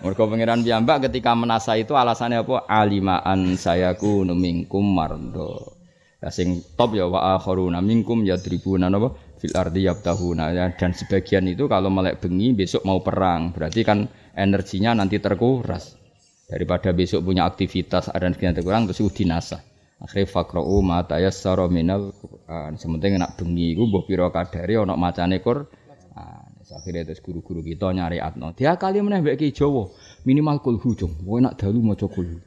Mergo 0.00 0.24
pangeran 0.30 0.64
piyambak 0.64 1.10
ketika 1.10 1.34
menasa 1.36 1.76
itu 1.76 1.92
alasannya 1.98 2.46
apa? 2.46 2.64
Alimaan 2.70 3.58
sayaku 3.58 4.22
numingkum 4.24 4.80
mardo. 4.80 5.76
Ya 6.22 6.30
sing 6.32 6.62
top 6.78 6.94
ya 6.96 7.04
wa 7.10 7.36
akharuna 7.36 7.82
minkum 7.82 8.22
yadribuna 8.24 8.88
napa? 8.88 9.12
Fil 9.42 9.52
ardi 9.52 9.84
yabtahuna. 9.90 10.54
Ya 10.54 10.70
dan 10.72 10.96
sebagian 10.96 11.44
itu 11.50 11.68
kalau 11.68 11.92
melek 11.92 12.22
bengi 12.22 12.54
besok 12.56 12.86
mau 12.86 13.02
perang. 13.02 13.52
Berarti 13.52 13.84
kan 13.84 14.08
energinya 14.38 14.94
nanti 14.96 15.20
terkuras. 15.20 15.98
Daripada 16.48 16.96
besok 16.96 17.26
punya 17.26 17.44
aktivitas 17.46 18.08
ada 18.10 18.26
yang 18.26 18.56
terkurang 18.56 18.88
terus 18.88 19.04
dinasah 19.12 19.60
Akhire 20.00 20.24
faqra'u 20.24 20.80
ma 20.80 21.04
tayassara 21.04 21.68
minal 21.68 22.16
Qur'an. 22.16 22.80
Sementing 22.80 23.20
nak 23.20 23.36
bengi 23.36 23.76
iku 23.76 23.84
mbok 23.84 24.08
pira 24.08 24.32
kadare 24.32 24.80
ana 24.80 24.96
macane 24.96 25.44
Qur'an. 25.44 25.68
Akhirnya 26.70 27.02
terus 27.02 27.18
guru-guru 27.18 27.66
kita 27.66 27.90
nyari 27.90 28.22
atno. 28.22 28.54
Dia 28.54 28.78
kali 28.78 29.02
meneh 29.02 29.18
mbek 29.20 29.42
Jawa 29.50 29.90
minimal 30.22 30.62
kulhu 30.62 30.94
cung. 30.94 31.12
Kowe 31.18 31.42
nak 31.42 31.58
dalu 31.58 31.82
maca 31.82 32.06
kulhu. 32.06 32.38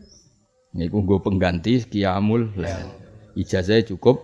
Niku 0.74 1.04
nggo 1.04 1.20
pengganti 1.20 1.84
qiyamul 1.91 2.56
lail. 2.56 2.88
Ijazah 3.36 3.84
cukup 3.84 4.24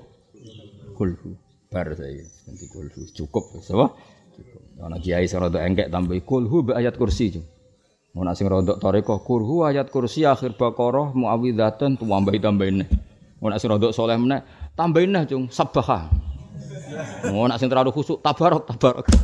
kulhu. 0.96 1.36
Bar 1.68 1.94
saya 2.00 2.24
ganti 2.48 2.66
kulhu 2.72 3.12
cukup 3.12 3.44
wis 3.60 3.70
apa? 3.76 3.94
Cukup. 4.40 4.62
Ana 4.80 4.98
kiai 5.04 5.28
sing 5.28 5.44
rada 5.44 5.60
engkek 5.68 5.92
tambah 5.92 6.16
kulhu 6.24 6.72
be 6.72 6.80
ayat 6.80 6.96
kursi 6.96 7.36
cung. 7.36 7.46
Mau 8.16 8.24
nak 8.24 8.40
sing 8.40 8.48
rada 8.48 8.80
tarekah 8.80 9.20
kulhu 9.20 9.68
ayat 9.68 9.92
kursi 9.92 10.24
akhir 10.24 10.56
Baqarah 10.56 11.12
muawwidzatan 11.12 12.00
tambahi-tambahin. 12.00 12.88
Mau 13.40 13.48
nak 13.48 13.60
sing 13.64 13.72
rodok 13.72 13.96
soleh 13.96 14.20
meneh, 14.20 14.44
tambahin 14.76 15.16
nah 15.16 15.24
cung 15.24 15.48
sabaha. 15.48 16.12
Mau 17.32 17.48
nak 17.48 17.56
sing 17.56 17.72
terlalu 17.72 17.96
khusuk 17.96 18.20
tabarok 18.20 18.68
tabarok. 18.68 19.06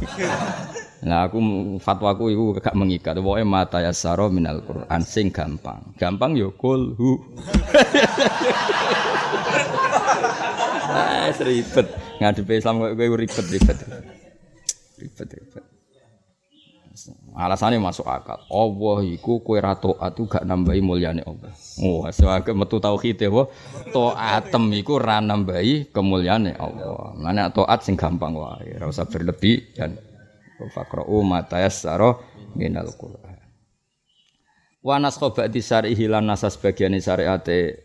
Nah 1.05 1.29
aku 1.29 1.37
fatwaku 1.77 2.33
itu 2.33 2.57
gak 2.57 2.73
mengikat. 2.73 3.13
Pokoknya 3.21 3.45
mata 3.45 3.77
ya 3.77 3.93
saro 3.93 4.25
minal 4.33 4.65
Quran 4.65 5.01
sing 5.05 5.29
gampang. 5.29 5.93
Gampang 6.01 6.33
yo 6.33 6.49
kulhu. 6.57 7.21
Ah, 10.95 11.27
ribet. 11.27 11.91
Ngadepi 12.23 12.55
Islam 12.55 12.79
gue 12.79 12.95
ribet 12.95 13.45
ribet. 13.51 13.77
Ribet 14.95 15.27
ribet. 15.27 15.74
Alasannya 17.35 17.83
masuk 17.83 18.07
akal. 18.07 18.39
Allah 18.47 18.97
iku 19.03 19.43
kue 19.43 19.59
rato 19.59 19.99
atu 19.99 20.23
gak 20.23 20.47
nambahi 20.47 20.79
mulyane 20.79 21.19
Allah. 21.27 21.51
Oh, 21.83 22.07
sebagai 22.07 22.55
metu 22.55 22.79
tauhid 22.79 23.19
ya, 23.19 23.27
atem 24.15 24.71
iku 24.71 24.95
ra 24.95 25.19
nambahi 25.19 25.91
kemuliaane 25.91 26.55
Allah. 26.55 27.11
Mana 27.19 27.51
taat 27.51 27.83
sing 27.83 27.99
gampang 27.99 28.39
wae, 28.39 28.79
ora 28.79 28.87
usah 28.87 29.03
berlebih 29.03 29.75
dan 29.75 29.99
faqra'u 30.71 31.19
ma 31.27 31.43
tayassara 31.43 32.15
al 32.55 32.91
Qur'an. 32.95 33.35
Wa 34.79 34.95
naskha 34.95 35.27
ba'di 35.35 35.59
syar'ihi 35.59 36.07
lan 36.07 36.31
nasa 36.31 36.47
sebagian 36.47 36.95
syariate 36.95 37.83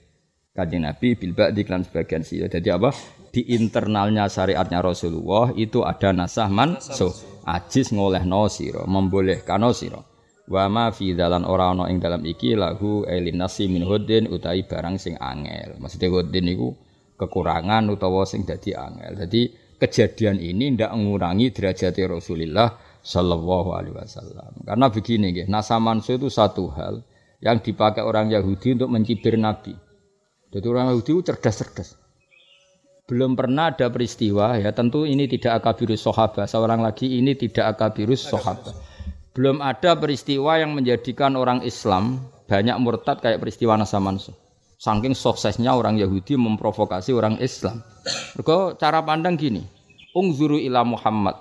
Kanjeng 0.55 0.87
Nabi 0.87 1.19
bilba 1.19 1.51
di 1.51 1.67
klan 1.67 1.83
sebagian 1.83 2.23
sih. 2.23 2.39
Jadi 2.39 2.71
apa? 2.71 2.95
Di 3.31 3.55
internalnya 3.55 4.27
syariatnya 4.27 4.83
Rasulullah 4.83 5.55
itu 5.55 5.87
ada 5.87 6.11
nasah 6.11 6.51
mansuh. 6.51 7.15
Ajis 7.47 7.95
ngoleh 7.95 8.27
no 8.27 8.51
siro, 8.51 8.85
membolehkan 8.91 9.63
no 9.63 9.71
siro. 9.71 10.03
Wa 10.51 10.67
ma 10.67 10.91
fi 10.91 11.15
dalan 11.15 11.47
ora 11.47 11.71
ana 11.71 11.87
ing 11.87 12.03
dalam 12.03 12.27
iki 12.27 12.59
lahu 12.59 13.07
elin 13.07 13.39
nasi 13.39 13.71
min 13.71 13.87
hudin 13.87 14.27
utai 14.27 14.67
barang 14.67 14.99
sing 14.99 15.15
angel. 15.15 15.79
Maksudnya 15.79 16.11
hudin 16.11 16.51
iku 16.51 16.75
kekurangan 17.15 17.87
utawa 17.87 18.27
sing 18.27 18.43
dadi 18.43 18.75
angel. 18.75 19.15
Jadi 19.15 19.55
kejadian 19.79 20.43
ini 20.43 20.75
ndak 20.75 20.91
mengurangi 20.91 21.55
derajat 21.55 21.95
Rasulullah 22.11 22.75
sallallahu 22.99 23.71
alaihi 23.79 23.95
wasallam. 23.95 24.67
Karena 24.67 24.91
begini 24.91 25.31
nggih, 25.31 25.47
nasa 25.47 25.79
mansuh 25.79 26.19
itu 26.19 26.27
satu 26.27 26.67
hal 26.75 27.07
yang 27.39 27.63
dipakai 27.63 28.03
orang 28.03 28.29
Yahudi 28.35 28.75
untuk 28.75 28.91
mencibir 28.91 29.39
Nabi. 29.39 29.73
Jadi 30.51 30.67
orang 30.67 30.91
Yahudi 30.93 31.11
itu 31.15 31.23
cerdas-cerdas. 31.31 32.00
Belum 33.11 33.35
pernah 33.35 33.75
ada 33.75 33.91
peristiwa 33.91 34.55
ya 34.55 34.71
tentu 34.71 35.03
ini 35.03 35.27
tidak 35.27 35.59
akabirus 35.59 36.07
sahabat. 36.07 36.47
Seorang 36.47 36.79
lagi 36.79 37.11
ini 37.11 37.35
tidak 37.35 37.75
akabirus 37.75 38.23
sahabat. 38.23 38.71
Belum 39.35 39.59
ada 39.59 39.99
peristiwa 39.99 40.63
yang 40.63 40.79
menjadikan 40.79 41.35
orang 41.35 41.67
Islam 41.67 42.23
banyak 42.47 42.79
murtad 42.79 43.19
kayak 43.19 43.43
peristiwa 43.43 43.75
Nasa 43.75 43.99
Mansuh. 43.99 44.31
Saking 44.79 45.19
suksesnya 45.19 45.75
orang 45.75 45.99
Yahudi 45.99 46.39
memprovokasi 46.39 47.11
orang 47.11 47.43
Islam. 47.43 47.83
Mereka 48.39 48.79
cara 48.79 49.03
pandang 49.03 49.35
gini. 49.35 49.67
Ungzuru 50.15 50.63
ila 50.63 50.87
Muhammad. 50.87 51.35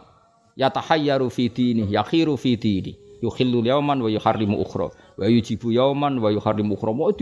Yatahayyaru 0.58 1.30
fi 1.30 1.54
dini, 1.54 1.86
yakhiru 1.94 2.34
fi 2.34 2.58
dini. 2.58 2.98
Yukhillu 3.22 3.62
yauman 3.62 4.02
wa 4.02 4.10
yuharrimu 4.10 4.58
ukhra 4.58 4.90
wa 4.90 5.26
yujibu 5.28 5.70
yauman 5.70 6.18
wa 6.18 6.34
yuharrimu 6.34 6.74
ukhra. 6.74 6.98
Mau 6.98 7.14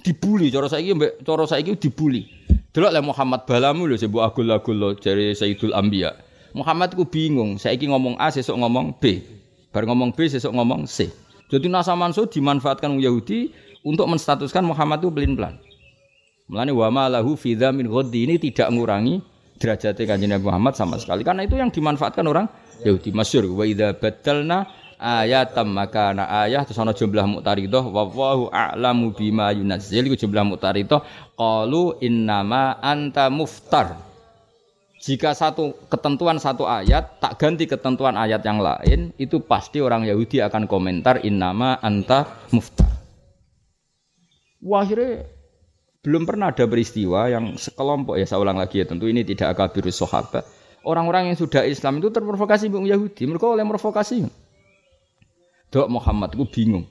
dibuli 0.00 0.48
cara 0.48 0.72
saiki 0.72 0.96
mbek 0.96 1.20
cara 1.20 1.44
saiki 1.44 1.76
dibuli. 1.76 2.35
Delok 2.76 2.92
le 2.92 3.00
Muhammad 3.00 3.48
balamu 3.48 3.88
lho 3.88 3.96
sebut 3.96 4.20
agul-agul 4.20 4.76
lo 4.76 4.92
dari 4.92 5.32
Sayyidul 5.32 5.72
Anbiya. 5.72 6.12
Muhammad 6.52 6.92
ku 6.92 7.08
bingung, 7.08 7.56
saiki 7.56 7.88
ngomong 7.88 8.20
A 8.20 8.28
sesuk 8.28 8.52
ngomong 8.52 9.00
B. 9.00 9.24
Bar 9.72 9.88
ngomong 9.88 10.12
B 10.12 10.28
sesuk 10.28 10.52
ngomong 10.52 10.84
C. 10.84 11.08
Jadi 11.48 11.72
Nasa 11.72 11.96
Mansur 11.96 12.28
dimanfaatkan 12.28 13.00
Yahudi 13.00 13.48
untuk 13.80 14.04
menstatuskan 14.12 14.60
Muhammad 14.60 15.00
itu 15.00 15.08
pelin-pelan. 15.08 15.56
Mulane 16.52 16.76
wa 16.76 16.92
ma 16.92 17.08
lahu 17.08 17.32
min 17.72 17.88
ghaddi 17.88 18.28
ini 18.28 18.36
tidak 18.36 18.68
mengurangi 18.68 19.24
derajatnya 19.56 20.04
kanjeng 20.04 20.36
Nabi 20.36 20.44
Muhammad 20.44 20.76
sama 20.76 21.00
sekali. 21.00 21.24
Karena 21.24 21.48
itu 21.48 21.56
yang 21.56 21.72
dimanfaatkan 21.72 22.28
orang 22.28 22.44
Yahudi 22.84 23.08
masyhur 23.08 23.56
wa 23.56 23.64
idza 23.64 23.96
badalna 23.96 24.68
ayatam 24.96 25.72
maka 25.72 26.12
ana 26.12 26.24
ayah 26.44 26.64
terus 26.64 26.80
ana 26.80 26.96
jumlah 26.96 27.24
muqtaridah 27.38 27.84
wallahu 27.84 28.48
a'lamu 28.52 29.12
bima 29.12 29.52
yunazzil. 29.52 30.08
Iku 30.08 30.16
jumlah 30.16 30.44
muqtaridah 30.56 31.00
qalu 31.36 32.00
innama 32.00 32.76
anta 32.80 33.28
muftar. 33.28 34.00
Jika 34.96 35.36
satu 35.36 35.76
ketentuan 35.86 36.40
satu 36.40 36.66
ayat 36.66 37.20
tak 37.22 37.38
ganti 37.38 37.68
ketentuan 37.68 38.16
ayat 38.18 38.42
yang 38.42 38.58
lain 38.58 39.14
itu 39.20 39.38
pasti 39.44 39.78
orang 39.78 40.08
Yahudi 40.08 40.42
akan 40.42 40.66
komentar 40.66 41.22
innama 41.22 41.78
anta 41.78 42.26
muftar. 42.50 42.90
Wahire 44.64 45.30
belum 46.02 46.26
pernah 46.26 46.50
ada 46.54 46.64
peristiwa 46.66 47.30
yang 47.30 47.58
sekelompok 47.58 48.18
ya 48.18 48.26
saya 48.26 48.42
ulang 48.42 48.58
lagi 48.58 48.82
ya 48.82 48.86
tentu 48.86 49.06
ini 49.06 49.22
tidak 49.22 49.54
akabirus 49.54 50.00
sahabat. 50.00 50.42
Orang-orang 50.86 51.34
yang 51.34 51.38
sudah 51.38 51.66
Islam 51.66 51.98
itu 51.98 52.14
terprovokasi 52.14 52.70
Yahudi 52.70 53.26
mereka 53.26 53.50
oleh 53.50 53.66
provokasi 53.66 54.45
Dok 55.70 55.90
Muhammad 55.90 56.34
ku 56.34 56.46
bingung. 56.46 56.86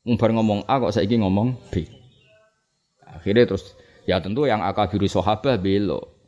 Umbar 0.00 0.32
ngomong 0.32 0.64
A 0.64 0.80
kok 0.80 0.96
saiki 0.96 1.20
ngomong 1.20 1.56
B. 1.68 1.84
Akhirnya 3.04 3.44
terus 3.44 3.76
ya 4.08 4.16
tentu 4.22 4.48
yang 4.48 4.64
akabiru 4.64 5.04
sahabat 5.04 5.60
belo. 5.60 6.20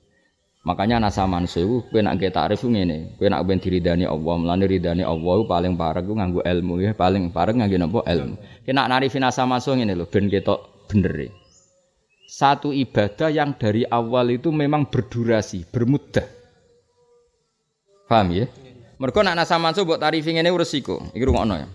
Makanya 0.62 1.02
nasa 1.02 1.26
mansu 1.26 1.82
kowe 1.90 1.98
nak 1.98 2.22
takrif 2.22 2.62
ngene, 2.62 3.18
kowe 3.18 3.26
nak 3.26 3.42
ben 3.42 3.58
diridani 3.58 4.06
Allah, 4.06 4.34
melane 4.38 4.70
ridani 4.70 5.02
Allah 5.02 5.42
paling 5.42 5.74
parek 5.74 6.06
ku 6.06 6.14
nganggo 6.14 6.38
ilmu 6.46 6.78
ya, 6.78 6.94
paling 6.94 7.34
parek 7.34 7.58
nganggo 7.58 7.76
napa 7.82 8.00
ilmu. 8.06 8.38
Kena 8.62 8.86
narifi 8.86 9.18
nasa 9.18 9.42
mansu 9.42 9.74
ngene 9.74 9.98
lho 9.98 10.06
ben 10.06 10.30
ketok 10.30 10.86
bener. 10.86 11.34
Satu 12.30 12.70
ibadah 12.70 13.28
yang 13.34 13.58
dari 13.58 13.82
awal 13.90 14.38
itu 14.38 14.54
memang 14.54 14.86
berdurasi, 14.86 15.66
bermudah. 15.66 16.24
Paham 18.06 18.30
ya? 18.30 18.46
Mereka 19.02 19.26
nak 19.26 19.34
nasa 19.34 19.58
mansuh 19.58 19.82
buat 19.82 19.98
tarifing 19.98 20.38
ini 20.38 20.46
resiko. 20.54 21.02
Iki 21.10 21.26
rungokno 21.26 21.58
ya. 21.58 21.66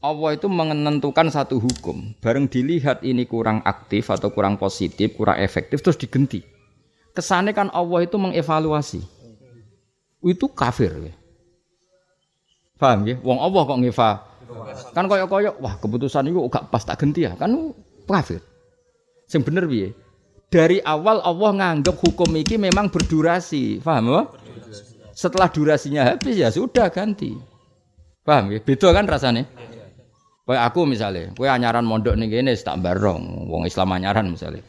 Allah 0.00 0.30
itu 0.32 0.48
menentukan 0.48 1.28
satu 1.28 1.60
hukum. 1.60 2.16
Bareng 2.24 2.48
dilihat 2.48 3.04
ini 3.04 3.28
kurang 3.28 3.60
aktif 3.60 4.08
atau 4.08 4.32
kurang 4.32 4.56
positif, 4.56 5.20
kurang 5.20 5.36
efektif, 5.36 5.84
terus 5.84 6.00
digenti. 6.00 6.40
Kesannya 7.12 7.52
kan 7.52 7.68
Allah 7.76 8.08
itu 8.08 8.16
mengevaluasi. 8.16 9.04
Itu 10.24 10.48
kafir. 10.48 10.96
Ya. 10.96 11.12
Paham 12.80 13.04
ya? 13.04 13.20
Wong 13.20 13.44
Allah 13.44 13.62
kok 13.68 13.80
ngeva. 13.84 14.10
Kan 14.96 15.04
koyok-koyok, 15.12 15.60
wah 15.60 15.76
keputusan 15.76 16.32
itu 16.32 16.40
gak 16.48 16.72
pas 16.72 16.88
tak 16.88 17.04
ganti 17.04 17.28
ya. 17.28 17.36
Kan 17.36 17.76
kafir. 18.08 18.40
Yang 19.28 19.42
bener 19.44 19.64
biye. 19.68 19.88
Dari 20.48 20.80
awal 20.80 21.20
Allah 21.20 21.52
nganggap 21.52 22.00
hukum 22.00 22.32
ini 22.32 22.56
memang 22.56 22.88
berdurasi. 22.88 23.84
Paham 23.84 24.08
ya? 24.08 24.20
Setelah 25.14 25.48
durasinya 25.48 26.02
habis 26.10 26.34
ya 26.34 26.50
sudah 26.50 26.90
ganti. 26.90 27.38
Paham 28.26 28.50
ya? 28.50 28.58
Beda 28.58 28.90
kan 28.90 29.06
rasanya? 29.06 29.46
Kayak 30.44 30.62
aku 30.68 30.84
misalnya, 30.84 31.32
kue 31.32 31.48
anyaran 31.48 31.88
mondok 31.88 32.20
nih 32.20 32.28
gini 32.28 32.52
tak 32.60 32.84
barong, 32.84 33.48
wong 33.48 33.64
Islam 33.64 33.96
anyaran 33.96 34.28
misalnya. 34.28 34.60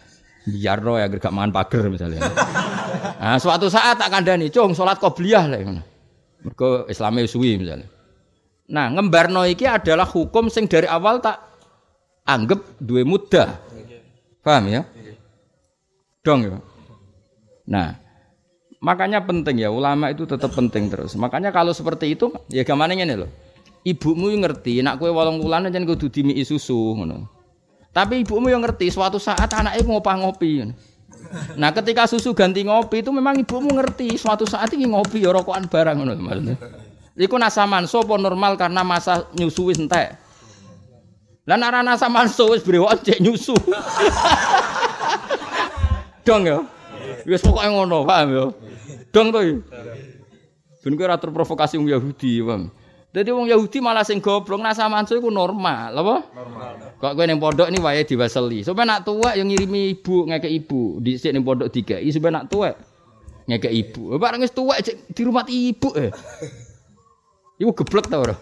Biar 0.47 0.79
roh 0.79 0.95
ya 0.95 1.11
gak 1.11 1.33
mangan 1.35 1.51
pagar 1.51 1.91
misalnya. 1.91 2.23
Nah, 3.15 3.41
suatu 3.41 3.69
saat 3.73 3.97
tak 3.97 4.13
kandani, 4.13 4.53
cung 4.53 4.77
sholat 4.77 5.01
qobliyah 5.01 5.49
lah. 5.49 5.57
Mereka 6.45 6.89
Islamnya 6.93 7.25
suwi 7.25 7.57
misalnya. 7.57 7.89
Nah, 8.69 8.89
ngembarno 8.93 9.45
iki 9.45 9.65
adalah 9.65 10.05
hukum 10.05 10.49
sing 10.49 10.69
dari 10.69 10.85
awal 10.85 11.21
tak 11.21 11.41
anggap 12.25 12.81
dua 12.81 13.01
mudah. 13.05 13.61
Paham 14.45 14.69
ya? 14.69 14.81
Dong 16.21 16.39
ya. 16.45 16.57
Nah, 17.65 17.97
Makanya 18.85 19.25
penting 19.25 19.65
ya 19.65 19.73
ulama 19.73 20.13
itu 20.13 20.29
tetap 20.29 20.53
penting 20.53 20.93
terus. 20.93 21.17
Makanya 21.17 21.49
kalau 21.49 21.73
seperti 21.73 22.13
itu 22.13 22.29
ya 22.53 22.61
gimana 22.61 22.93
ini 22.93 23.17
loh. 23.17 23.25
Ibumu 23.81 24.29
yang 24.29 24.45
ngerti, 24.45 24.85
nak 24.85 25.01
kue 25.01 25.09
walong 25.09 25.41
bulan 25.41 25.69
aja 25.69 25.81
kudu 25.81 26.09
dimi 26.09 26.37
susu 26.45 26.93
ngono. 26.93 27.25
Tapi 27.89 28.21
ibumu 28.21 28.53
yang 28.53 28.61
ngerti 28.61 28.93
suatu 28.93 29.17
saat 29.17 29.49
anaknya 29.49 29.81
ngopah 29.81 30.15
ngopi. 30.21 30.69
Nah 31.57 31.73
ketika 31.73 32.05
susu 32.05 32.37
ganti 32.37 32.61
ngopi 32.61 33.01
itu 33.01 33.09
memang 33.09 33.41
ibumu 33.41 33.73
ngerti 33.73 34.21
suatu 34.21 34.45
saat 34.45 34.69
ini 34.77 34.85
ngopi 34.85 35.25
ya 35.25 35.33
rokokan 35.33 35.65
barang 35.65 36.05
ngono 36.05 36.13
maksudnya. 36.21 36.55
Iku 37.17 37.41
nasa 37.41 37.65
manso 37.65 38.05
normal 38.05 38.53
karena 38.53 38.85
masa 38.85 39.25
nyusu 39.33 39.73
wis 39.73 39.81
entek. 39.81 40.13
Lah 41.49 41.57
nek 41.57 41.81
nasa 41.81 42.05
manso 42.05 42.53
wis 42.53 42.61
brewok 42.61 43.01
cek 43.01 43.17
nyusu. 43.17 43.57
Dong 46.25 46.45
ya. 46.45 46.74
Wis 47.25 47.41
pokoke 47.41 47.65
ngono, 47.65 48.05
paham 48.05 48.27
ya? 48.29 48.45
Dong 49.09 49.33
to. 49.33 49.39
Ben 50.85 50.93
kowe 50.93 51.05
ora 51.09 51.17
terprovokasi 51.17 51.81
wong 51.81 51.89
Yahudi, 51.89 52.45
paham? 52.45 52.69
Dadi 53.09 53.33
wong 53.33 53.49
Yahudi 53.49 53.81
malah 53.81 54.05
sing 54.05 54.21
goblok 54.21 54.61
nah 54.61 54.77
samansu 54.77 55.17
iku 55.17 55.33
normal, 55.33 55.89
apa? 55.89 56.15
Normal. 56.29 56.73
Kok 57.01 57.11
kowe 57.17 57.25
ning 57.25 57.41
pondok 57.41 57.67
ini 57.73 57.81
wae 57.81 58.05
diwaseli. 58.05 58.61
Sampe 58.61 58.85
nak 58.85 59.01
tuwek 59.01 59.33
yang 59.39 59.49
ngirimi 59.49 59.97
ibu 59.97 60.29
ngeke 60.29 60.49
ibu, 60.51 61.01
dhisik 61.01 61.33
ning 61.33 61.41
pondok 61.41 61.73
dikai 61.73 62.05
sampe 62.13 62.29
nak 62.29 62.45
tuwek 62.51 62.77
ngeke 63.49 63.69
ibu. 63.73 64.13
Bareng 64.21 64.45
wis 64.45 64.53
tuwek 64.53 64.85
di 64.85 65.21
rumah 65.25 65.47
ibu 65.49 65.89
eh. 65.97 66.13
Iku 67.57 67.71
geblek 67.71 68.11
ta 68.11 68.19
ora? 68.21 68.35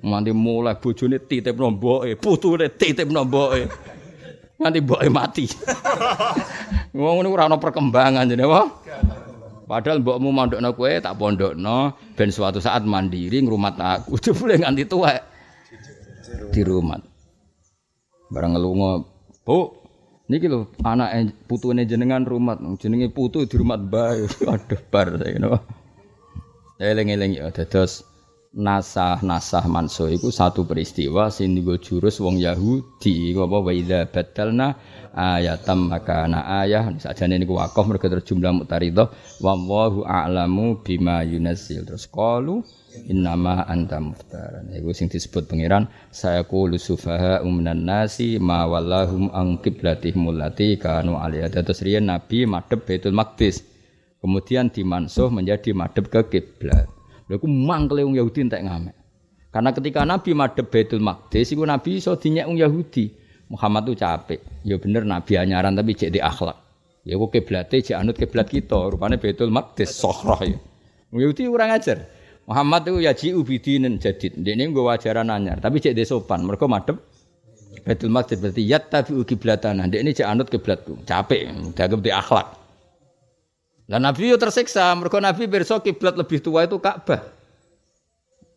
Nganti 0.00 0.32
mulai 0.32 0.78
bojone 0.80 1.20
titip 1.20 1.58
nomboke, 1.58 2.16
putune 2.16 2.72
titip 2.72 3.10
nomboke. 3.12 3.68
Nganti 4.62 4.78
mboke 4.78 5.08
mati. 5.10 5.46
Wong 6.94 7.14
ngono 7.18 7.28
ora 7.34 7.50
ana 7.50 7.58
perkembangan 7.58 8.30
jane 8.30 8.46
apa? 8.46 8.62
Padahal 9.66 10.04
mbokmu 10.04 10.28
mondokno 10.30 10.70
kowe 10.76 10.92
tak 11.00 11.16
pondokno 11.18 11.96
ben 12.14 12.30
suatu 12.30 12.62
saat 12.62 12.86
mandiri 12.86 13.42
ngrumat 13.42 13.74
aku. 13.80 14.14
Jebule 14.22 14.60
nganti 14.62 14.86
tuwek. 14.86 15.20
Di 16.54 16.62
rumah. 16.62 17.00
Barang 18.30 18.54
ngelunga, 18.54 19.04
"Bu, 19.44 19.72
niki 20.28 20.46
lho 20.48 20.70
anak 20.86 21.32
putune 21.44 21.84
jenengan 21.84 22.24
rumah, 22.24 22.56
jenenge 22.78 23.10
putu 23.10 23.44
di 23.48 23.56
rumah 23.58 23.80
bae." 23.80 24.28
Aduh 24.52 24.82
bar 24.92 25.16
saya 25.18 25.32
ngono. 25.40 25.58
Eling-eling 26.78 27.38
ya 27.38 27.50
dados 27.50 28.11
nasah-nasah 28.52 29.64
manso 29.64 30.12
iku 30.12 30.28
satu 30.28 30.68
peristiwa 30.68 31.32
sing 31.32 31.56
digo 31.56 31.80
jurus 31.80 32.20
wong 32.20 32.36
Yahudi. 32.36 33.32
Iku 33.32 33.48
apa? 33.48 33.58
Wa 33.64 33.72
idza 33.72 34.04
batalna 34.12 34.76
ayatam 35.16 35.88
makana 35.88 36.60
ayah. 36.60 36.92
Sajane 37.00 37.40
niku 37.40 37.56
wakaf 37.56 37.88
mergo 37.88 38.12
terus 38.12 38.28
jumlah 38.28 38.52
mutaridah 38.52 39.08
wallahu 39.40 40.04
a'lamu 40.04 40.84
bima 40.84 41.24
yunazzil. 41.24 41.88
Terus 41.88 42.04
qalu 42.12 42.60
innama 43.08 43.64
anta 43.64 43.96
muftaran 43.96 44.68
iku 44.76 44.92
sing 44.92 45.08
disebut 45.08 45.48
pangeran 45.48 45.88
saya 46.12 46.44
qulu 46.44 46.76
sufaha 46.76 47.40
umnan 47.40 47.88
nasi 47.88 48.36
ma 48.36 48.68
wallahum 48.68 49.32
an 49.32 49.56
qiblatihim 49.64 50.28
allati 50.28 50.76
kanu 50.76 51.16
alaiha. 51.16 51.48
Terus 51.48 51.80
riyen 51.80 52.12
nabi 52.12 52.44
madhep 52.44 52.84
Baitul 52.84 53.16
Maqdis. 53.16 53.64
Kemudian 54.22 54.70
dimansuh 54.70 55.34
menjadi 55.34 55.74
madhep 55.74 56.06
ke 56.06 56.20
kiblat 56.30 57.01
Lha 57.28 57.38
iku 57.38 57.46
wong 57.46 58.14
Yahudi 58.18 58.40
entek 58.48 58.62
ngamek. 58.64 58.96
Karena 59.52 59.70
ketika 59.76 60.00
Nabi 60.08 60.32
madhep 60.32 60.66
Baitul 60.72 61.04
Maqdis 61.04 61.52
iku 61.52 61.68
Nabi 61.68 62.00
iso 62.00 62.16
dinyek 62.16 62.48
wong 62.48 62.56
Yahudi. 62.56 63.04
Muhammad 63.52 63.84
tuh 63.84 63.96
capek. 64.00 64.40
Ya 64.64 64.80
bener 64.80 65.04
Nabi 65.04 65.36
anyaran 65.36 65.76
tapi 65.76 65.92
cek 65.92 66.08
di 66.08 66.24
akhlak. 66.24 66.56
Ya 67.04 67.20
kok 67.20 67.30
kiblate 67.36 67.84
cek 67.84 67.98
anut 68.00 68.16
kiblat 68.16 68.48
kita, 68.48 68.88
rupane 68.88 69.20
Baitul 69.20 69.52
Maqdis 69.52 69.92
sohroh 69.92 70.40
ya. 70.40 70.56
Wong 71.12 71.20
Yahudi 71.20 71.52
kurang 71.52 71.68
ajar. 71.68 72.08
Muhammad 72.48 72.88
itu 72.88 72.98
ya 73.04 73.12
ji 73.12 73.36
ubidinen 73.36 74.00
jadid. 74.00 74.40
Dene 74.40 74.72
nggo 74.72 74.88
wajaran 74.88 75.28
anyar, 75.28 75.60
tapi 75.60 75.84
cek 75.84 75.92
de 75.92 76.08
sopan. 76.08 76.48
Mergo 76.48 76.64
madhep 76.64 76.96
Baitul 77.84 78.08
Maqdis 78.08 78.40
berarti 78.40 78.64
kiblatana. 79.28 79.84
Dek 79.84 80.00
ini 80.00 80.16
cek 80.16 80.24
anut 80.24 80.48
kiblatku. 80.48 81.04
Capek, 81.04 81.76
dianggap 81.76 82.00
di 82.00 82.10
akhlak. 82.14 82.61
Lah 83.90 83.98
Nabi 83.98 84.30
yo 84.30 84.38
tersiksa, 84.38 84.94
mergo 84.94 85.18
Nabi 85.18 85.50
pirsa 85.50 85.82
kiblat 85.82 86.14
lebih 86.14 86.38
tua 86.38 86.66
itu 86.66 86.78
Ka'bah. 86.78 87.22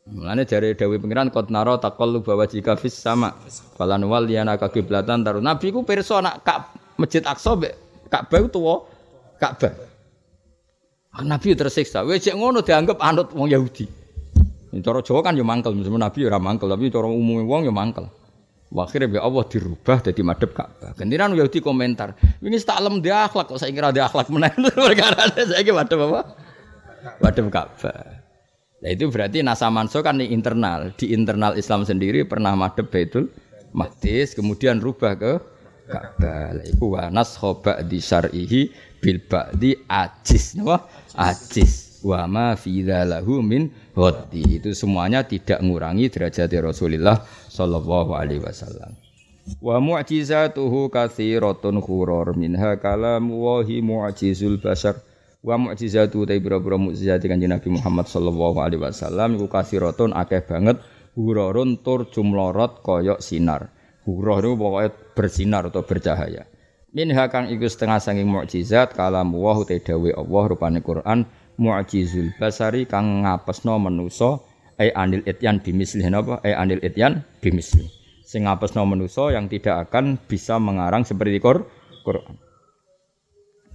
Mulane 0.06 0.46
jare 0.46 0.78
Dewi 0.78 1.02
naro 1.50 1.82
taqallu 1.82 2.22
bawa 2.22 2.46
jika 2.46 2.78
fis 2.78 2.94
sama. 2.94 3.34
Falan 3.74 4.06
wal 4.06 4.30
yana 4.30 4.54
ka 4.58 4.70
kiblatan 4.70 5.26
taru. 5.26 5.42
Nabi 5.42 5.74
ku 5.74 5.82
pirsa 5.82 6.22
nak 6.22 6.46
Ka'bah 6.46 6.86
Masjid 6.96 7.26
Aqsa 7.26 7.58
mbek 7.58 7.74
Ka'bah 8.08 8.38
itu 8.40 8.50
tua 8.54 8.76
Ka'bah. 9.42 9.74
Ah, 11.16 11.24
Nabi 11.24 11.56
tersiksa. 11.56 12.04
Wis 12.04 12.28
ngono 12.28 12.60
dianggap 12.62 13.00
anut 13.02 13.32
wong 13.32 13.48
Yahudi. 13.48 13.88
Cara 14.84 15.00
Jawa 15.00 15.24
kan 15.24 15.40
yo 15.40 15.48
mangkel, 15.48 15.72
Nabi 15.72 16.20
ora 16.28 16.36
mangkel, 16.36 16.68
tapi 16.68 16.92
cara 16.92 17.08
umumnya 17.08 17.48
wong 17.48 17.62
yo 17.64 17.72
mangkel. 17.72 18.12
Akhirnya 18.74 19.08
be 19.08 19.20
Allah 19.22 19.46
dirubah 19.46 20.02
jadi 20.02 20.22
madep 20.26 20.52
Ka'bah. 20.52 20.92
Gantiran 20.98 21.32
Yahudi 21.38 21.62
komentar, 21.62 22.18
ini 22.42 22.58
tak 22.60 22.82
lem 22.82 23.00
dia 23.00 23.30
akhlak 23.30 23.48
kok 23.54 23.62
saya 23.62 23.72
kira 23.72 23.94
dia 23.94 24.10
akhlak 24.10 24.28
menaik 24.34 24.58
perkara 24.76 25.32
saya 25.32 25.62
kira 25.62 25.86
madep 25.86 26.00
apa? 26.10 26.22
Madep 27.22 27.46
Ka'bah. 27.54 28.26
Nah 28.84 28.90
itu 28.92 29.08
berarti 29.08 29.40
nasa 29.46 29.72
manso 29.72 30.04
kan 30.04 30.20
di 30.20 30.28
internal, 30.34 30.92
di 30.98 31.16
internal 31.16 31.56
Islam 31.56 31.88
sendiri 31.88 32.28
pernah 32.28 32.58
madep 32.58 32.92
Baitul 32.92 33.32
Maqdis, 33.72 34.34
kemudian 34.34 34.82
rubah 34.82 35.14
ke 35.16 35.34
Ka'bah. 35.86 36.58
Iku 36.66 36.98
wa 36.98 37.08
nashoba 37.14 37.80
di 37.86 38.02
syar'ihi 38.02 38.62
bil 39.00 39.22
ba'di 39.22 39.78
ajis, 39.86 40.58
napa? 40.58 40.90
Ajis. 41.14 41.85
Wa 42.06 42.30
ma 42.30 42.54
fi 42.54 42.86
min. 43.42 43.74
Itu 44.30 44.70
semuanya 44.78 45.26
tidak 45.26 45.66
mengurangi 45.66 46.14
derajat 46.14 46.54
Rasulullah 46.62 47.26
sallallahu 47.50 48.14
alaihi 48.14 48.46
wasallam. 48.46 48.94
Wa 49.58 49.82
mu'jizatuhu 49.82 50.94
katsiratun 50.94 51.82
khurur 51.82 52.38
minha 52.38 52.78
kalam 52.78 53.34
wahi 53.34 53.82
mu'jizul 53.82 54.62
basar. 54.62 55.02
Wa 55.46 55.58
mu'jizatu 55.58 56.26
ta 56.26 56.34
boro-boro 56.42 56.78
mukjizat 56.90 57.22
Kanjeng 57.26 57.54
Nabi 57.54 57.70
Muhammad 57.74 58.10
sallallahu 58.10 58.58
alaihi 58.62 58.82
wasallam 58.82 59.38
iku 59.38 59.46
katsiratun 59.50 60.14
akeh 60.14 60.42
banget 60.46 60.82
hururun 61.14 61.82
tur 61.86 62.10
jumlorot 62.10 62.82
koyok 62.82 63.22
sinar. 63.22 63.70
Hurur 64.06 64.46
itu 64.46 64.54
pokoknya 64.58 64.90
bersinar 65.18 65.64
atau 65.70 65.82
bercahaya. 65.86 66.46
Minha 66.94 67.30
kang 67.30 67.50
iku 67.50 67.70
setengah 67.70 68.02
sanging 68.02 68.26
mukjizat 68.26 68.98
kalam 68.98 69.34
wa 69.38 69.58
te 69.66 69.78
dawe 69.78 70.10
Allah 70.18 70.44
rupane 70.50 70.82
Quran 70.82 71.26
mu'jizul 71.56 72.36
basari 72.36 72.84
kang 72.88 73.24
ngapesno 73.24 73.80
manusa 73.80 74.40
ai 74.80 74.92
anil 74.92 75.24
ityan 75.24 75.64
bimisli. 75.64 76.04
Napa 76.08 76.44
ai 76.44 76.56
anil 76.56 76.84
ityan 76.84 77.24
bimisli. 77.40 77.88
Sing 78.26 78.50
ngapesno 78.50 78.84
manusa 78.84 79.32
yang 79.32 79.48
tidak 79.48 79.88
akan 79.90 80.18
bisa 80.18 80.58
mengarang 80.58 81.06
seperti 81.06 81.38
Quran. 81.40 82.36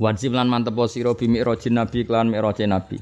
Wajib 0.00 0.32
lan 0.32 0.48
mantep 0.48 0.76
sira 0.88 1.12
bi 1.12 1.28
mi'rajin 1.28 1.76
nabi 1.76 2.08
klan 2.08 2.32
mi'rajin 2.32 2.72
nabi. 2.72 2.96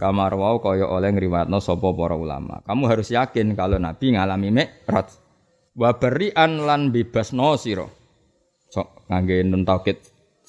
Kamar 0.00 0.32
wau 0.34 0.58
kaya 0.58 0.88
oleh 0.88 1.12
ngriwatno 1.12 1.60
sapa 1.60 1.92
para 1.92 2.16
ulama. 2.16 2.64
Kamu 2.64 2.88
harus 2.88 3.12
yakin 3.12 3.54
kalau 3.54 3.78
nabi 3.78 4.16
ngalami 4.16 4.48
mi'raj. 4.50 5.08
Wa 5.78 5.94
barian 5.94 6.66
lan 6.66 6.90
bebasno 6.90 7.54
sira. 7.54 7.86
Sok 8.70 9.06
ngangge 9.06 9.46
nun 9.46 9.62
taukid 9.62 10.02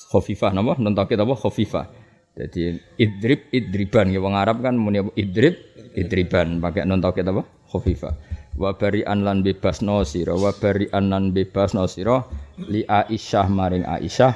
khafifah 0.10 0.52
napa? 0.58 0.80
Nun 0.82 0.98
taukid 0.98 1.22
apa? 1.22 1.34
Khafifah 1.38 2.01
jadi 2.32 2.80
idrib 2.96 3.52
idriban 3.52 4.08
ya 4.08 4.24
wong 4.24 4.40
Arab 4.40 4.64
kan 4.64 4.80
muni 4.80 5.04
idrib 5.20 5.60
idriban 6.00 6.64
pakai 6.64 6.88
non 6.88 7.04
tauhid 7.04 7.28
apa? 7.28 7.44
Khafifa. 7.68 8.16
Wa 8.56 8.76
bari'an 8.76 9.24
lan 9.24 9.44
bebas 9.44 9.80
no 9.84 10.04
sira 10.04 10.36
wa 10.36 10.52
bari'an 10.52 11.12
lan 11.12 11.32
bebas 11.36 11.76
no 11.76 11.88
sira 11.88 12.24
li 12.60 12.84
Aisyah 12.88 13.48
maring 13.48 13.88
Aisyah 13.88 14.36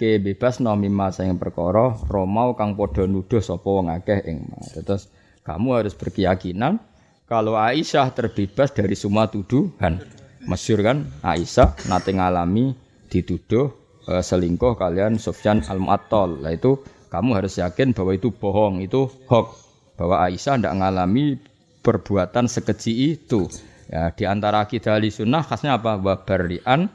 ke 0.00 0.20
bebas 0.20 0.60
no 0.60 0.72
mimma 0.76 1.12
sing 1.12 1.36
perkara 1.36 1.92
romau 2.08 2.56
kang 2.56 2.76
padha 2.76 3.04
nuduh 3.04 3.44
sapa 3.44 3.68
wong 3.68 3.92
akeh 3.92 4.24
ing 4.28 4.48
Terus 4.84 5.08
kamu 5.44 5.84
harus 5.84 5.96
berkeyakinan 5.96 6.80
kalau 7.28 7.56
Aisyah 7.56 8.12
terbebas 8.12 8.76
dari 8.76 8.92
semua 8.92 9.28
tuduhan. 9.28 10.04
Masyur 10.44 10.84
kan 10.84 11.08
Aisyah 11.24 11.88
nate 11.88 12.12
ngalami 12.12 12.76
dituduh 13.08 13.72
uh, 14.08 14.20
selingkuh 14.20 14.74
kalian 14.76 15.16
Sufyan 15.16 15.62
al-Mu'attal. 15.64 16.42
Lah 16.42 16.52
itu 16.52 16.82
kamu 17.12 17.36
harus 17.36 17.60
yakin 17.60 17.92
bahwa 17.92 18.16
itu 18.16 18.32
bohong, 18.32 18.80
itu 18.80 19.04
hoax. 19.28 19.68
Bahwa 20.00 20.24
Aisyah 20.24 20.56
tidak 20.56 20.72
mengalami 20.72 21.36
perbuatan 21.84 22.48
sekeji 22.48 23.12
itu. 23.20 23.52
Ya, 23.92 24.08
di 24.16 24.24
antara 24.24 24.64
kita 24.64 24.96
ahli 24.96 25.12
sunnah 25.12 25.44
khasnya 25.44 25.76
apa? 25.76 26.00
Wabarian 26.00 26.88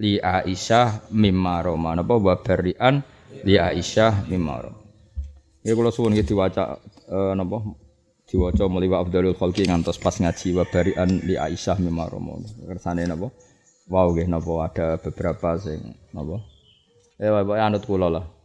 li 0.00 0.16
Aisyah 0.16 1.12
mimma 1.12 1.60
roma. 1.60 1.92
Apa 1.92 2.16
wabarian 2.16 3.04
li 3.44 3.60
Aisyah 3.60 4.24
mimma 4.32 4.54
roma. 4.64 4.80
Ya 5.60 5.76
kalau 5.76 5.92
suwun 5.92 6.16
gitu 6.16 6.32
diwaca 6.32 6.80
uh, 7.12 7.36
napa 7.36 7.60
diwaca 8.24 8.64
meliwa 8.72 9.04
Abdul 9.04 9.36
Khalqi 9.36 9.68
ngantos 9.68 10.00
pas 10.00 10.16
ngaji 10.16 10.56
wabarian 10.56 11.10
li 11.28 11.36
Aisyah 11.36 11.76
mimma 11.76 12.08
roma. 12.08 12.40
Kersane 12.64 13.04
napa? 13.04 13.28
Wow 13.92 14.16
nggih 14.16 14.32
napa 14.32 14.52
ada 14.64 14.96
beberapa 14.96 15.60
sing 15.60 15.92
napa? 16.16 16.40
Eh 17.20 17.28
anut 17.60 17.84
kula 17.84 18.08
lah. 18.08 18.37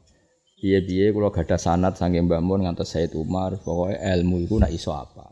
Piye-piye 0.64 1.12
kula 1.12 1.28
gadah 1.28 1.60
sanad 1.60 2.00
saking 2.00 2.24
Mbah 2.24 2.40
Mun 2.40 2.64
ngantos 2.64 2.96
Said 2.96 3.12
Umar, 3.20 3.60
pokoke 3.60 4.00
ilmu 4.00 4.48
iku 4.48 4.64
nak 4.64 4.72
iso 4.72 4.96
apa. 4.96 5.28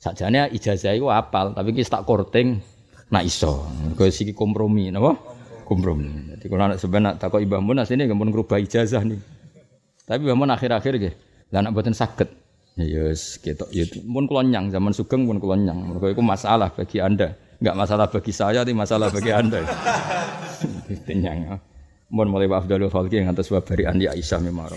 Sakjane 0.00 0.48
ijazah 0.48 0.96
iku 0.96 1.12
apal, 1.12 1.52
tapi 1.52 1.76
ki 1.76 1.84
tak 1.84 2.08
korting 2.08 2.56
nak 3.12 3.20
iso. 3.20 3.68
Kok 3.92 4.08
siki 4.08 4.32
kompromi 4.32 4.88
napa? 4.88 5.12
Kompromi. 5.68 6.32
Jadi 6.32 6.48
kalau 6.48 6.72
anak 6.72 6.80
sebenarnya 6.80 7.20
tak 7.20 7.36
kok 7.36 7.44
Mbah 7.44 7.60
Mun 7.60 7.84
asline 7.84 8.08
nggak 8.08 8.16
ngerubah 8.16 8.64
ijazah 8.64 9.04
nih. 9.04 9.20
Tapi 10.08 10.24
Mbah 10.24 10.36
Mun 10.40 10.50
akhir-akhir 10.56 10.92
nggih, 10.96 11.14
lah 11.52 11.60
anak 11.68 11.76
boten 11.76 11.92
saged. 11.92 12.32
Ya 12.80 13.12
yes, 13.12 13.36
gitu. 13.44 13.68
Ya 13.76 13.84
pun 13.84 14.24
kelonyang 14.24 14.72
zaman 14.72 14.96
Sugeng 14.96 15.28
pun 15.28 15.36
kelonyang. 15.36 15.84
Mergo 15.84 16.08
iku 16.08 16.24
masalah 16.24 16.72
bagi 16.72 16.96
Anda. 17.04 17.36
Enggak 17.60 17.76
masalah 17.76 18.08
bagi 18.08 18.32
saya, 18.32 18.64
tapi 18.64 18.72
masalah 18.72 19.12
bagi 19.12 19.28
Anda. 19.36 19.60
Tenyang. 21.06 21.60
Mohon 22.12 22.28
mulai 22.28 22.48
Afdalul 22.52 22.92
Khalqi 22.92 23.24
yang 23.24 23.32
atas 23.32 23.48
wabari 23.48 23.88
Andi 23.88 24.04
Aisyah 24.04 24.44
memang 24.44 24.68